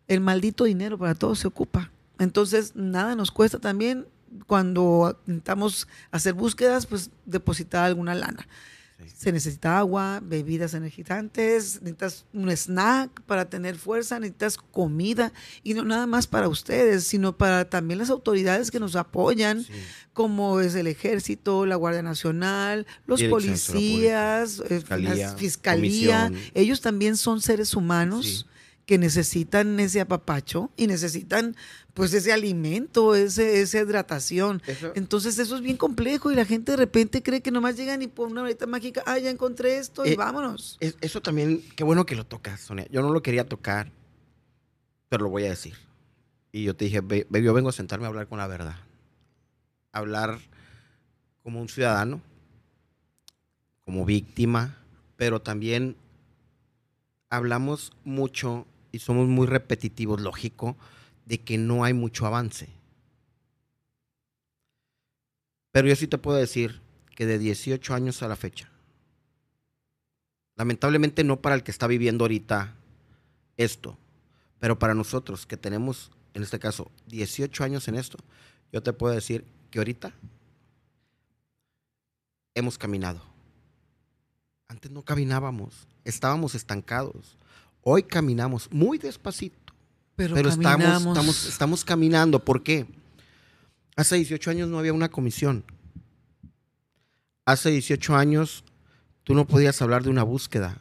el 0.09 0.19
maldito 0.19 0.65
dinero 0.65 0.97
para 0.97 1.15
todos 1.15 1.39
se 1.39 1.47
ocupa. 1.47 1.91
Entonces, 2.19 2.75
nada 2.75 3.15
nos 3.15 3.31
cuesta 3.31 3.59
también 3.59 4.05
cuando 4.47 5.17
intentamos 5.27 5.87
hacer 6.11 6.33
búsquedas, 6.33 6.87
pues 6.87 7.09
depositar 7.25 7.85
alguna 7.85 8.13
lana. 8.13 8.49
Se 9.15 9.31
necesita 9.31 9.77
agua, 9.77 10.19
bebidas 10.23 10.73
energizantes, 10.73 11.81
necesitas 11.81 12.25
un 12.33 12.49
snack 12.49 13.21
para 13.21 13.49
tener 13.49 13.77
fuerza, 13.77 14.19
necesitas 14.19 14.57
comida 14.57 15.33
y 15.63 15.73
no 15.73 15.83
nada 15.83 16.07
más 16.07 16.27
para 16.27 16.47
ustedes, 16.47 17.05
sino 17.05 17.37
para 17.37 17.69
también 17.69 17.99
las 17.99 18.09
autoridades 18.09 18.71
que 18.71 18.79
nos 18.79 18.95
apoyan, 18.95 19.65
como 20.13 20.59
es 20.59 20.75
el 20.75 20.87
ejército, 20.87 21.65
la 21.65 21.75
Guardia 21.75 22.01
Nacional, 22.01 22.85
los 23.05 23.23
policías, 23.23 24.61
eh, 24.69 24.83
la 24.89 25.35
fiscalía. 25.35 26.31
Ellos 26.53 26.81
también 26.81 27.17
son 27.17 27.41
seres 27.41 27.75
humanos 27.75 28.47
que 28.85 28.97
necesitan 28.97 29.79
ese 29.79 30.01
apapacho 30.01 30.71
y 30.75 30.87
necesitan 30.87 31.55
pues 31.93 32.13
ese 32.13 32.31
alimento, 32.31 33.15
ese, 33.15 33.61
esa 33.61 33.79
hidratación. 33.79 34.61
Entonces 34.95 35.37
eso 35.39 35.55
es 35.55 35.61
bien 35.61 35.77
complejo 35.77 36.31
y 36.31 36.35
la 36.35 36.45
gente 36.45 36.71
de 36.71 36.77
repente 36.77 37.21
cree 37.21 37.41
que 37.41 37.51
nomás 37.51 37.77
llegan 37.77 38.01
y 38.01 38.07
por 38.07 38.27
una 38.27 38.41
varita 38.41 38.65
mágica, 38.65 39.03
ah, 39.05 39.17
ya 39.17 39.29
encontré 39.29 39.77
esto 39.77 40.05
y 40.05 40.11
eh, 40.11 40.15
vámonos. 40.15 40.77
eso 40.79 41.21
también, 41.21 41.63
qué 41.75 41.83
bueno 41.83 42.05
que 42.05 42.15
lo 42.15 42.25
tocas, 42.25 42.61
Sonia. 42.61 42.87
Yo 42.89 43.01
no 43.01 43.11
lo 43.11 43.21
quería 43.21 43.47
tocar, 43.47 43.91
pero 45.09 45.23
lo 45.23 45.29
voy 45.29 45.45
a 45.45 45.49
decir. 45.49 45.75
Y 46.51 46.63
yo 46.63 46.75
te 46.75 46.85
dije, 46.85 47.01
yo 47.29 47.53
vengo 47.53 47.69
a 47.69 47.73
sentarme 47.73 48.05
a 48.05 48.09
hablar 48.09 48.27
con 48.27 48.39
la 48.39 48.47
verdad. 48.47 48.75
Hablar 49.93 50.39
como 51.43 51.61
un 51.61 51.69
ciudadano, 51.69 52.21
como 53.85 54.05
víctima, 54.05 54.77
pero 55.17 55.41
también 55.41 55.95
hablamos 57.29 57.93
mucho 58.03 58.65
y 58.91 58.99
somos 58.99 59.27
muy 59.27 59.47
repetitivos, 59.47 60.21
lógico, 60.21 60.77
de 61.25 61.41
que 61.41 61.57
no 61.57 61.83
hay 61.83 61.93
mucho 61.93 62.25
avance. 62.25 62.69
Pero 65.71 65.87
yo 65.87 65.95
sí 65.95 66.07
te 66.07 66.17
puedo 66.17 66.37
decir 66.37 66.81
que 67.15 67.25
de 67.25 67.39
18 67.39 67.93
años 67.93 68.21
a 68.23 68.27
la 68.27 68.35
fecha, 68.35 68.69
lamentablemente 70.55 71.23
no 71.23 71.41
para 71.41 71.55
el 71.55 71.63
que 71.63 71.71
está 71.71 71.87
viviendo 71.87 72.23
ahorita 72.25 72.75
esto, 73.57 73.97
pero 74.59 74.77
para 74.77 74.93
nosotros 74.93 75.45
que 75.45 75.57
tenemos, 75.57 76.11
en 76.33 76.43
este 76.43 76.59
caso, 76.59 76.91
18 77.07 77.63
años 77.63 77.87
en 77.87 77.95
esto, 77.95 78.17
yo 78.71 78.83
te 78.83 78.93
puedo 78.93 79.13
decir 79.13 79.45
que 79.69 79.79
ahorita 79.79 80.13
hemos 82.53 82.77
caminado. 82.77 83.21
Antes 84.67 84.91
no 84.91 85.03
caminábamos, 85.03 85.87
estábamos 86.05 86.55
estancados. 86.55 87.37
Hoy 87.83 88.03
caminamos 88.03 88.71
muy 88.71 88.99
despacito, 88.99 89.73
pero, 90.15 90.37
estamos, 90.37 91.47
estamos, 91.47 91.83
caminando. 91.83 92.39
¿Por 92.39 92.61
qué? 92.61 92.85
Hace 93.95 94.17
18 94.17 94.51
años 94.51 94.69
no 94.69 94.77
había 94.77 94.93
una 94.93 95.09
comisión. 95.09 95.63
Hace 97.45 97.71
18 97.71 98.15
años 98.15 98.63
tú 99.23 99.33
no 99.33 99.47
podías 99.47 99.81
hablar 99.81 100.03
de 100.03 100.11
una 100.11 100.21
búsqueda. 100.21 100.77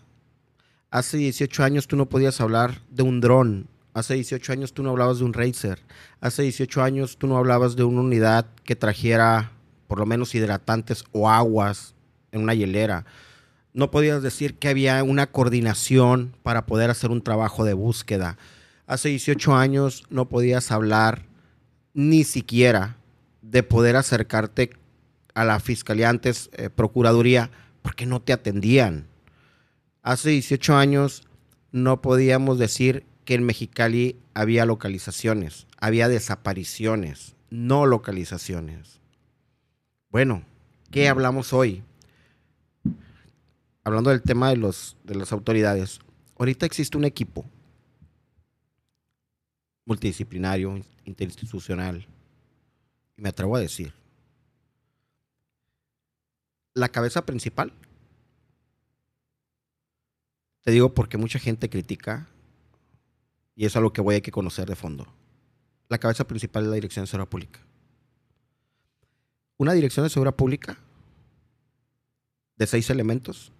Hace 0.90 1.16
18 1.16 1.64
años 1.64 1.86
tú 1.86 1.96
no 1.96 2.06
podías 2.06 2.38
hablar 2.40 2.82
de 2.90 3.02
un 3.02 3.22
dron. 3.22 3.66
Hace 3.94 4.14
18 4.14 4.52
años 4.52 4.74
tú 4.74 4.82
no 4.82 4.90
hablabas 4.90 5.20
de 5.20 5.24
un 5.24 5.32
racer. 5.32 5.80
Hace 6.20 6.42
18 6.42 6.82
años 6.82 7.16
tú 7.16 7.26
no 7.26 7.38
hablabas 7.38 7.76
de 7.76 7.84
una 7.84 8.02
unidad 8.02 8.46
que 8.64 8.76
trajera 8.76 9.52
por 9.86 9.98
lo 9.98 10.06
menos 10.06 10.34
hidratantes 10.34 11.04
o 11.12 11.30
aguas 11.30 11.94
en 12.30 12.42
una 12.42 12.54
hielera 12.54 13.06
no 13.72 13.90
podías 13.90 14.22
decir 14.22 14.54
que 14.54 14.68
había 14.68 15.02
una 15.04 15.28
coordinación 15.28 16.34
para 16.42 16.66
poder 16.66 16.90
hacer 16.90 17.10
un 17.10 17.22
trabajo 17.22 17.64
de 17.64 17.74
búsqueda. 17.74 18.36
Hace 18.86 19.10
18 19.10 19.54
años 19.54 20.04
no 20.10 20.28
podías 20.28 20.70
hablar 20.72 21.26
ni 21.94 22.24
siquiera 22.24 22.96
de 23.42 23.62
poder 23.62 23.96
acercarte 23.96 24.70
a 25.34 25.44
la 25.44 25.60
fiscalía 25.60 26.08
antes, 26.08 26.50
eh, 26.52 26.70
procuraduría, 26.70 27.50
porque 27.82 28.06
no 28.06 28.20
te 28.20 28.32
atendían. 28.32 29.06
Hace 30.02 30.30
18 30.30 30.76
años 30.76 31.22
no 31.72 32.02
podíamos 32.02 32.58
decir 32.58 33.04
que 33.24 33.34
en 33.34 33.44
Mexicali 33.44 34.16
había 34.34 34.66
localizaciones, 34.66 35.66
había 35.78 36.08
desapariciones, 36.08 37.36
no 37.50 37.86
localizaciones. 37.86 39.00
Bueno, 40.10 40.42
¿qué 40.90 41.08
hablamos 41.08 41.52
hoy? 41.52 41.84
Hablando 43.90 44.10
del 44.10 44.22
tema 44.22 44.50
de, 44.50 44.56
los, 44.56 44.96
de 45.04 45.14
las 45.14 45.32
autoridades, 45.32 46.00
ahorita 46.38 46.66
existe 46.66 46.96
un 46.96 47.04
equipo 47.04 47.44
multidisciplinario, 49.84 50.84
interinstitucional, 51.04 52.06
y 53.16 53.22
me 53.22 53.30
atrevo 53.30 53.56
a 53.56 53.60
decir, 53.60 53.92
la 56.74 56.88
cabeza 56.88 57.26
principal, 57.26 57.72
te 60.62 60.70
digo 60.70 60.94
porque 60.94 61.18
mucha 61.18 61.38
gente 61.38 61.68
critica, 61.68 62.28
y 63.56 63.66
es 63.66 63.74
algo 63.74 63.92
que 63.92 64.00
voy 64.00 64.14
a 64.14 64.20
que 64.20 64.30
conocer 64.30 64.68
de 64.68 64.76
fondo, 64.76 65.12
la 65.88 65.98
cabeza 65.98 66.26
principal 66.26 66.62
es 66.62 66.68
la 66.68 66.76
Dirección 66.76 67.04
de 67.04 67.08
Seguridad 67.08 67.28
Pública. 67.28 67.60
Una 69.56 69.72
Dirección 69.72 70.04
de 70.04 70.10
Seguridad 70.10 70.36
Pública 70.36 70.78
de 72.56 72.66
seis 72.66 72.88
elementos 72.90 73.52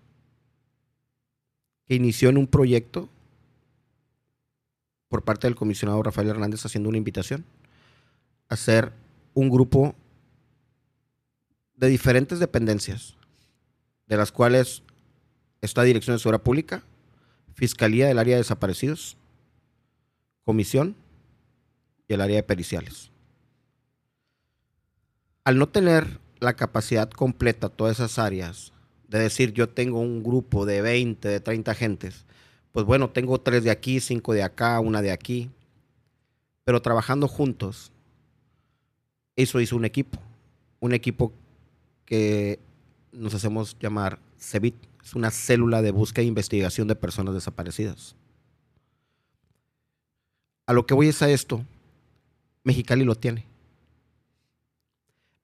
que 1.90 1.96
inició 1.96 2.28
en 2.28 2.38
un 2.38 2.46
proyecto 2.46 3.08
por 5.08 5.24
parte 5.24 5.48
del 5.48 5.56
comisionado 5.56 6.00
Rafael 6.04 6.28
Hernández 6.28 6.64
haciendo 6.64 6.88
una 6.88 6.98
invitación 6.98 7.44
a 8.48 8.54
hacer 8.54 8.92
un 9.34 9.50
grupo 9.50 9.96
de 11.74 11.88
diferentes 11.88 12.38
dependencias, 12.38 13.16
de 14.06 14.16
las 14.16 14.30
cuales 14.30 14.84
está 15.62 15.82
Dirección 15.82 16.14
de 16.14 16.20
Seguridad 16.20 16.44
Pública, 16.44 16.84
Fiscalía 17.54 18.06
del 18.06 18.20
Área 18.20 18.36
de 18.36 18.42
Desaparecidos, 18.42 19.16
Comisión 20.44 20.94
y 22.06 22.14
el 22.14 22.20
área 22.20 22.36
de 22.36 22.44
periciales. 22.44 23.10
Al 25.42 25.58
no 25.58 25.68
tener 25.68 26.20
la 26.38 26.54
capacidad 26.54 27.10
completa 27.10 27.68
todas 27.68 27.96
esas 27.96 28.20
áreas 28.20 28.72
de 29.10 29.18
decir 29.18 29.52
yo 29.52 29.68
tengo 29.68 30.00
un 30.00 30.22
grupo 30.22 30.64
de 30.64 30.80
20, 30.82 31.28
de 31.28 31.40
30 31.40 31.74
gentes, 31.74 32.24
pues 32.70 32.86
bueno, 32.86 33.10
tengo 33.10 33.40
tres 33.40 33.64
de 33.64 33.72
aquí, 33.72 33.98
cinco 33.98 34.32
de 34.32 34.44
acá, 34.44 34.78
una 34.78 35.02
de 35.02 35.10
aquí, 35.10 35.50
pero 36.62 36.80
trabajando 36.80 37.26
juntos, 37.26 37.90
eso 39.34 39.60
hizo 39.60 39.74
un 39.74 39.84
equipo, 39.84 40.18
un 40.78 40.94
equipo 40.94 41.32
que 42.04 42.60
nos 43.10 43.34
hacemos 43.34 43.76
llamar 43.80 44.20
CEBIT, 44.38 44.76
es 45.02 45.14
una 45.16 45.32
célula 45.32 45.82
de 45.82 45.90
búsqueda 45.90 46.22
e 46.22 46.28
investigación 46.28 46.86
de 46.86 46.94
personas 46.94 47.34
desaparecidas. 47.34 48.14
A 50.66 50.72
lo 50.72 50.86
que 50.86 50.94
voy 50.94 51.08
es 51.08 51.20
a 51.20 51.28
esto, 51.28 51.64
Mexicali 52.62 53.04
lo 53.04 53.16
tiene. 53.16 53.44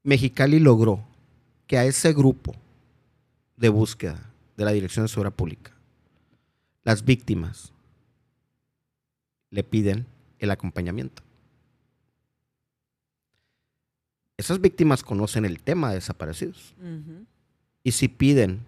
Mexicali 0.04 0.60
logró 0.60 1.04
que 1.66 1.78
a 1.78 1.84
ese 1.84 2.12
grupo 2.12 2.54
de 3.56 3.68
búsqueda 3.68 4.30
de 4.56 4.64
la 4.64 4.72
Dirección 4.72 5.04
de 5.04 5.08
Seguridad 5.08 5.34
Pública 5.34 5.76
las 6.86 7.04
víctimas 7.04 7.72
le 9.50 9.64
piden 9.64 10.06
el 10.38 10.52
acompañamiento. 10.52 11.24
Esas 14.36 14.60
víctimas 14.60 15.02
conocen 15.02 15.44
el 15.44 15.60
tema 15.60 15.88
de 15.88 15.96
desaparecidos. 15.96 16.76
Y 17.82 17.90
si 17.90 18.06
piden 18.06 18.60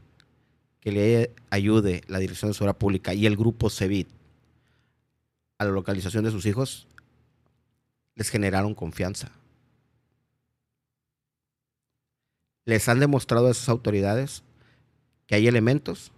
que 0.81 0.91
le 0.91 1.31
ayude 1.51 2.03
la 2.09 2.19
Dirección 2.19 2.51
de 2.51 2.55
Seguridad 2.55 2.77
Pública 2.77 3.15
y 3.15 3.25
el 3.25 3.37
grupo 3.37 3.71
CEVIT 3.71 4.09
a 5.59 5.65
la 5.65 5.71
localización 5.71 6.25
de 6.25 6.33
sus 6.33 6.45
hijos, 6.47 6.89
les 8.17 8.31
generaron 8.31 8.75
confianza. 8.75 9.31
Les 12.65 12.89
han 12.89 12.99
demostrado 12.99 13.47
a 13.47 13.53
esas 13.53 13.69
autoridades 13.69 14.43
que 15.29 15.35
hay 15.35 15.47
elementos 15.47 16.11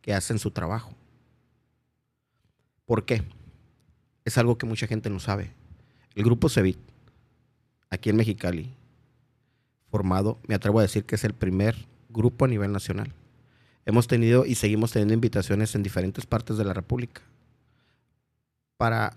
que 0.00 0.14
hacen 0.14 0.40
su 0.40 0.50
trabajo. 0.50 0.94
¿Por 2.86 3.04
qué? 3.04 3.22
Es 4.24 4.38
algo 4.38 4.58
que 4.58 4.66
mucha 4.66 4.86
gente 4.86 5.10
no 5.10 5.20
sabe. 5.20 5.52
El 6.14 6.24
grupo 6.24 6.48
CEVIT, 6.48 6.78
aquí 7.90 8.08
en 8.08 8.16
Mexicali, 8.16 8.74
formado, 9.90 10.38
me 10.48 10.54
atrevo 10.54 10.78
a 10.78 10.82
decir 10.82 11.04
que 11.04 11.14
es 11.14 11.24
el 11.24 11.34
primer 11.34 11.76
grupo 12.08 12.46
a 12.46 12.48
nivel 12.48 12.72
nacional. 12.72 13.12
Hemos 13.84 14.06
tenido 14.06 14.46
y 14.46 14.54
seguimos 14.54 14.92
teniendo 14.92 15.12
invitaciones 15.12 15.74
en 15.74 15.82
diferentes 15.82 16.24
partes 16.24 16.56
de 16.56 16.64
la 16.64 16.72
República. 16.72 17.20
Para, 18.78 19.14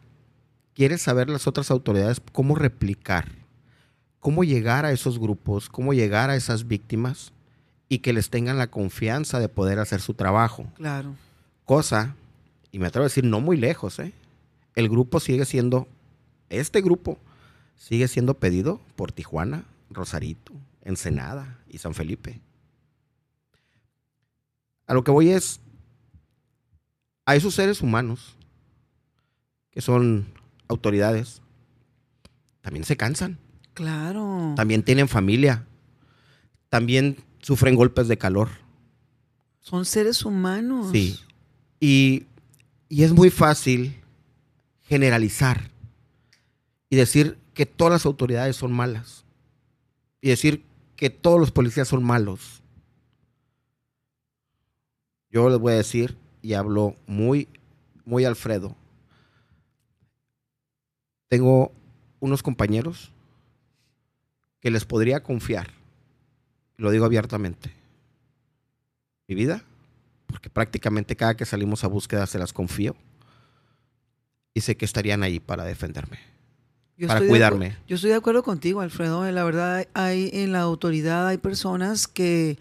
¿quieres 0.74 1.02
saber 1.02 1.30
las 1.30 1.48
otras 1.48 1.72
autoridades 1.72 2.22
cómo 2.34 2.54
replicar? 2.54 3.32
¿Cómo 4.20 4.44
llegar 4.44 4.84
a 4.84 4.92
esos 4.92 5.20
grupos? 5.20 5.70
¿Cómo 5.70 5.94
llegar 5.94 6.30
a 6.30 6.36
esas 6.36 6.68
víctimas? 6.68 7.32
Y 7.90 8.00
que 8.00 8.14
les 8.14 8.30
tengan 8.30 8.58
la 8.58 8.68
confianza 8.68 9.40
de 9.40 9.50
poder 9.50 9.80
hacer 9.80 10.02
su 10.02 10.14
trabajo. 10.14 10.68
Claro. 10.76 11.16
Cosa, 11.66 12.16
y 12.72 12.80
me 12.80 12.88
atrevo 12.88 13.04
a 13.04 13.10
decir, 13.10 13.24
no 13.24 13.40
muy 13.40 13.58
lejos, 13.58 14.00
¿eh? 14.00 14.14
El 14.76 14.90
grupo 14.90 15.20
sigue 15.20 15.46
siendo, 15.46 15.88
este 16.50 16.82
grupo 16.82 17.18
sigue 17.78 18.08
siendo 18.08 18.36
pedido 18.36 18.82
por 18.96 19.12
Tijuana, 19.12 19.66
Rosarito, 19.90 20.54
Ensenada 20.84 21.60
y 21.70 21.78
San 21.78 21.94
Felipe. 21.94 22.40
A 24.86 24.94
lo 24.94 25.04
que 25.04 25.12
voy 25.12 25.30
es, 25.30 25.60
a 27.26 27.36
esos 27.36 27.56
seres 27.56 27.82
humanos, 27.82 28.36
que 29.72 29.82
son 29.82 30.28
autoridades, 30.68 31.42
también 32.62 32.86
se 32.86 32.98
cansan. 32.98 33.38
Claro. 33.74 34.54
También 34.56 34.84
tienen 34.84 35.08
familia. 35.08 35.66
También 36.70 37.18
sufren 37.42 37.76
golpes 37.76 38.08
de 38.08 38.18
calor. 38.18 38.50
Son 39.62 39.86
seres 39.86 40.24
humanos. 40.24 40.92
Sí. 40.92 41.20
Y, 41.80 42.26
y 42.90 43.04
es 43.04 43.14
muy 43.14 43.30
fácil 43.30 43.96
generalizar 44.84 45.70
y 46.90 46.96
decir 46.96 47.38
que 47.54 47.66
todas 47.66 47.92
las 47.92 48.06
autoridades 48.06 48.56
son 48.56 48.72
malas. 48.72 49.26
Y 50.22 50.30
decir 50.30 50.64
que 50.96 51.10
todos 51.10 51.40
los 51.40 51.52
policías 51.52 51.88
son 51.88 52.04
malos. 52.04 52.62
Yo 55.30 55.50
les 55.50 55.60
voy 55.60 55.74
a 55.74 55.78
decir, 55.78 56.18
y 56.42 56.54
hablo 56.54 56.96
muy, 57.06 57.48
muy 58.06 58.26
Alfredo. 58.26 58.76
Tengo 61.28 61.72
unos 62.20 62.42
compañeros 62.42 63.12
que 64.60 64.72
les 64.72 64.86
podría 64.86 65.22
confiar, 65.22 65.70
lo 66.78 66.92
digo 66.92 67.06
abiertamente, 67.06 67.72
mi 69.28 69.36
vida, 69.36 69.64
porque 70.28 70.50
prácticamente 70.50 71.16
cada 71.16 71.36
que 71.36 71.46
salimos 71.46 71.84
a 71.84 71.88
búsqueda 71.88 72.26
se 72.28 72.40
las 72.40 72.54
confío 72.54 72.96
y 74.54 74.62
sé 74.62 74.78
que 74.78 74.86
estarían 74.86 75.24
ahí 75.24 75.40
para 75.40 75.66
defenderme, 75.66 76.20
para 77.06 77.26
cuidarme. 77.26 77.78
yo 77.88 77.96
estoy 77.96 78.12
de 78.12 78.16
acuerdo 78.16 78.44
contigo, 78.44 78.82
Alfredo. 78.82 79.30
La 79.32 79.44
verdad, 79.44 79.88
hay 79.94 80.30
en 80.34 80.52
la 80.52 80.62
autoridad 80.62 81.28
hay 81.28 81.38
personas 81.38 82.08
que 82.08 82.58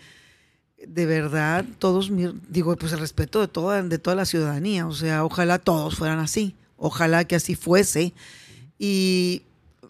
de 0.87 1.07
verdad 1.07 1.65
todos, 1.79 2.11
digo, 2.49 2.77
pues 2.77 2.93
el 2.93 3.01
respeto 3.01 3.41
de 3.41 3.49
toda, 3.49 3.83
de 3.83 3.99
toda 3.99 4.17
la 4.17 4.25
ciudadanía, 4.25 4.87
o 4.87 4.93
sea, 4.93 5.25
ojalá 5.25 5.59
todos 5.59 5.97
fueran 5.97 6.19
así, 6.19 6.55
ojalá 6.77 7.25
que 7.25 7.37
así 7.37 7.55
fuese. 7.55 8.13
Y 8.79 9.43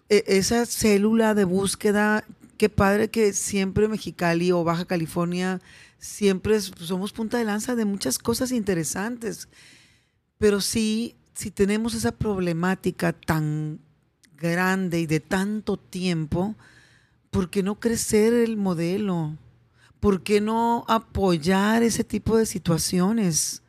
e, 0.09 0.23
esa 0.27 0.65
célula 0.65 1.33
de 1.33 1.43
búsqueda, 1.43 2.23
qué 2.57 2.69
padre 2.69 3.09
que 3.09 3.33
siempre 3.33 3.87
Mexicali 3.87 4.51
o 4.51 4.63
Baja 4.63 4.85
California, 4.85 5.61
siempre 5.99 6.59
somos 6.59 7.13
punta 7.13 7.37
de 7.37 7.45
lanza 7.45 7.75
de 7.75 7.85
muchas 7.85 8.19
cosas 8.19 8.51
interesantes, 8.51 9.47
pero 10.37 10.61
sí, 10.61 11.15
si 11.33 11.51
tenemos 11.51 11.93
esa 11.93 12.11
problemática 12.11 13.13
tan 13.13 13.79
grande 14.35 14.99
y 14.99 15.05
de 15.07 15.19
tanto 15.19 15.77
tiempo, 15.77 16.55
¿por 17.31 17.49
qué 17.49 17.63
no 17.63 17.79
crecer 17.79 18.33
el 18.33 18.57
modelo? 18.57 19.37
¿por 19.99 20.23
qué 20.23 20.41
no 20.41 20.85
apoyar 20.87 21.83
ese 21.83 22.03
tipo 22.03 22.37
de 22.37 22.45
situaciones? 22.45 23.61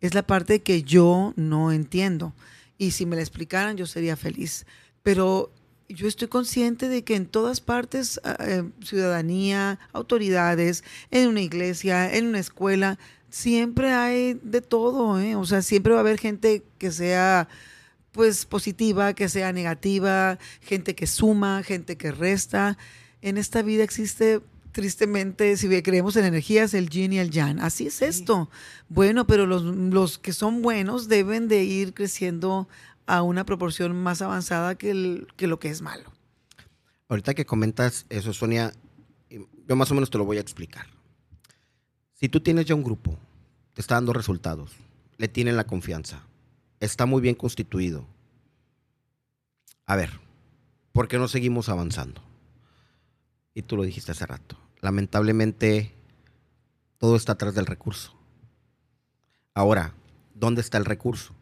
Es 0.00 0.14
la 0.14 0.26
parte 0.26 0.62
que 0.62 0.82
yo 0.82 1.32
no 1.36 1.72
entiendo. 1.72 2.34
Y 2.78 2.92
si 2.92 3.06
me 3.06 3.16
la 3.16 3.22
explicaran, 3.22 3.76
yo 3.76 3.86
sería 3.86 4.16
feliz. 4.16 4.66
Pero 5.02 5.52
yo 5.94 6.08
estoy 6.08 6.28
consciente 6.28 6.88
de 6.88 7.02
que 7.02 7.16
en 7.16 7.26
todas 7.26 7.60
partes, 7.60 8.20
ah, 8.24 8.36
eh, 8.40 8.64
ciudadanía, 8.82 9.78
autoridades, 9.92 10.84
en 11.10 11.28
una 11.28 11.40
iglesia, 11.40 12.14
en 12.14 12.26
una 12.26 12.38
escuela, 12.38 12.98
siempre 13.30 13.92
hay 13.92 14.34
de 14.42 14.60
todo, 14.60 15.18
¿eh? 15.20 15.36
O 15.36 15.44
sea, 15.44 15.62
siempre 15.62 15.92
va 15.92 15.98
a 15.98 16.02
haber 16.02 16.18
gente 16.18 16.62
que 16.78 16.92
sea 16.92 17.48
pues 18.12 18.44
positiva, 18.44 19.14
que 19.14 19.28
sea 19.28 19.52
negativa, 19.52 20.38
gente 20.60 20.94
que 20.94 21.06
suma, 21.06 21.62
gente 21.62 21.96
que 21.96 22.12
resta. 22.12 22.76
En 23.22 23.38
esta 23.38 23.62
vida 23.62 23.84
existe 23.84 24.42
tristemente, 24.72 25.56
si 25.56 25.82
creemos 25.82 26.16
en 26.16 26.24
energías, 26.24 26.74
el 26.74 26.88
yin 26.88 27.12
y 27.12 27.18
el 27.18 27.30
yang. 27.30 27.60
Así 27.60 27.86
es 27.86 28.02
esto. 28.02 28.50
Bueno, 28.88 29.26
pero 29.26 29.46
los, 29.46 30.18
que 30.18 30.32
son 30.32 30.62
buenos 30.62 31.08
deben 31.08 31.48
de 31.48 31.64
ir 31.64 31.94
creciendo 31.94 32.68
a 33.06 33.22
una 33.22 33.44
proporción 33.44 33.94
más 33.94 34.22
avanzada 34.22 34.76
que, 34.76 35.26
que 35.36 35.46
lo 35.46 35.58
que 35.58 35.68
es 35.68 35.82
malo. 35.82 36.10
Ahorita 37.08 37.34
que 37.34 37.44
comentas 37.44 38.06
eso, 38.08 38.32
Sonia, 38.32 38.72
yo 39.68 39.76
más 39.76 39.90
o 39.90 39.94
menos 39.94 40.10
te 40.10 40.18
lo 40.18 40.24
voy 40.24 40.38
a 40.38 40.40
explicar. 40.40 40.86
Si 42.14 42.28
tú 42.28 42.40
tienes 42.40 42.66
ya 42.66 42.74
un 42.74 42.84
grupo, 42.84 43.18
te 43.74 43.80
está 43.80 43.96
dando 43.96 44.12
resultados, 44.12 44.72
le 45.18 45.28
tienen 45.28 45.56
la 45.56 45.64
confianza, 45.64 46.22
está 46.80 47.06
muy 47.06 47.20
bien 47.20 47.34
constituido. 47.34 48.06
A 49.86 49.96
ver, 49.96 50.20
¿por 50.92 51.08
qué 51.08 51.18
no 51.18 51.28
seguimos 51.28 51.68
avanzando? 51.68 52.22
Y 53.54 53.62
tú 53.62 53.76
lo 53.76 53.82
dijiste 53.82 54.12
hace 54.12 54.26
rato. 54.26 54.56
Lamentablemente, 54.80 55.92
todo 56.98 57.16
está 57.16 57.32
atrás 57.32 57.54
del 57.54 57.66
recurso. 57.66 58.14
Ahora, 59.54 59.94
¿dónde 60.34 60.60
está 60.60 60.78
el 60.78 60.84
recurso? 60.84 61.34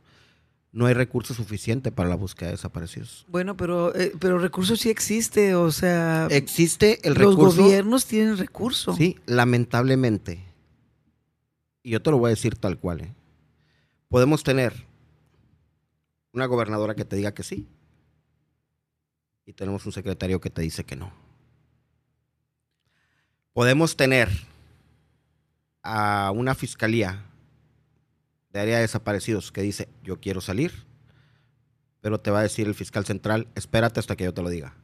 No 0.73 0.87
hay 0.87 0.95
recurso 0.95 1.35
suficiente 1.35 1.91
para 1.91 2.09
la 2.09 2.15
búsqueda 2.15 2.49
de 2.49 2.55
desaparecidos. 2.55 3.27
Bueno, 3.29 3.57
pero, 3.57 3.95
eh, 3.95 4.13
pero 4.21 4.39
recurso 4.39 4.77
sí 4.77 4.89
existe, 4.89 5.55
o 5.55 5.73
sea... 5.73 6.29
Existe 6.31 7.01
el 7.07 7.17
recurso. 7.17 7.43
Los 7.43 7.57
gobiernos 7.57 8.07
tienen 8.07 8.37
recurso. 8.37 8.95
Sí, 8.95 9.19
lamentablemente. 9.27 10.45
Y 11.83 11.91
yo 11.91 12.03
te 12.03 12.11
lo 12.11 12.19
voy 12.19 12.29
a 12.29 12.31
decir 12.31 12.57
tal 12.57 12.79
cual. 12.79 13.01
¿eh? 13.01 13.15
Podemos 14.09 14.45
tener 14.45 14.87
una 16.33 16.47
gobernadora 16.47 16.95
que 16.95 17.05
te 17.05 17.17
diga 17.17 17.35
que 17.35 17.43
sí. 17.43 17.67
Y 19.45 19.55
tenemos 19.55 19.85
un 19.87 19.93
secretario 19.93 20.41
que 20.41 20.51
te 20.51 20.63
dice 20.63 20.85
que 20.85 20.95
no 20.95 21.13
podemos 23.53 23.97
tener 23.97 24.29
a 25.83 26.33
una 26.35 26.55
fiscalía 26.55 27.25
de 28.53 28.61
área 28.61 28.77
de 28.77 28.83
desaparecidos 28.83 29.53
que 29.53 29.63
dice, 29.63 29.89
yo 30.03 30.21
quiero 30.21 30.41
salir, 30.41 30.73
pero 32.01 32.21
te 32.21 32.31
va 32.31 32.41
a 32.41 32.43
decir 32.43 32.67
el 32.67 32.75
fiscal 32.75 33.05
central, 33.05 33.49
espérate 33.55 34.01
hasta 34.01 34.17
que 34.17 34.25
yo 34.25 34.35
te 34.35 34.43
lo 34.43 34.49
diga. 34.49 34.75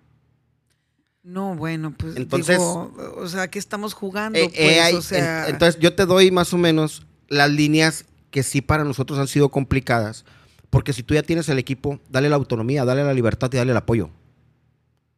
No, 1.23 1.57
bueno, 1.57 1.93
pues 1.97 2.17
entonces, 2.17 2.59
o 2.61 3.27
sea, 3.29 3.49
¿qué 3.49 3.59
estamos 3.59 3.95
jugando? 3.95 4.39
Eh, 4.39 4.51
eh, 4.55 4.89
pues, 4.93 5.11
entonces 5.13 5.81
yo 5.81 5.95
te 5.95 6.07
doy 6.07 6.31
más 6.31 6.53
o 6.53 6.59
menos 6.59 7.05
las 7.29 7.51
líneas 7.51 8.05
que 8.31 8.45
sí 8.45 8.61
para 8.61 8.85
nosotros 8.85 9.19
han 9.19 9.27
sido 9.27 9.49
complicadas, 9.49 10.25
porque 10.71 10.93
si 10.93 11.03
tú 11.03 11.15
ya 11.15 11.23
tienes 11.23 11.49
el 11.49 11.59
equipo, 11.59 11.99
dale 12.09 12.29
la 12.29 12.37
autonomía, 12.37 12.85
dale 12.85 13.03
la 13.03 13.15
libertad 13.15 13.51
y 13.53 13.57
dale 13.57 13.73
el 13.73 13.77
apoyo. 13.77 14.11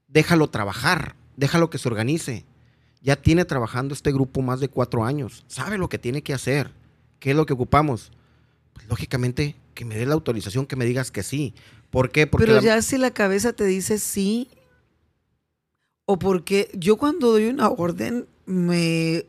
Déjalo 0.07 0.49
trabajar, 0.49 1.17
déjalo 1.37 1.69
que 1.69 1.77
se 1.77 1.89
organice 1.89 2.47
ya 3.01 3.17
tiene 3.17 3.45
trabajando 3.45 3.95
este 3.95 4.13
grupo 4.13 4.43
más 4.43 4.61
de 4.61 4.69
cuatro 4.69 5.05
años, 5.05 5.45
sabe 5.47 5.79
lo 5.79 5.89
que 5.89 5.99
tiene 5.99 6.23
que 6.23 6.35
hacer, 6.35 6.73
qué 7.19 7.31
es 7.31 7.37
lo 7.37 7.47
que 7.47 7.53
ocupamos. 7.53 8.13
Lógicamente, 8.89 9.57
que 9.75 9.85
me 9.85 9.97
dé 9.97 10.07
la 10.07 10.15
autorización, 10.15 10.67
que 10.67 10.77
me 10.77 10.85
digas 10.85 11.11
que 11.11 11.23
sí. 11.23 11.55
¿Por 11.91 12.11
qué? 12.11 12.27
Porque 12.27 12.47
Pero 12.47 12.61
ya 12.61 12.81
si 12.83 12.99
la 12.99 13.11
cabeza 13.11 13.53
te 13.53 13.65
dice 13.65 13.99
sí, 13.99 14.49
o 16.05 16.19
porque 16.19 16.71
yo 16.75 16.97
cuando 16.97 17.33
doy 17.33 17.47
una 17.47 17.69
orden 17.69 18.27
me 18.47 19.27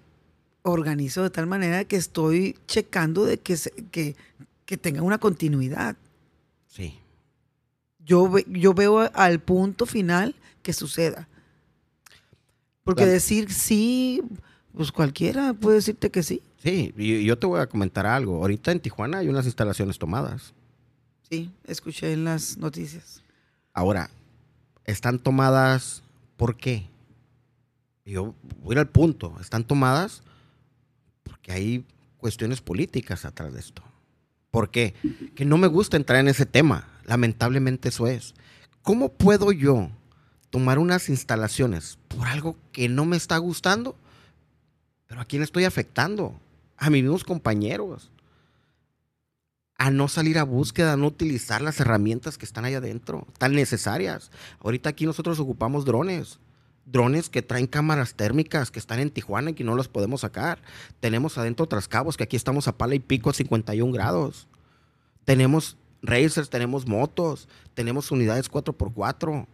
organizo 0.64 1.24
de 1.24 1.30
tal 1.30 1.48
manera 1.48 1.86
que 1.86 1.96
estoy 1.96 2.58
checando 2.68 3.26
de 3.26 3.38
que, 3.38 3.58
que, 3.92 4.16
que 4.66 4.78
tenga 4.78 5.02
una 5.02 5.18
continuidad. 5.18 5.98
Sí. 6.68 7.00
Yo, 8.00 8.32
yo 8.48 8.74
veo 8.74 9.00
al 9.14 9.40
punto 9.40 9.86
final 9.86 10.36
que 10.62 10.74
suceda. 10.74 11.28
Porque 12.84 13.06
decir 13.06 13.52
sí, 13.54 14.24
pues 14.74 14.92
cualquiera 14.92 15.54
puede 15.54 15.76
decirte 15.76 16.10
que 16.10 16.24
sí. 16.24 16.42
Sí, 16.62 16.94
y 16.98 17.24
yo 17.24 17.38
te 17.38 17.48
voy 17.48 17.62
a 17.62 17.68
comentar 17.68 18.06
algo. 18.06 18.36
Ahorita 18.36 18.72
en 18.72 18.82
Tijuana 18.82 19.20
hay 19.20 19.30
unas 19.30 19.46
instalaciones 19.46 19.98
tomadas. 19.98 20.54
Sí, 21.30 21.52
escuché 21.66 22.12
en 22.12 22.26
las 22.26 22.58
noticias. 22.58 23.24
Ahora, 23.74 24.10
¿están 24.86 25.20
tomadas 25.20 26.04
por 26.36 26.58
qué? 26.58 26.88
Yo 28.06 28.34
voy 28.62 28.76
al 28.78 28.90
punto. 28.90 29.38
Están 29.40 29.64
tomadas 29.64 30.22
porque 31.24 31.52
hay 31.52 31.86
cuestiones 32.18 32.60
políticas 32.60 33.24
atrás 33.24 33.54
de 33.54 33.60
esto. 33.60 33.82
¿Por 34.52 34.70
qué? 34.70 34.94
Que 35.36 35.46
no 35.46 35.58
me 35.58 35.68
gusta 35.68 35.96
entrar 35.96 36.20
en 36.20 36.28
ese 36.28 36.46
tema. 36.46 36.88
Lamentablemente 37.06 37.90
eso 37.90 38.08
es. 38.08 38.34
¿Cómo 38.82 39.10
puedo 39.10 39.52
yo 39.52 39.90
tomar 40.50 40.80
unas 40.80 41.08
instalaciones 41.08 42.00
por 42.08 42.28
algo 42.28 42.58
que 42.72 42.90
no 42.90 43.06
me 43.06 43.16
está 43.16 43.38
gustando? 43.38 43.96
Pero 45.08 45.22
¿a 45.22 45.26
quién 45.26 45.44
estoy 45.44 45.66
afectando? 45.66 46.40
A 46.80 46.90
mis 46.90 47.04
mismos 47.04 47.24
compañeros. 47.24 48.10
A 49.78 49.92
no 49.92 50.08
salir 50.08 50.40
a 50.40 50.44
búsqueda, 50.44 50.94
a 50.94 50.98
no 50.98 51.08
utilizar 51.08 51.62
las 51.62 51.80
herramientas 51.80 52.38
que 52.38 52.46
están 52.46 52.66
ahí 52.66 52.74
adentro, 52.74 53.28
tan 53.38 53.54
necesarias. 53.54 54.32
Ahorita 54.60 54.90
aquí 54.90 55.06
nosotros 55.06 55.40
ocupamos 55.40 55.86
drones 55.86 56.40
drones 56.92 57.30
que 57.30 57.42
traen 57.42 57.68
cámaras 57.68 58.16
térmicas 58.16 58.72
que 58.72 58.80
están 58.80 59.00
en 59.00 59.12
Tijuana 59.12 59.52
y 59.52 59.54
que 59.54 59.64
no 59.64 59.76
los 59.76 59.88
podemos 59.88 60.22
sacar. 60.22 60.60
Tenemos 61.00 61.38
adentro 61.38 61.66
otras 61.66 61.88
cabos 61.88 62.18
que 62.18 62.24
aquí 62.24 62.36
estamos 62.36 62.68
a 62.68 62.78
pala 62.78 62.96
y 62.96 63.00
pico 63.00 63.30
a 63.30 63.34
51 63.34 63.92
grados. 63.92 64.48
Tenemos 65.26 65.78
racers, 66.02 66.50
tenemos 66.50 66.88
motos, 66.88 67.48
tenemos 67.74 68.12
unidades 68.12 68.52
4x4 68.52 69.46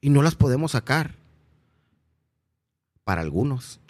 y 0.00 0.10
no 0.10 0.22
las 0.22 0.34
podemos 0.34 0.72
sacar. 0.72 1.14
Para 3.04 3.22
algunos. 3.22 3.80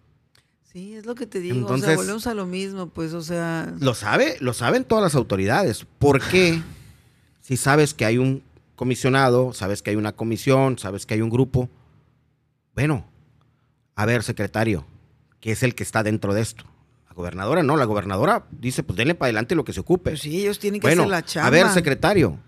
Sí, 0.73 0.95
es 0.95 1.07
lo 1.07 1.15
que 1.15 1.27
te 1.27 1.41
digo. 1.41 1.57
Entonces, 1.57 1.85
o 1.85 1.87
sea, 1.89 1.97
volvemos 1.97 2.27
a 2.27 2.35
lo 2.35 2.47
mismo, 2.47 2.89
pues, 2.89 3.13
o 3.13 3.23
sea. 3.23 3.75
Lo 3.81 3.95
sabe, 3.95 4.37
lo 4.41 4.53
saben 4.53 4.85
todas 4.85 5.03
las 5.03 5.15
autoridades. 5.15 5.87
¿Por 5.99 6.21
qué? 6.21 6.63
si 7.51 7.57
sabes 7.57 7.95
que 7.95 8.05
hay 8.05 8.17
un 8.17 8.45
comisionado, 8.77 9.53
sabes 9.53 9.83
que 9.83 9.91
hay 9.91 9.97
una 9.97 10.13
comisión, 10.13 10.79
sabes 10.79 11.05
que 11.05 11.15
hay 11.15 11.21
un 11.21 11.31
grupo, 11.31 11.69
bueno, 12.77 13.05
a 13.97 14.07
ver, 14.07 14.23
secretario, 14.23 14.87
que 15.41 15.51
es 15.51 15.65
el 15.65 15.75
que 15.75 15.83
está 15.83 16.05
dentro 16.05 16.33
de 16.33 16.43
esto. 16.43 16.65
La 17.09 17.15
gobernadora 17.15 17.65
no, 17.65 17.77
la 17.77 17.87
gobernadora 17.87 18.47
dice, 18.53 18.85
pues 18.85 18.97
denle 18.97 19.17
para 19.17 19.27
adelante 19.27 19.57
lo 19.57 19.65
que 19.65 19.73
se 19.73 19.81
ocupe. 19.81 20.11
Pues 20.11 20.21
sí, 20.21 20.43
ellos 20.43 20.61
tienen 20.61 20.81
que 20.81 20.87
hacer 20.87 21.09
la 21.09 21.25
chamba. 21.25 21.49
A 21.49 21.51
ver, 21.51 21.69
secretario, 21.71 22.39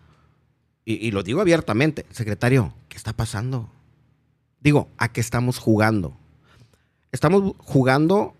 y, 0.84 1.10
lo 1.10 1.24
digo 1.24 1.40
abiertamente, 1.40 2.06
secretario, 2.10 2.72
¿qué 2.88 2.96
está 2.96 3.12
pasando? 3.12 3.70
Digo, 4.60 4.88
¿a 4.98 5.12
qué 5.12 5.20
estamos 5.20 5.58
jugando? 5.58 6.16
Estamos 7.12 7.54
jugando 7.58 8.34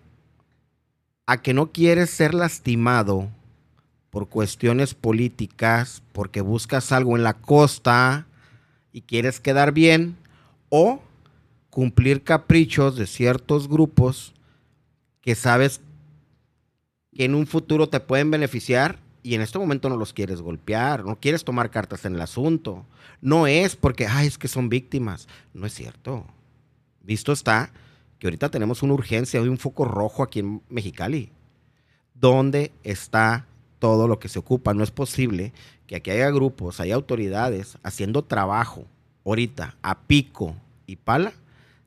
a 1.27 1.43
que 1.43 1.53
no 1.53 1.73
quieres 1.73 2.09
ser 2.09 2.33
lastimado 2.33 3.29
por 4.09 4.31
cuestiones 4.31 4.95
políticas, 4.95 6.03
porque 6.13 6.41
buscas 6.41 6.91
algo 6.91 7.17
en 7.17 7.23
la 7.23 7.35
costa 7.35 8.27
y 8.91 9.03
quieres 9.03 9.41
quedar 9.41 9.73
bien, 9.73 10.17
o 10.71 11.01
cumplir 11.69 12.23
caprichos 12.23 12.97
de 12.97 13.07
ciertos 13.07 13.69
grupos 13.69 14.33
que 15.21 15.35
sabes 15.35 15.83
que 17.15 17.27
en 17.27 17.35
un 17.35 17.47
futuro 17.47 17.91
te 17.91 18.01
pueden 18.01 18.31
beneficiar 18.31 18.99
y 19.23 19.35
en 19.35 19.43
este 19.43 19.59
momento 19.59 19.91
no 19.91 19.99
los 19.99 20.15
quieres 20.15 20.41
golpear, 20.41 21.05
no 21.05 21.21
quieres 21.21 21.45
tomar 21.45 21.71
cartas 21.71 22.07
en 22.07 22.15
el 22.15 22.23
asunto. 22.23 22.87
No 23.21 23.47
es 23.47 23.77
porque, 23.77 24.07
ay, 24.07 24.27
es 24.29 24.39
que 24.39 24.49
son 24.49 24.71
víctimas. 24.71 25.29
No 25.53 25.67
es 25.67 25.75
cierto. 25.75 26.25
Visto 27.03 27.33
está 27.33 27.71
que 28.23 28.29
ahorita 28.29 28.51
tenemos 28.51 28.85
una 28.85 28.95
urgencia, 28.95 29.41
hay 29.41 29.49
un 29.49 29.59
foco 29.59 29.85
rojo 29.85 30.23
aquí 30.23 30.39
en 30.39 30.63
Mexicali. 30.69 31.33
¿Dónde 32.15 32.71
está 32.85 33.49
todo 33.81 34.07
lo 34.07 34.21
que 34.21 34.29
se 34.29 34.39
ocupa? 34.39 34.75
No 34.75 34.85
es 34.85 34.93
posible 34.93 35.53
que 35.89 35.97
aquí 35.97 36.13
haya 36.13 36.31
grupos, 36.31 36.79
haya 36.79 36.95
autoridades 36.95 37.79
haciendo 37.83 38.23
trabajo 38.23 38.87
ahorita 39.25 39.75
a 39.83 40.03
pico 40.03 40.55
y 40.87 40.95
pala 40.95 41.33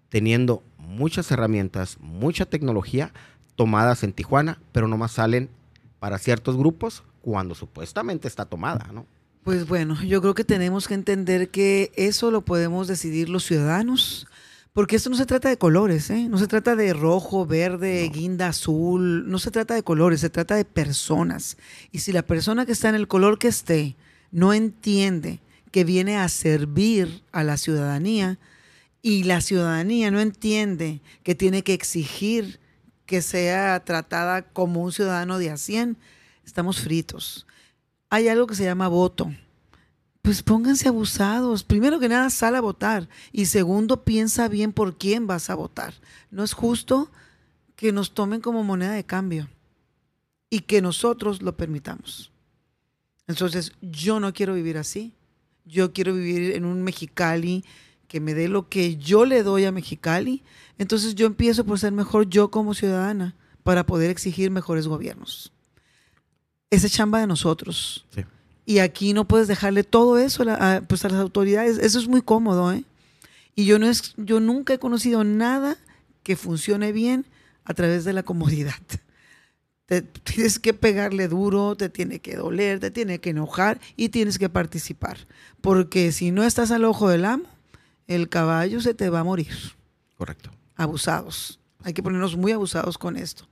teniendo 0.10 0.62
muchas 0.78 1.32
herramientas, 1.32 2.00
mucha 2.02 2.46
tecnología 2.46 3.14
tomadas 3.56 4.04
en 4.04 4.12
Tijuana, 4.12 4.60
pero 4.74 4.90
nomás 4.90 5.14
salen 5.14 5.50
para 6.00 6.18
ciertos 6.18 6.58
grupos 6.58 7.02
cuando 7.22 7.56
supuestamente 7.56 8.28
está 8.28 8.44
tomada, 8.44 8.90
¿no? 8.92 9.06
Pues 9.46 9.66
bueno, 9.70 10.04
yo 10.04 10.22
creo 10.22 10.34
que 10.34 10.44
tenemos 10.44 10.90
que 10.90 10.96
entender 10.96 11.50
que 11.50 11.94
eso 11.96 12.30
lo 12.30 12.42
podemos 12.42 12.90
decidir 12.90 13.30
los 13.30 13.46
ciudadanos, 13.46 14.28
porque 14.76 14.98
esto 14.98 15.10
no 15.10 15.16
se 15.16 15.26
trata 15.26 15.48
de 15.48 15.58
colores, 15.58 16.10
¿eh? 16.10 16.28
no 16.28 16.38
se 16.38 16.48
trata 16.48 16.76
de 16.76 16.92
rojo, 16.92 17.46
verde, 17.46 18.12
guinda, 18.14 18.50
azul, 18.50 19.24
no 19.26 19.40
se 19.40 19.50
trata 19.50 19.74
de 19.74 19.84
colores, 19.84 20.20
se 20.20 20.30
trata 20.30 20.56
de 20.56 20.66
personas. 20.66 21.56
Y 21.94 22.00
si 22.00 22.12
la 22.12 22.24
persona 22.24 22.66
que 22.66 22.74
está 22.74 22.90
en 22.90 22.96
el 22.96 23.08
color 23.08 23.40
que 23.40 23.48
esté 23.48 23.96
no 24.32 24.54
entiende 24.54 25.40
que 25.72 25.86
viene 25.86 26.18
a 26.18 26.28
servir 26.28 27.24
a 27.32 27.46
la 27.46 27.56
ciudadanía, 27.56 28.38
y 29.02 29.24
la 29.24 29.40
ciudadanía 29.40 30.12
no 30.12 30.20
entiende 30.20 31.00
que 31.24 31.36
tiene 31.36 31.64
que 31.64 31.74
exigir 31.74 32.60
que 33.06 33.22
sea 33.22 33.80
tratada 33.80 34.42
como 34.42 34.84
un 34.84 34.92
ciudadano 34.92 35.38
de 35.40 35.52
a 35.52 35.58
100, 35.58 35.96
estamos 36.46 36.82
fritos. 36.82 37.48
Hay 38.10 38.28
algo 38.28 38.46
que 38.46 38.56
se 38.56 38.66
llama 38.66 38.90
voto. 38.90 39.32
Pues 40.26 40.42
pónganse 40.42 40.88
abusados. 40.88 41.64
Primero 41.64 42.00
que 42.00 42.10
nada, 42.10 42.32
sal 42.32 42.56
a 42.56 42.60
votar. 42.60 43.08
Y 43.32 43.46
segundo, 43.46 44.04
piensa 44.04 44.48
bien 44.48 44.74
por 44.74 44.98
quién 44.98 45.28
vas 45.28 45.52
a 45.52 45.56
votar. 45.56 45.94
No 46.32 46.44
es 46.44 46.54
justo 46.54 47.12
que 47.76 47.92
nos 47.92 48.16
tomen 48.16 48.42
como 48.42 48.64
moneda 48.64 48.94
de 48.94 49.04
cambio 49.04 49.48
y 50.50 50.62
que 50.62 50.82
nosotros 50.82 51.44
lo 51.44 51.56
permitamos. 51.56 52.32
Entonces, 53.28 53.74
yo 53.82 54.20
no 54.20 54.34
quiero 54.34 54.56
vivir 54.56 54.80
así. 54.80 55.14
Yo 55.64 55.94
quiero 55.94 56.16
vivir 56.16 56.56
en 56.56 56.66
un 56.66 56.82
Mexicali 56.82 57.64
que 58.08 58.20
me 58.20 58.34
dé 58.34 58.48
lo 58.48 58.68
que 58.68 58.98
yo 58.98 59.26
le 59.26 59.44
doy 59.44 59.66
a 59.66 59.72
Mexicali, 59.72 60.44
entonces 60.78 61.16
yo 61.16 61.26
empiezo 61.28 61.66
por 61.66 61.80
ser 61.80 61.92
mejor 61.92 62.30
yo 62.30 62.50
como 62.50 62.74
ciudadana 62.74 63.36
para 63.64 63.86
poder 63.86 64.10
exigir 64.10 64.50
mejores 64.50 64.88
gobiernos. 64.88 65.52
Esa 66.72 66.90
chamba 66.90 67.20
de 67.20 67.28
nosotros. 67.28 68.06
Y 68.66 68.80
aquí 68.80 69.14
no 69.14 69.28
puedes 69.28 69.48
dejarle 69.48 69.84
todo 69.84 70.18
eso 70.18 70.44
a, 70.48 70.82
pues 70.88 71.06
a 71.06 71.10
las 71.10 71.20
autoridades. 71.20 71.78
Eso 71.78 72.00
es 72.00 72.08
muy 72.08 72.22
cómodo, 72.22 72.74
¿eh? 72.74 72.84
Y 73.56 73.66
yo, 73.66 73.80
no 73.80 73.88
es, 73.88 74.14
yo 74.18 74.40
nunca 74.40 74.74
he 74.74 74.80
conocido 74.80 75.24
nada 75.24 75.78
que 76.24 76.36
funcione 76.36 76.92
bien 76.92 77.26
a 77.64 77.74
través 77.74 78.04
de 78.04 78.14
la 78.14 78.24
comodidad. 78.24 78.74
Te 79.86 80.02
tienes 80.02 80.58
que 80.58 80.74
pegarle 80.74 81.28
duro, 81.28 81.76
te 81.76 81.90
tiene 81.90 82.20
que 82.20 82.36
doler, 82.36 82.80
te 82.80 82.90
tiene 82.90 83.20
que 83.20 83.30
enojar 83.30 83.80
y 83.96 84.10
tienes 84.10 84.40
que 84.40 84.50
participar. 84.50 85.28
Porque 85.62 86.12
si 86.12 86.32
no 86.32 86.44
estás 86.44 86.72
al 86.72 86.86
ojo 86.86 87.08
del 87.08 87.24
amo, 87.24 87.46
el 88.08 88.28
caballo 88.30 88.82
se 88.82 88.94
te 88.94 89.10
va 89.10 89.20
a 89.20 89.24
morir. 89.24 89.54
Correcto. 90.18 90.50
Abusados. 90.76 91.60
Hay 91.84 91.94
que 91.94 92.02
ponernos 92.02 92.36
muy 92.36 92.52
abusados 92.52 92.98
con 92.98 93.16
esto. 93.16 93.48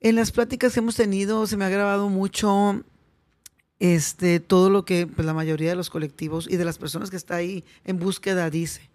En 0.00 0.16
las 0.16 0.32
pláticas 0.32 0.72
que 0.72 0.80
hemos 0.80 0.96
tenido 0.96 1.46
se 1.46 1.56
me 1.56 1.64
ha 1.64 1.68
grabado 1.68 2.08
mucho 2.08 2.82
este, 3.78 4.40
todo 4.40 4.70
lo 4.70 4.84
que 4.84 5.06
pues, 5.06 5.26
la 5.26 5.34
mayoría 5.34 5.70
de 5.70 5.76
los 5.76 5.90
colectivos 5.90 6.48
y 6.50 6.56
de 6.56 6.64
las 6.64 6.78
personas 6.78 7.10
que 7.10 7.16
está 7.16 7.36
ahí 7.36 7.64
en 7.84 7.98
búsqueda 7.98 8.50
dice. 8.50 8.88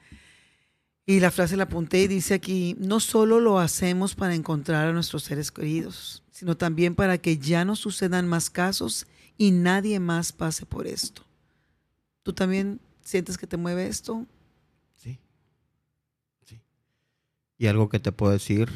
Y 1.06 1.20
la 1.20 1.32
frase 1.32 1.58
la 1.58 1.64
apunté 1.64 2.04
y 2.04 2.08
dice 2.08 2.34
aquí, 2.34 2.76
no 2.80 3.00
solo 3.00 3.40
lo 3.40 3.60
hacemos 3.60 4.16
para 4.16 4.36
encontrar 4.36 4.88
a 4.88 4.94
nuestros 4.94 5.24
seres 5.24 5.52
queridos, 5.52 6.24
sino 6.32 6.56
también 6.56 6.96
para 6.96 7.18
que 7.18 7.38
ya 7.38 7.66
no 7.66 7.76
sucedan 7.76 8.28
más 8.28 8.50
casos 8.50 9.06
y 9.38 9.52
nadie 9.52 10.00
más 10.00 10.32
pase 10.32 10.66
por 10.66 10.88
esto. 10.88 11.24
¿Tú 12.24 12.32
también 12.32 12.80
sientes 13.02 13.38
que 13.38 13.48
te 13.48 13.58
mueve 13.58 13.88
esto? 13.88 14.26
Y 17.58 17.68
algo 17.68 17.88
que 17.88 18.00
te 18.00 18.12
puedo 18.12 18.32
decir, 18.32 18.70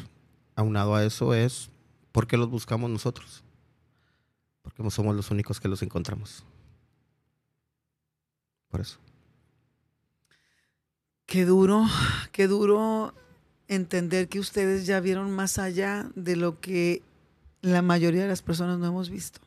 aunado 0.54 0.94
a 0.94 1.04
eso, 1.04 1.34
es 1.34 1.70
¿por 2.12 2.26
qué 2.26 2.36
los 2.36 2.48
buscamos 2.48 2.88
nosotros? 2.88 3.42
Porque 4.76 4.90
somos 4.90 5.14
los 5.16 5.30
únicos 5.30 5.60
que 5.60 5.68
los 5.68 5.82
encontramos. 5.82 6.44
Por 8.68 8.80
eso. 8.80 8.98
Qué 11.26 11.44
duro, 11.44 11.86
qué 12.32 12.46
duro 12.46 13.14
entender 13.66 14.28
que 14.28 14.40
ustedes 14.40 14.86
ya 14.86 15.00
vieron 15.00 15.30
más 15.30 15.58
allá 15.58 16.10
de 16.14 16.36
lo 16.36 16.60
que 16.60 17.02
la 17.60 17.82
mayoría 17.82 18.22
de 18.22 18.28
las 18.28 18.42
personas 18.42 18.78
no 18.78 18.86
hemos 18.86 19.10
visto. 19.10 19.40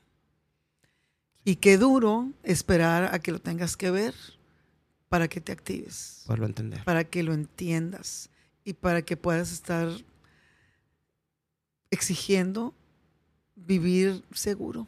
Y 1.43 1.55
qué 1.55 1.77
duro 1.77 2.31
esperar 2.43 3.15
a 3.15 3.19
que 3.19 3.31
lo 3.31 3.39
tengas 3.39 3.75
que 3.75 3.89
ver 3.89 4.13
para 5.09 5.27
que 5.27 5.41
te 5.41 5.51
actives. 5.51 6.23
Para 6.27 6.45
entender. 6.45 6.83
Para 6.83 7.03
que 7.03 7.23
lo 7.23 7.33
entiendas 7.33 8.29
y 8.63 8.73
para 8.73 9.01
que 9.01 9.17
puedas 9.17 9.51
estar 9.51 9.89
exigiendo 11.89 12.73
vivir 13.55 14.23
seguro. 14.33 14.87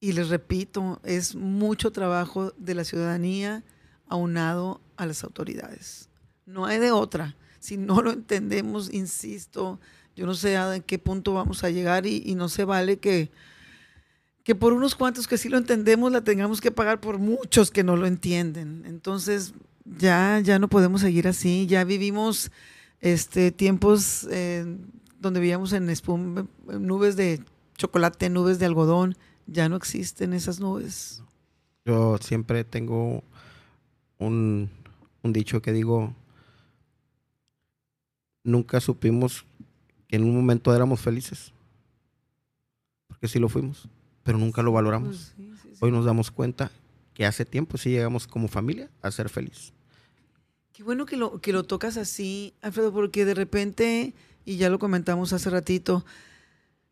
Y 0.00 0.12
les 0.12 0.30
repito, 0.30 1.00
es 1.04 1.34
mucho 1.34 1.92
trabajo 1.92 2.52
de 2.56 2.74
la 2.74 2.84
ciudadanía 2.84 3.62
aunado 4.08 4.80
a 4.96 5.06
las 5.06 5.22
autoridades. 5.24 6.08
No 6.46 6.64
hay 6.66 6.78
de 6.78 6.90
otra. 6.90 7.36
Si 7.58 7.76
no 7.76 8.00
lo 8.00 8.10
entendemos, 8.10 8.92
insisto, 8.92 9.78
yo 10.16 10.26
no 10.26 10.34
sé 10.34 10.56
a 10.56 10.80
qué 10.80 10.98
punto 10.98 11.34
vamos 11.34 11.64
a 11.64 11.70
llegar 11.70 12.06
y, 12.06 12.34
no 12.34 12.48
se 12.48 12.64
vale 12.64 12.98
que, 12.98 13.30
que 14.42 14.54
por 14.54 14.72
unos 14.72 14.94
cuantos 14.94 15.28
que 15.28 15.38
sí 15.38 15.48
lo 15.48 15.58
entendemos 15.58 16.10
la 16.10 16.24
tengamos 16.24 16.60
que 16.60 16.70
pagar 16.70 17.00
por 17.00 17.18
muchos 17.18 17.70
que 17.70 17.84
no 17.84 17.96
lo 17.96 18.06
entienden. 18.06 18.84
Entonces 18.86 19.52
ya, 19.84 20.40
ya 20.40 20.58
no 20.58 20.68
podemos 20.68 21.02
seguir 21.02 21.28
así. 21.28 21.66
Ya 21.66 21.84
vivimos 21.84 22.50
este, 23.00 23.52
tiempos 23.52 24.26
eh, 24.30 24.64
donde 25.20 25.40
vivíamos 25.40 25.72
en 25.72 25.92
nubes 26.66 27.16
de 27.16 27.42
chocolate, 27.76 28.30
nubes 28.30 28.58
de 28.58 28.66
algodón. 28.66 29.16
Ya 29.46 29.68
no 29.68 29.76
existen 29.76 30.32
esas 30.32 30.60
nubes. 30.60 31.22
Yo 31.84 32.18
siempre 32.18 32.64
tengo 32.64 33.22
un, 34.18 34.70
un 35.22 35.32
dicho 35.32 35.62
que 35.62 35.72
digo, 35.72 36.14
nunca 38.44 38.80
supimos 38.80 39.44
que 40.08 40.16
en 40.16 40.24
un 40.24 40.34
momento 40.34 40.74
éramos 40.74 41.00
felices. 41.00 41.52
Porque 43.06 43.28
sí 43.28 43.38
lo 43.38 43.48
fuimos, 43.48 43.88
pero 44.22 44.38
nunca 44.38 44.62
lo 44.62 44.72
valoramos. 44.72 45.34
Pues 45.36 45.80
Hoy 45.80 45.90
nos 45.90 46.04
damos 46.04 46.30
cuenta 46.30 46.70
que 47.14 47.26
hace 47.26 47.44
tiempo 47.44 47.78
sí 47.78 47.90
llegamos 47.90 48.26
como 48.26 48.48
familia 48.48 48.90
a 49.02 49.10
ser 49.10 49.28
felices. 49.28 49.72
Qué 50.72 50.82
bueno 50.82 51.06
que 51.06 51.16
lo, 51.16 51.40
que 51.40 51.52
lo 51.52 51.64
tocas 51.64 51.96
así, 51.96 52.54
Alfredo, 52.62 52.92
porque 52.92 53.24
de 53.24 53.34
repente, 53.34 54.14
y 54.44 54.56
ya 54.56 54.70
lo 54.70 54.78
comentamos 54.78 55.32
hace 55.32 55.50
ratito, 55.50 56.04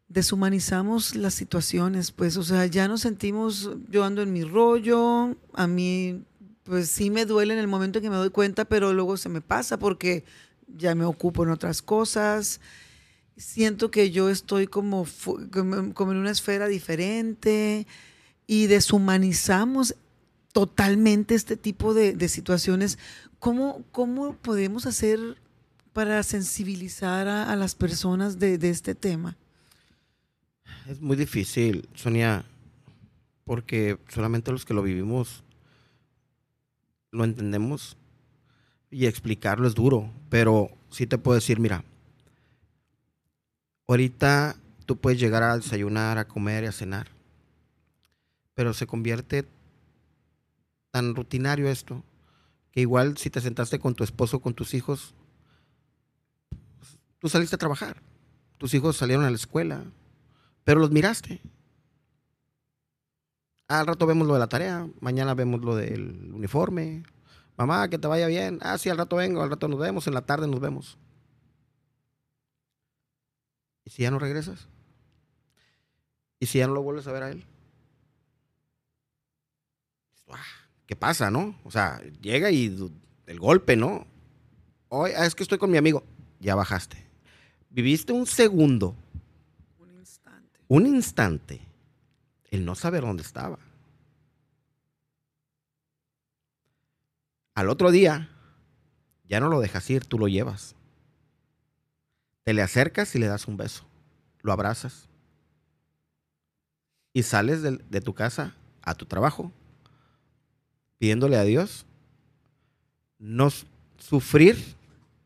deshumanizamos 0.08 1.14
las 1.14 1.34
situaciones, 1.34 2.12
pues, 2.12 2.36
o 2.36 2.42
sea, 2.42 2.66
ya 2.66 2.88
nos 2.88 3.02
sentimos, 3.02 3.70
yo 3.90 4.04
ando 4.04 4.22
en 4.22 4.32
mi 4.32 4.42
rollo, 4.42 5.36
a 5.52 5.66
mí, 5.66 6.22
pues 6.64 6.88
sí 6.88 7.10
me 7.10 7.26
duele 7.26 7.54
en 7.54 7.60
el 7.60 7.68
momento 7.68 7.98
en 7.98 8.04
que 8.04 8.10
me 8.10 8.16
doy 8.16 8.30
cuenta, 8.30 8.64
pero 8.64 8.92
luego 8.92 9.16
se 9.16 9.28
me 9.28 9.40
pasa 9.40 9.78
porque 9.78 10.24
ya 10.76 10.94
me 10.94 11.04
ocupo 11.04 11.42
en 11.42 11.50
otras 11.50 11.82
cosas. 11.82 12.60
Siento 13.36 13.90
que 13.90 14.10
yo 14.10 14.30
estoy 14.30 14.66
como, 14.66 15.06
en 15.54 15.94
una 15.96 16.30
esfera 16.30 16.66
diferente 16.66 17.86
y 18.46 18.66
deshumanizamos 18.66 19.94
totalmente 20.52 21.34
este 21.34 21.56
tipo 21.56 21.94
de, 21.94 22.28
situaciones. 22.28 22.98
¿Cómo, 23.38 23.84
¿Cómo, 23.92 24.34
podemos 24.34 24.86
hacer 24.86 25.20
para 25.92 26.22
sensibilizar 26.22 27.28
a, 27.28 27.54
las 27.56 27.74
personas 27.74 28.38
de, 28.38 28.58
este 28.68 28.94
tema? 28.94 29.36
Es 30.88 31.02
muy 31.02 31.18
difícil, 31.18 31.86
Sonia, 31.92 32.46
porque 33.44 33.98
solamente 34.08 34.50
los 34.50 34.64
que 34.64 34.72
lo 34.72 34.80
vivimos 34.80 35.44
lo 37.10 37.24
entendemos 37.24 37.98
y 38.90 39.04
explicarlo 39.04 39.68
es 39.68 39.74
duro, 39.74 40.10
pero 40.30 40.70
sí 40.88 41.06
te 41.06 41.18
puedo 41.18 41.34
decir, 41.34 41.60
mira, 41.60 41.84
ahorita 43.86 44.56
tú 44.86 44.96
puedes 44.96 45.20
llegar 45.20 45.42
a 45.42 45.58
desayunar, 45.58 46.16
a 46.16 46.26
comer 46.26 46.64
y 46.64 46.68
a 46.68 46.72
cenar, 46.72 47.08
pero 48.54 48.72
se 48.72 48.86
convierte 48.86 49.46
tan 50.90 51.14
rutinario 51.14 51.68
esto 51.68 52.02
que 52.72 52.80
igual 52.80 53.18
si 53.18 53.28
te 53.28 53.42
sentaste 53.42 53.78
con 53.78 53.94
tu 53.94 54.04
esposo, 54.04 54.40
con 54.40 54.54
tus 54.54 54.72
hijos, 54.72 55.14
tú 57.18 57.28
saliste 57.28 57.56
a 57.56 57.58
trabajar, 57.58 58.00
tus 58.56 58.72
hijos 58.72 58.96
salieron 58.96 59.26
a 59.26 59.30
la 59.30 59.36
escuela, 59.36 59.84
pero 60.68 60.80
los 60.80 60.90
miraste. 60.90 61.40
Al 63.68 63.86
rato 63.86 64.04
vemos 64.04 64.26
lo 64.26 64.34
de 64.34 64.38
la 64.38 64.50
tarea, 64.50 64.86
mañana 65.00 65.32
vemos 65.32 65.62
lo 65.62 65.74
del 65.74 66.30
uniforme, 66.34 67.04
Mamá, 67.56 67.88
que 67.88 67.96
te 67.96 68.06
vaya 68.06 68.26
bien. 68.26 68.58
Ah, 68.60 68.76
sí, 68.76 68.90
al 68.90 68.98
rato 68.98 69.16
vengo, 69.16 69.40
al 69.40 69.48
rato 69.48 69.66
nos 69.66 69.80
vemos, 69.80 70.06
en 70.06 70.12
la 70.12 70.26
tarde 70.26 70.46
nos 70.46 70.60
vemos. 70.60 70.98
¿Y 73.86 73.88
si 73.88 74.02
ya 74.02 74.10
no 74.10 74.18
regresas? 74.18 74.68
¿Y 76.38 76.44
si 76.44 76.58
ya 76.58 76.66
no 76.66 76.74
lo 76.74 76.82
vuelves 76.82 77.06
a 77.06 77.12
ver 77.12 77.22
a 77.22 77.30
él? 77.30 77.46
¿Qué 80.84 80.96
pasa, 80.96 81.30
no? 81.30 81.58
O 81.64 81.70
sea, 81.70 82.02
llega 82.20 82.50
y 82.50 82.92
el 83.24 83.40
golpe, 83.40 83.74
¿no? 83.74 84.06
Hoy, 84.90 85.12
ah, 85.16 85.24
es 85.24 85.34
que 85.34 85.44
estoy 85.44 85.56
con 85.56 85.70
mi 85.70 85.78
amigo. 85.78 86.04
Ya 86.40 86.54
bajaste. 86.54 87.08
Viviste 87.70 88.12
un 88.12 88.26
segundo. 88.26 88.94
Un 90.68 90.86
instante. 90.86 91.60
El 92.50 92.64
no 92.64 92.74
saber 92.74 93.02
dónde 93.02 93.22
estaba. 93.22 93.58
Al 97.54 97.68
otro 97.68 97.90
día, 97.90 98.28
ya 99.24 99.40
no 99.40 99.48
lo 99.48 99.60
dejas 99.60 99.88
ir, 99.90 100.04
tú 100.04 100.18
lo 100.18 100.28
llevas. 100.28 100.74
Te 102.44 102.54
le 102.54 102.62
acercas 102.62 103.14
y 103.14 103.18
le 103.18 103.26
das 103.26 103.48
un 103.48 103.56
beso. 103.56 103.84
Lo 104.42 104.52
abrazas. 104.52 105.08
Y 107.12 107.22
sales 107.24 107.62
de 107.62 108.00
tu 108.00 108.14
casa 108.14 108.54
a 108.82 108.94
tu 108.94 109.06
trabajo 109.06 109.52
pidiéndole 110.98 111.36
a 111.36 111.44
Dios 111.44 111.86
no 113.18 113.48
sufrir 113.98 114.76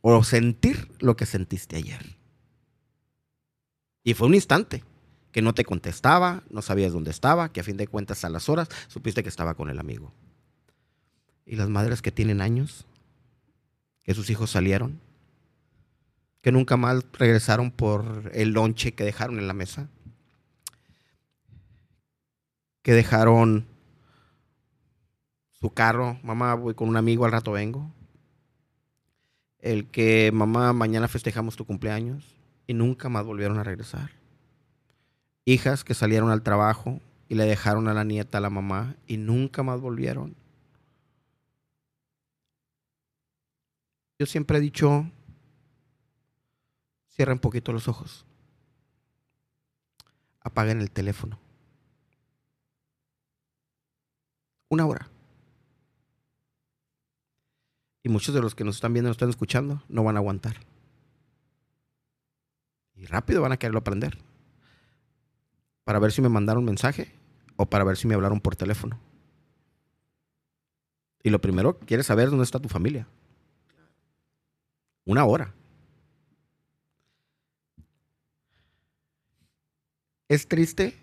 o 0.00 0.22
sentir 0.24 0.90
lo 1.00 1.16
que 1.16 1.26
sentiste 1.26 1.76
ayer. 1.76 2.16
Y 4.04 4.14
fue 4.14 4.28
un 4.28 4.34
instante 4.34 4.82
que 5.32 5.42
no 5.42 5.54
te 5.54 5.64
contestaba, 5.64 6.42
no 6.50 6.62
sabías 6.62 6.92
dónde 6.92 7.10
estaba, 7.10 7.50
que 7.50 7.60
a 7.60 7.64
fin 7.64 7.78
de 7.78 7.88
cuentas 7.88 8.24
a 8.24 8.28
las 8.28 8.48
horas 8.48 8.68
supiste 8.88 9.22
que 9.22 9.30
estaba 9.30 9.54
con 9.54 9.70
el 9.70 9.78
amigo. 9.78 10.12
Y 11.46 11.56
las 11.56 11.70
madres 11.70 12.02
que 12.02 12.12
tienen 12.12 12.42
años, 12.42 12.86
que 14.04 14.14
sus 14.14 14.28
hijos 14.30 14.50
salieron, 14.50 15.00
que 16.42 16.52
nunca 16.52 16.76
más 16.76 17.04
regresaron 17.14 17.70
por 17.70 18.30
el 18.34 18.50
lonche 18.50 18.92
que 18.92 19.04
dejaron 19.04 19.38
en 19.38 19.48
la 19.48 19.54
mesa, 19.54 19.88
que 22.82 22.92
dejaron 22.92 23.66
su 25.50 25.70
carro, 25.70 26.18
mamá 26.22 26.54
voy 26.54 26.74
con 26.74 26.88
un 26.88 26.96
amigo, 26.96 27.24
al 27.24 27.32
rato 27.32 27.52
vengo, 27.52 27.90
el 29.60 29.86
que 29.86 30.30
mamá 30.34 30.72
mañana 30.72 31.08
festejamos 31.08 31.56
tu 31.56 31.64
cumpleaños 31.64 32.34
y 32.66 32.74
nunca 32.74 33.08
más 33.08 33.24
volvieron 33.24 33.58
a 33.58 33.64
regresar. 33.64 34.21
Hijas 35.44 35.84
que 35.84 35.94
salieron 35.94 36.30
al 36.30 36.42
trabajo 36.42 37.00
y 37.28 37.34
le 37.34 37.44
dejaron 37.44 37.88
a 37.88 37.94
la 37.94 38.04
nieta 38.04 38.38
a 38.38 38.40
la 38.40 38.50
mamá 38.50 38.94
y 39.06 39.16
nunca 39.16 39.62
más 39.62 39.80
volvieron. 39.80 40.36
Yo 44.18 44.26
siempre 44.26 44.58
he 44.58 44.60
dicho, 44.60 45.10
cierren 47.08 47.40
poquito 47.40 47.72
los 47.72 47.88
ojos, 47.88 48.24
apaguen 50.40 50.80
el 50.80 50.90
teléfono. 50.90 51.40
Una 54.68 54.86
hora. 54.86 55.08
Y 58.04 58.08
muchos 58.08 58.34
de 58.34 58.40
los 58.40 58.54
que 58.54 58.64
nos 58.64 58.76
están 58.76 58.92
viendo, 58.92 59.08
nos 59.08 59.16
están 59.16 59.30
escuchando, 59.30 59.82
no 59.88 60.04
van 60.04 60.16
a 60.16 60.20
aguantar. 60.20 60.56
Y 62.94 63.06
rápido 63.06 63.42
van 63.42 63.52
a 63.52 63.56
quererlo 63.56 63.80
aprender. 63.80 64.18
Para 65.84 65.98
ver 65.98 66.12
si 66.12 66.22
me 66.22 66.28
mandaron 66.28 66.64
mensaje 66.64 67.12
o 67.56 67.66
para 67.66 67.84
ver 67.84 67.96
si 67.96 68.06
me 68.06 68.14
hablaron 68.14 68.40
por 68.40 68.56
teléfono. 68.56 68.98
Y 71.22 71.30
lo 71.30 71.40
primero, 71.40 71.78
quieres 71.78 72.06
saber 72.06 72.30
dónde 72.30 72.44
está 72.44 72.58
tu 72.58 72.68
familia. 72.68 73.06
Una 75.04 75.24
hora. 75.24 75.54
Es 80.28 80.48
triste 80.48 80.96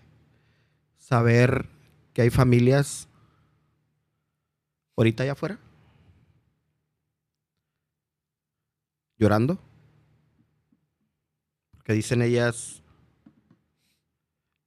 saber 0.98 1.70
que 2.14 2.24
hay 2.24 2.30
familias 2.30 3.08
ahorita 4.96 5.24
allá 5.24 5.34
afuera 5.34 5.60
llorando. 9.20 9.60
Que 11.84 11.94
dicen 11.94 12.22
ellas, 12.22 12.79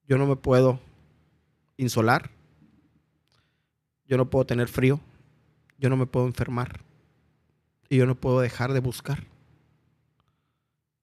yo 0.06 0.18
no 0.18 0.26
me 0.26 0.36
puedo 0.36 0.80
insolar, 1.76 2.30
yo 4.06 4.16
no 4.16 4.28
puedo 4.28 4.44
tener 4.44 4.68
frío, 4.68 5.00
yo 5.78 5.88
no 5.88 5.96
me 5.96 6.06
puedo 6.06 6.26
enfermar. 6.26 6.80
Y 7.88 7.98
yo 7.98 8.06
no 8.06 8.14
puedo 8.14 8.40
dejar 8.40 8.72
de 8.72 8.80
buscar. 8.80 9.26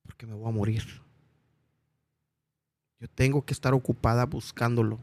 Porque 0.03 0.25
me 0.25 0.33
voy 0.33 0.47
a 0.47 0.51
morir. 0.51 0.83
Yo 2.99 3.07
tengo 3.07 3.45
que 3.45 3.53
estar 3.53 3.73
ocupada 3.73 4.25
buscándolo. 4.25 4.99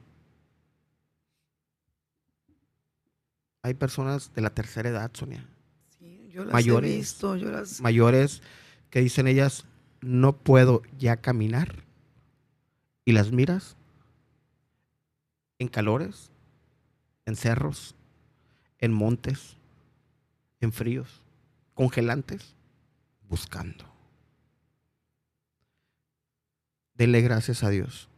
Hay 3.63 3.75
personas 3.75 4.33
de 4.35 4.43
la 4.43 4.51
tercera 4.51 4.89
edad, 4.89 5.11
Sonia. 5.15 5.47
Sí, 5.99 6.29
yo 6.31 6.45
las 6.45 6.53
mayores, 6.53 6.91
he 6.91 6.97
visto, 6.97 7.37
yo 7.37 7.51
las... 7.51 7.81
mayores 7.81 8.43
que 8.91 9.01
dicen 9.01 9.27
ellas, 9.27 9.65
no 10.01 10.37
puedo 10.37 10.83
ya 10.99 11.17
caminar. 11.17 11.85
Y 13.05 13.13
las 13.13 13.31
miras 13.31 13.77
en 15.59 15.69
calores, 15.69 16.31
en 17.25 17.37
cerros, 17.37 17.95
en 18.79 18.93
montes, 18.93 19.57
en 20.61 20.73
fríos, 20.73 21.21
congelantes, 21.75 22.55
buscando. 23.29 23.85
Dele 26.95 27.21
gracias 27.21 27.63
a 27.63 27.71
Dios 27.71 28.09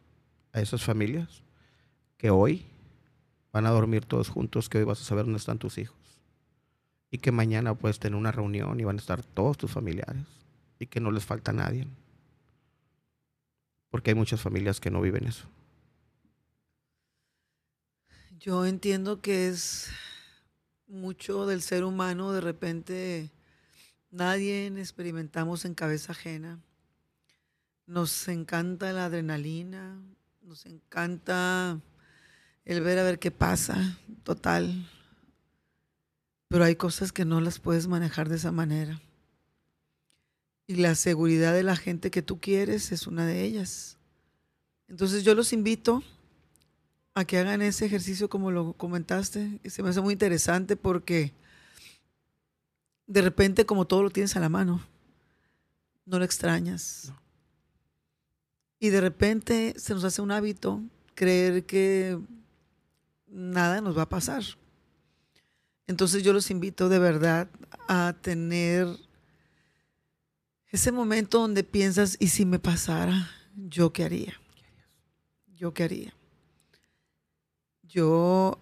a 0.53 0.61
esas 0.61 0.85
familias 0.85 1.43
que 2.17 2.31
hoy 2.31 2.65
van 3.53 3.67
a 3.67 3.71
dormir 3.71 4.05
todos 4.05 4.29
juntos, 4.29 4.69
que 4.69 4.79
hoy 4.79 4.85
vas 4.85 5.01
a 5.01 5.05
saber 5.05 5.25
dónde 5.25 5.39
están 5.39 5.59
tus 5.59 5.79
hijos. 5.79 5.97
Y 7.11 7.19
que 7.19 7.33
mañana 7.33 7.75
puedes 7.75 7.99
tener 7.99 8.19
una 8.19 8.33
reunión 8.33 8.79
y 8.79 8.85
van 8.85 8.97
a 8.97 9.01
estar 9.01 9.23
todos 9.23 9.57
tus 9.57 9.71
familiares. 9.71 10.23
Y 10.79 10.87
que 10.87 11.01
no 11.01 11.11
les 11.11 11.25
falta 11.25 11.53
nadie. 11.53 11.87
Porque 13.91 14.11
hay 14.11 14.15
muchas 14.15 14.41
familias 14.41 14.79
que 14.79 14.91
no 14.91 15.01
viven 15.01 15.27
eso. 15.27 15.49
Yo 18.41 18.65
entiendo 18.67 19.21
que 19.21 19.49
es 19.49 19.89
mucho 20.87 21.45
del 21.45 21.61
ser 21.61 21.83
humano, 21.83 22.31
de 22.33 22.41
repente 22.41 23.33
nadie 24.13 24.69
experimentamos 24.69 25.65
en 25.65 25.75
cabeza 25.75 26.13
ajena. 26.13 26.61
Nos 27.87 28.29
encanta 28.29 28.93
la 28.93 29.07
adrenalina, 29.07 30.01
nos 30.43 30.67
encanta 30.67 31.81
el 32.65 32.81
ver 32.81 33.01
a 33.01 33.03
ver 33.03 33.19
qué 33.19 33.33
pasa, 33.33 33.99
total. 34.23 34.89
Pero 36.47 36.63
hay 36.63 36.77
cosas 36.77 37.11
que 37.11 37.25
no 37.25 37.41
las 37.41 37.59
puedes 37.59 37.89
manejar 37.89 38.29
de 38.29 38.37
esa 38.37 38.53
manera. 38.53 39.01
Y 40.69 40.77
la 40.77 40.95
seguridad 40.95 41.55
de 41.55 41.65
la 41.65 41.75
gente 41.75 42.13
que 42.13 42.23
tú 42.23 42.41
quieres 42.41 42.93
es 42.93 43.09
una 43.09 43.27
de 43.27 43.43
ellas. 43.43 43.99
Entonces 44.87 45.25
yo 45.25 45.35
los 45.35 45.53
invito 45.53 46.05
a 47.19 47.25
que 47.25 47.39
hagan 47.39 47.63
ese 47.63 47.87
ejercicio 47.87 48.29
como 48.29 48.51
lo 48.51 48.73
comentaste. 48.75 49.61
Y 49.63 49.71
se 49.71 49.83
me 49.83 49.91
hace 49.91 50.01
muy 50.01 50.13
interesante 50.13 50.77
porque 50.77 51.33
de 53.07 53.23
repente 53.23 53.67
como 53.67 53.87
todo 53.87 54.03
lo 54.03 54.11
tienes 54.11 54.37
a 54.37 54.41
la 54.41 54.49
mano, 54.49 54.83
no 56.05 56.19
lo 56.19 56.25
extrañas. 56.25 57.13
Y 58.79 58.91
de 58.91 59.01
repente 59.01 59.75
se 59.77 59.95
nos 59.95 60.05
hace 60.05 60.23
un 60.23 60.31
hábito 60.31 60.83
creer 61.15 61.65
que 61.67 62.19
nada 63.27 63.81
nos 63.81 63.99
va 63.99 64.03
a 64.03 64.09
pasar. 64.09 64.45
Entonces 65.87 66.23
yo 66.23 66.33
los 66.33 66.51
invito 66.51 66.89
de 66.89 66.99
verdad 66.99 67.49
a 67.89 68.15
tener 68.21 68.87
ese 70.71 70.93
momento 70.93 71.39
donde 71.41 71.65
piensas, 71.65 72.17
¿y 72.21 72.29
si 72.29 72.45
me 72.45 72.59
pasara? 72.59 73.31
¿Yo 73.57 73.93
qué 73.93 74.05
haría? 74.05 74.35
¿Yo 75.57 75.73
qué 75.73 75.85
haría? 75.85 76.18
Yo 77.89 78.59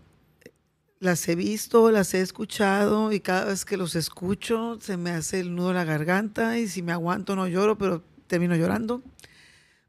las 0.98 1.28
he 1.28 1.34
visto, 1.34 1.90
las 1.90 2.14
he 2.14 2.20
escuchado 2.20 3.12
y 3.12 3.20
cada 3.20 3.44
vez 3.46 3.64
que 3.64 3.76
los 3.76 3.94
escucho 3.94 4.78
se 4.80 4.96
me 4.96 5.10
hace 5.10 5.40
el 5.40 5.54
nudo 5.54 5.70
en 5.70 5.76
la 5.76 5.84
garganta 5.84 6.58
y 6.58 6.68
si 6.68 6.82
me 6.82 6.92
aguanto 6.92 7.36
no 7.36 7.46
lloro, 7.46 7.76
pero 7.76 8.02
termino 8.28 8.56
llorando 8.56 9.02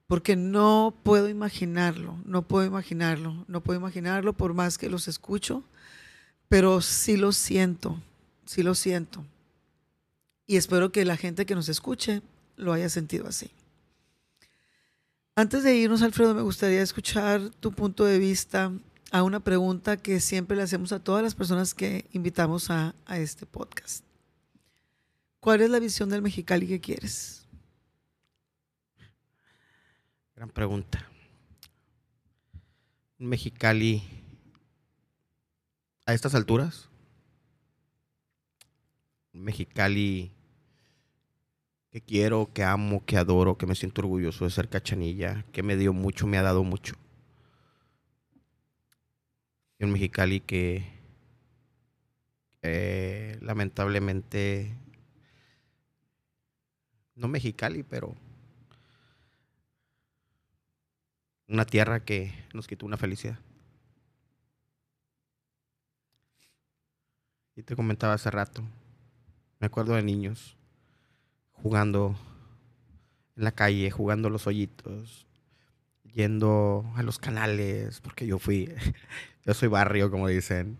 porque 0.07 0.37
no 0.37 0.95
puedo 1.03 1.27
imaginarlo, 1.29 2.17
no 2.25 2.41
puedo 2.41 2.65
imaginarlo, 2.65 3.45
no 3.47 3.61
puedo 3.61 3.79
imaginarlo 3.79 4.33
por 4.33 4.53
más 4.53 4.77
que 4.77 4.89
los 4.89 5.07
escucho, 5.09 5.63
pero 6.47 6.81
sí 6.81 7.17
lo 7.17 7.33
siento, 7.33 8.01
sí 8.45 8.63
lo 8.63 8.73
siento. 8.73 9.25
Y 10.47 10.55
espero 10.55 10.93
que 10.93 11.03
la 11.03 11.17
gente 11.17 11.45
que 11.45 11.55
nos 11.55 11.67
escuche 11.67 12.21
lo 12.55 12.71
haya 12.71 12.87
sentido 12.87 13.27
así. 13.27 13.51
Antes 15.35 15.63
de 15.63 15.75
irnos, 15.75 16.01
Alfredo, 16.01 16.33
me 16.33 16.41
gustaría 16.41 16.81
escuchar 16.81 17.49
tu 17.59 17.73
punto 17.73 18.05
de 18.05 18.17
vista 18.17 18.71
a 19.11 19.23
una 19.23 19.39
pregunta 19.39 19.97
que 19.97 20.19
siempre 20.19 20.57
le 20.57 20.63
hacemos 20.63 20.91
a 20.91 21.03
todas 21.03 21.23
las 21.23 21.35
personas 21.35 21.73
que 21.73 22.05
invitamos 22.11 22.69
a, 22.69 22.93
este 23.09 23.45
podcast. 23.45 24.03
¿Cuál 25.39 25.61
es 25.61 25.69
la 25.69 25.79
visión 25.79 26.09
del 26.09 26.21
Mexicali 26.21 26.67
que 26.67 26.81
quieres? 26.81 27.45
Gran 30.35 30.49
pregunta. 30.49 31.09
Mexicali 33.17 34.03
a 36.05 36.13
estas 36.13 36.35
alturas. 36.35 36.89
Mexicali 39.31 40.31
que 41.91 42.01
quiero, 42.01 42.51
que 42.53 42.63
amo, 42.63 43.03
que 43.05 43.17
adoro, 43.17 43.57
que 43.57 43.65
me 43.65 43.75
siento 43.75 44.01
orgulloso 44.01 44.45
de 44.45 44.51
ser 44.51 44.67
cachanilla, 44.67 45.45
que 45.51 45.63
me 45.63 45.77
dio 45.77 45.93
mucho, 45.93 46.27
me 46.27 46.37
ha 46.37 46.43
dado 46.43 46.63
mucho. 46.63 46.95
Un 49.79 49.91
Mexicali 49.91 50.39
que 50.41 50.97
lamentablemente 53.41 54.73
no 57.15 57.27
Mexicali, 57.27 57.83
pero 57.83 58.15
una 61.47 61.65
tierra 61.65 62.03
que 62.03 62.33
nos 62.53 62.67
quitó 62.67 62.85
una 62.85 62.97
felicidad. 62.97 63.39
Y 67.55 67.63
te 67.63 67.75
comentaba 67.75 68.13
hace 68.13 68.29
rato, 68.29 68.63
me 69.59 69.67
acuerdo 69.67 69.93
de 69.93 70.03
niños 70.03 70.57
jugando 71.53 72.15
en 73.35 73.43
la 73.43 73.51
calle, 73.51 73.89
jugando 73.89 74.29
los 74.29 74.45
hoyitos, 74.45 75.25
yendo 76.03 76.85
a 76.95 77.03
los 77.03 77.17
canales, 77.17 78.01
porque 78.01 78.27
yo 78.27 78.37
fui, 78.39 78.73
yo 79.47 79.53
soy 79.53 79.69
barrio, 79.69 80.11
como 80.11 80.27
dicen. 80.27 80.77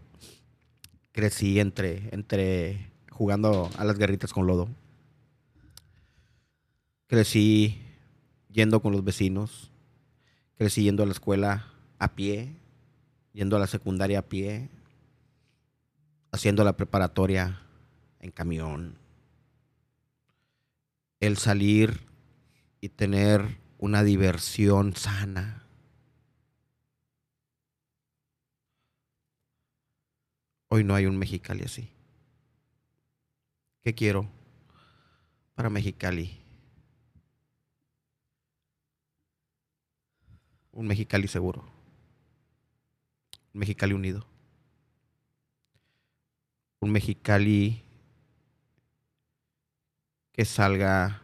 Crecí 1.14 1.60
entre, 1.62 2.10
entre 2.12 2.92
jugando 3.10 3.72
a 3.78 3.86
las 3.86 3.98
guerritas 3.98 4.34
con 4.34 4.46
lodo. 4.46 4.68
Crecí 7.08 7.82
yendo 8.52 8.82
con 8.82 8.92
los 8.92 9.06
vecinos, 9.06 9.72
Crecí 10.58 10.84
yendo 10.84 11.04
a 11.04 11.06
la 11.06 11.12
escuela 11.12 11.68
a 12.00 12.16
pie, 12.16 12.56
yendo 13.32 13.56
a 13.56 13.60
la 13.60 13.68
secundaria 13.68 14.20
a 14.20 14.24
pie, 14.24 14.70
haciendo 16.32 16.64
la 16.64 16.76
preparatoria 16.76 17.62
en 18.20 18.32
camión. 18.32 18.98
El 21.20 21.38
salir 21.38 22.02
y 22.82 22.90
tener 22.90 23.60
una 23.78 24.04
diversión 24.04 24.96
sana. 24.96 25.67
Hoy 30.70 30.84
no 30.84 30.96
hay 30.96 31.06
un 31.06 31.18
Mexicali 31.18 31.64
así. 31.64 31.90
¿Qué 33.84 33.94
quiero 33.94 34.28
para 35.56 35.70
Mexicali? 35.70 36.48
un 40.78 40.86
Mexicali 40.86 41.28
seguro, 41.28 41.64
un 43.52 43.60
Mexicali 43.60 43.94
unido, 43.94 44.28
un 46.80 46.92
Mexicali 46.92 47.82
que 50.32 50.46
salga 50.46 51.24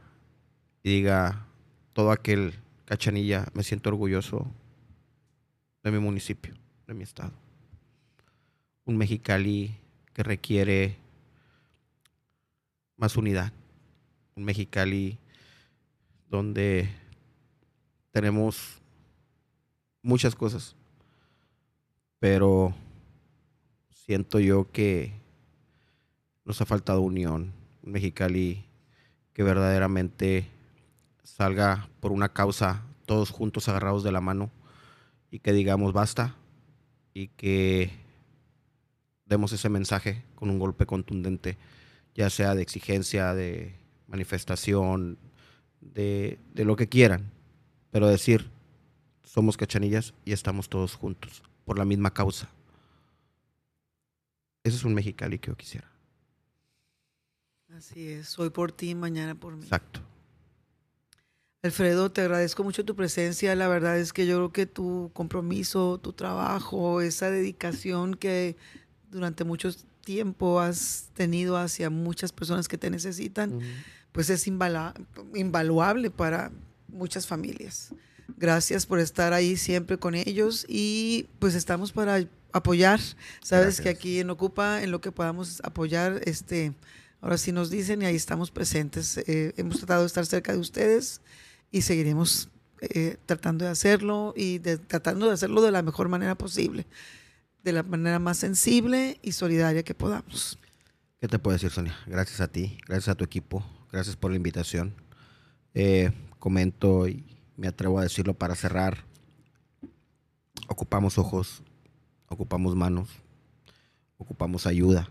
y 0.82 0.90
diga 0.90 1.46
todo 1.94 2.12
aquel 2.12 2.56
cachanilla, 2.86 3.46
me 3.54 3.62
siento 3.62 3.90
orgulloso 3.90 4.48
de 5.84 5.92
mi 5.92 6.00
municipio, 6.00 6.56
de 6.88 6.96
mi 6.96 7.04
estado. 7.04 7.43
Un 8.86 8.98
Mexicali 8.98 9.78
que 10.14 10.24
requiere 10.24 10.98
más 12.98 13.16
unidad. 13.16 13.54
Un 14.36 14.44
Mexicali 14.44 15.18
donde 16.30 16.90
tenemos 18.12 18.82
muchas 20.02 20.36
cosas. 20.36 20.76
Pero 22.20 22.74
siento 23.92 24.40
yo 24.40 24.72
que 24.72 25.14
nos 26.46 26.62
ha 26.62 26.66
faltado 26.66 27.02
unión. 27.02 27.54
Un 27.84 27.92
Mexicali 27.94 28.66
que 29.34 29.44
verdaderamente 29.44 30.48
salga 31.24 31.90
por 32.00 32.12
una 32.12 32.30
causa 32.30 32.84
todos 33.06 33.30
juntos 33.30 33.68
agarrados 33.70 34.04
de 34.04 34.12
la 34.12 34.22
mano 34.22 34.52
y 35.32 35.40
que 35.40 35.54
digamos 35.54 35.94
basta 35.94 36.36
y 37.14 37.30
que 37.30 38.03
demos 39.26 39.54
ese 39.54 39.70
mensaje 39.70 40.24
con 40.36 40.50
un 40.50 40.60
golpe 40.60 40.86
contundente, 40.86 41.58
ya 42.16 42.30
sea 42.30 42.56
de 42.56 42.62
exigencia, 42.62 43.34
de 43.34 43.76
manifestación, 44.08 45.18
de, 45.82 46.40
de 46.54 46.66
lo 46.66 46.76
que 46.76 46.88
quieran, 46.88 47.32
pero 47.92 48.08
decir, 48.08 48.50
somos 49.24 49.58
cachanillas 49.58 50.14
y 50.26 50.34
estamos 50.34 50.70
todos 50.70 50.96
juntos 50.96 51.44
por 51.66 51.78
la 51.78 51.86
misma 51.86 52.14
causa. 52.14 52.50
Ese 54.64 54.78
es 54.78 54.84
un 54.84 54.94
mexicali 54.94 55.40
que 55.40 55.48
yo 55.48 55.58
quisiera. 55.58 55.90
Así 57.76 58.10
es, 58.10 58.38
hoy 58.38 58.50
por 58.50 58.72
ti, 58.72 58.94
mañana 58.96 59.36
por 59.36 59.56
mí. 59.56 59.64
Exacto. 59.64 60.00
Alfredo, 61.64 62.12
te 62.12 62.22
agradezco 62.22 62.64
mucho 62.64 62.84
tu 62.84 62.96
presencia. 62.96 63.56
La 63.56 63.68
verdad 63.68 63.98
es 63.98 64.12
que 64.14 64.28
yo 64.28 64.36
creo 64.36 64.52
que 64.52 64.66
tu 64.66 65.12
compromiso, 65.14 65.98
tu 65.98 66.14
trabajo, 66.14 67.02
esa 67.02 67.32
dedicación 67.32 68.16
que 68.16 68.58
durante 69.14 69.44
mucho 69.44 69.72
tiempo 70.04 70.60
has 70.60 71.10
tenido 71.14 71.58
hacia 71.58 71.90
muchas 71.90 72.32
personas 72.32 72.68
que 72.68 72.78
te 72.78 72.90
necesitan, 72.90 73.60
pues 74.12 74.30
es 74.30 74.48
invaluable 74.48 76.10
para 76.10 76.52
muchas 76.88 77.28
familias. 77.28 77.94
Gracias 78.38 78.86
por 78.86 79.00
estar 79.00 79.34
ahí 79.34 79.58
siempre 79.58 79.98
con 79.98 80.16
ellos 80.16 80.66
y 80.68 81.28
pues 81.40 81.56
estamos 81.56 81.92
para 81.92 82.26
apoyar. 82.52 83.00
Sabes 83.42 83.82
que 83.82 83.90
aquí 83.90 84.20
en 84.20 84.30
Ocupa, 84.30 84.84
en 84.84 84.92
lo 84.92 85.02
que 85.02 85.12
podamos 85.12 85.62
apoyar, 85.64 86.22
este, 86.26 86.74
ahora 87.22 87.38
sí 87.38 87.52
nos 87.52 87.70
dicen 87.70 88.02
y 88.02 88.06
ahí 88.06 88.16
estamos 88.16 88.52
presentes. 88.52 89.18
Eh, 89.18 89.54
hemos 89.58 89.78
tratado 89.78 90.02
de 90.02 90.08
estar 90.08 90.26
cerca 90.26 90.54
de 90.54 90.60
ustedes 90.60 91.22
y 91.72 91.82
seguiremos 91.82 92.50
eh, 92.82 93.18
tratando 93.26 93.66
de 93.66 93.72
hacerlo 93.72 94.34
y 94.36 94.60
tratando 94.60 95.28
de 95.28 95.34
hacerlo 95.34 95.62
de 95.62 95.72
la 95.72 95.82
mejor 95.82 96.10
manera 96.10 96.36
posible, 96.36 96.86
de 97.64 97.72
la 97.74 97.84
manera 97.84 98.20
más 98.20 98.38
sensible 98.38 99.20
y 99.22 99.32
solidaria 99.32 99.84
que 99.84 99.96
podamos. 99.96 100.60
¿Qué 101.20 101.28
te 101.28 101.40
puedo 101.40 101.56
decir, 101.56 101.72
Sonia? 101.72 101.96
Gracias 102.06 102.42
a 102.42 102.48
ti, 102.48 102.78
gracias 102.86 103.10
a 103.10 103.16
tu 103.16 103.24
equipo, 103.24 103.66
gracias 103.92 104.16
por 104.16 104.32
la 104.32 104.38
invitación. 104.38 104.94
Eh, 105.74 106.12
comento 106.40 107.08
y 107.08 107.26
me 107.56 107.68
atrevo 107.68 108.00
a 108.00 108.04
decirlo 108.04 108.34
para 108.34 108.56
cerrar. 108.56 109.06
Ocupamos 110.68 111.18
ojos, 111.18 111.64
ocupamos 112.28 112.76
manos, 112.76 113.10
ocupamos 114.18 114.68
ayuda, 114.68 115.10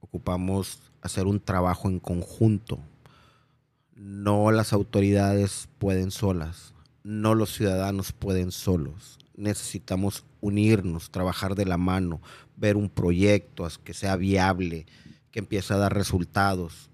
ocupamos 0.00 0.78
hacer 1.02 1.26
un 1.26 1.40
trabajo 1.40 1.88
en 1.88 2.00
conjunto 2.00 2.80
no 3.98 4.52
las 4.52 4.72
autoridades 4.72 5.68
pueden 5.78 6.12
solas, 6.12 6.72
no 7.02 7.34
los 7.34 7.52
ciudadanos 7.52 8.12
pueden 8.12 8.52
solos. 8.52 9.18
Necesitamos 9.38 10.24
unirnos, 10.40 11.10
trabajar 11.10 11.54
de 11.54 11.64
la 11.64 11.78
mano, 11.78 12.20
ver 12.56 12.76
un 12.76 12.90
proyecto 12.90 13.66
que 13.84 13.94
sea 13.94 14.16
viable, 14.16 14.84
que 15.30 15.38
empiece 15.38 15.72
a 15.72 15.78
dar 15.78 15.94
resultados, 15.94 16.90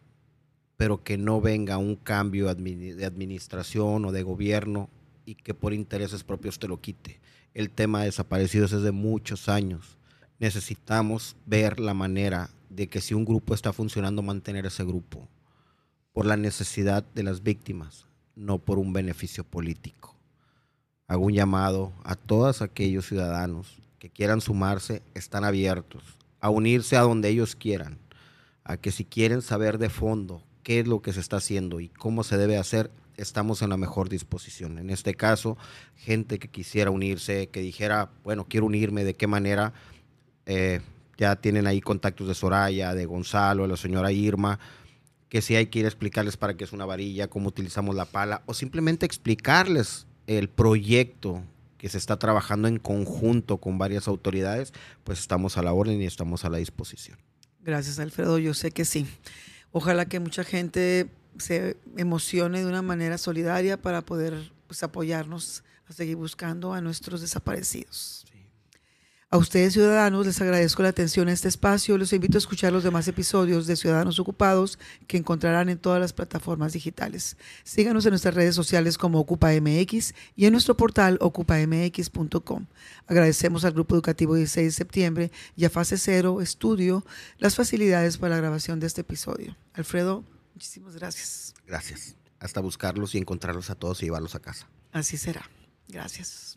pero 0.76 1.02
que 1.02 1.16
no 1.16 1.40
venga 1.40 1.78
un 1.78 1.96
cambio 1.96 2.54
de 2.54 3.04
administración 3.04 4.04
o 4.04 4.12
de 4.12 4.22
gobierno 4.22 4.90
y 5.24 5.36
que 5.36 5.54
por 5.54 5.72
intereses 5.72 6.22
propios 6.22 6.58
te 6.58 6.68
lo 6.68 6.80
quite. 6.80 7.20
El 7.54 7.70
tema 7.70 8.00
de 8.00 8.06
desaparecidos 8.06 8.72
es 8.72 8.82
de 8.82 8.92
muchos 8.92 9.48
años. 9.48 9.96
Necesitamos 10.38 11.36
ver 11.46 11.80
la 11.80 11.94
manera 11.94 12.50
de 12.68 12.88
que 12.88 13.00
si 13.00 13.14
un 13.14 13.24
grupo 13.24 13.54
está 13.54 13.72
funcionando, 13.72 14.20
mantener 14.22 14.66
ese 14.66 14.84
grupo 14.84 15.28
por 16.12 16.26
la 16.26 16.36
necesidad 16.36 17.04
de 17.14 17.22
las 17.22 17.42
víctimas, 17.42 18.06
no 18.36 18.58
por 18.58 18.78
un 18.78 18.92
beneficio 18.92 19.44
político. 19.44 20.13
Hago 21.06 21.26
un 21.26 21.34
llamado 21.34 21.92
a 22.04 22.14
todos 22.14 22.62
aquellos 22.62 23.06
ciudadanos 23.06 23.82
que 23.98 24.10
quieran 24.10 24.40
sumarse, 24.40 25.02
están 25.14 25.44
abiertos 25.44 26.02
a 26.40 26.50
unirse 26.50 26.98
a 26.98 27.00
donde 27.00 27.30
ellos 27.30 27.56
quieran, 27.56 27.98
a 28.64 28.76
que 28.76 28.92
si 28.92 29.06
quieren 29.06 29.40
saber 29.40 29.78
de 29.78 29.88
fondo 29.88 30.42
qué 30.62 30.80
es 30.80 30.86
lo 30.86 31.00
que 31.00 31.14
se 31.14 31.20
está 31.20 31.38
haciendo 31.38 31.80
y 31.80 31.88
cómo 31.88 32.22
se 32.22 32.36
debe 32.36 32.58
hacer, 32.58 32.90
estamos 33.16 33.62
en 33.62 33.70
la 33.70 33.78
mejor 33.78 34.10
disposición. 34.10 34.78
En 34.78 34.90
este 34.90 35.14
caso, 35.14 35.56
gente 35.96 36.38
que 36.38 36.48
quisiera 36.48 36.90
unirse, 36.90 37.48
que 37.48 37.60
dijera, 37.60 38.10
bueno, 38.24 38.46
quiero 38.46 38.66
unirme, 38.66 39.04
de 39.04 39.14
qué 39.14 39.26
manera, 39.26 39.72
eh, 40.44 40.82
ya 41.16 41.36
tienen 41.36 41.66
ahí 41.66 41.80
contactos 41.80 42.28
de 42.28 42.34
Soraya, 42.34 42.94
de 42.94 43.06
Gonzalo, 43.06 43.62
de 43.62 43.70
la 43.70 43.76
señora 43.78 44.12
Irma, 44.12 44.58
que 45.30 45.40
si 45.40 45.56
hay 45.56 45.68
que 45.68 45.78
ir 45.78 45.86
explicarles 45.86 46.36
para 46.36 46.58
qué 46.58 46.64
es 46.64 46.74
una 46.74 46.84
varilla, 46.84 47.28
cómo 47.28 47.48
utilizamos 47.48 47.94
la 47.94 48.04
pala, 48.04 48.42
o 48.44 48.52
simplemente 48.52 49.06
explicarles 49.06 50.06
el 50.26 50.48
proyecto 50.48 51.42
que 51.78 51.88
se 51.88 51.98
está 51.98 52.18
trabajando 52.18 52.66
en 52.68 52.78
conjunto 52.78 53.58
con 53.58 53.76
varias 53.76 54.08
autoridades, 54.08 54.72
pues 55.04 55.18
estamos 55.18 55.58
a 55.58 55.62
la 55.62 55.72
orden 55.72 56.00
y 56.00 56.06
estamos 56.06 56.44
a 56.44 56.50
la 56.50 56.58
disposición. 56.58 57.18
Gracias, 57.60 57.98
Alfredo. 57.98 58.38
Yo 58.38 58.54
sé 58.54 58.70
que 58.70 58.84
sí. 58.84 59.06
Ojalá 59.72 60.06
que 60.06 60.20
mucha 60.20 60.44
gente 60.44 61.10
se 61.38 61.76
emocione 61.96 62.60
de 62.60 62.66
una 62.66 62.82
manera 62.82 63.18
solidaria 63.18 63.80
para 63.80 64.02
poder 64.02 64.52
pues, 64.66 64.82
apoyarnos 64.82 65.64
a 65.86 65.92
seguir 65.92 66.16
buscando 66.16 66.72
a 66.72 66.80
nuestros 66.80 67.20
desaparecidos. 67.20 68.23
A 69.34 69.36
ustedes, 69.36 69.72
ciudadanos, 69.72 70.26
les 70.26 70.40
agradezco 70.40 70.84
la 70.84 70.90
atención 70.90 71.26
a 71.26 71.32
este 71.32 71.48
espacio. 71.48 71.98
Los 71.98 72.12
invito 72.12 72.36
a 72.36 72.38
escuchar 72.38 72.72
los 72.72 72.84
demás 72.84 73.08
episodios 73.08 73.66
de 73.66 73.74
Ciudadanos 73.74 74.20
Ocupados 74.20 74.78
que 75.08 75.16
encontrarán 75.16 75.68
en 75.68 75.76
todas 75.78 75.98
las 75.98 76.12
plataformas 76.12 76.72
digitales. 76.72 77.36
Síganos 77.64 78.06
en 78.06 78.10
nuestras 78.10 78.34
redes 78.36 78.54
sociales 78.54 78.96
como 78.96 79.18
OcupaMX 79.18 80.14
y 80.36 80.46
en 80.46 80.52
nuestro 80.52 80.76
portal 80.76 81.18
ocupamx.com. 81.20 82.66
Agradecemos 83.08 83.64
al 83.64 83.72
Grupo 83.72 83.96
Educativo 83.96 84.36
16 84.36 84.66
de 84.68 84.70
septiembre 84.70 85.32
y 85.56 85.64
a 85.64 85.70
Fase 85.70 85.98
Cero 85.98 86.40
Estudio 86.40 87.04
las 87.38 87.56
facilidades 87.56 88.18
para 88.18 88.36
la 88.36 88.40
grabación 88.40 88.78
de 88.78 88.86
este 88.86 89.00
episodio. 89.00 89.56
Alfredo, 89.72 90.22
muchísimas 90.54 90.94
gracias. 90.94 91.54
Gracias. 91.66 92.14
Hasta 92.38 92.60
buscarlos 92.60 93.16
y 93.16 93.18
encontrarlos 93.18 93.68
a 93.68 93.74
todos 93.74 94.00
y 94.00 94.06
llevarlos 94.06 94.36
a 94.36 94.38
casa. 94.38 94.68
Así 94.92 95.16
será. 95.16 95.50
Gracias. 95.88 96.56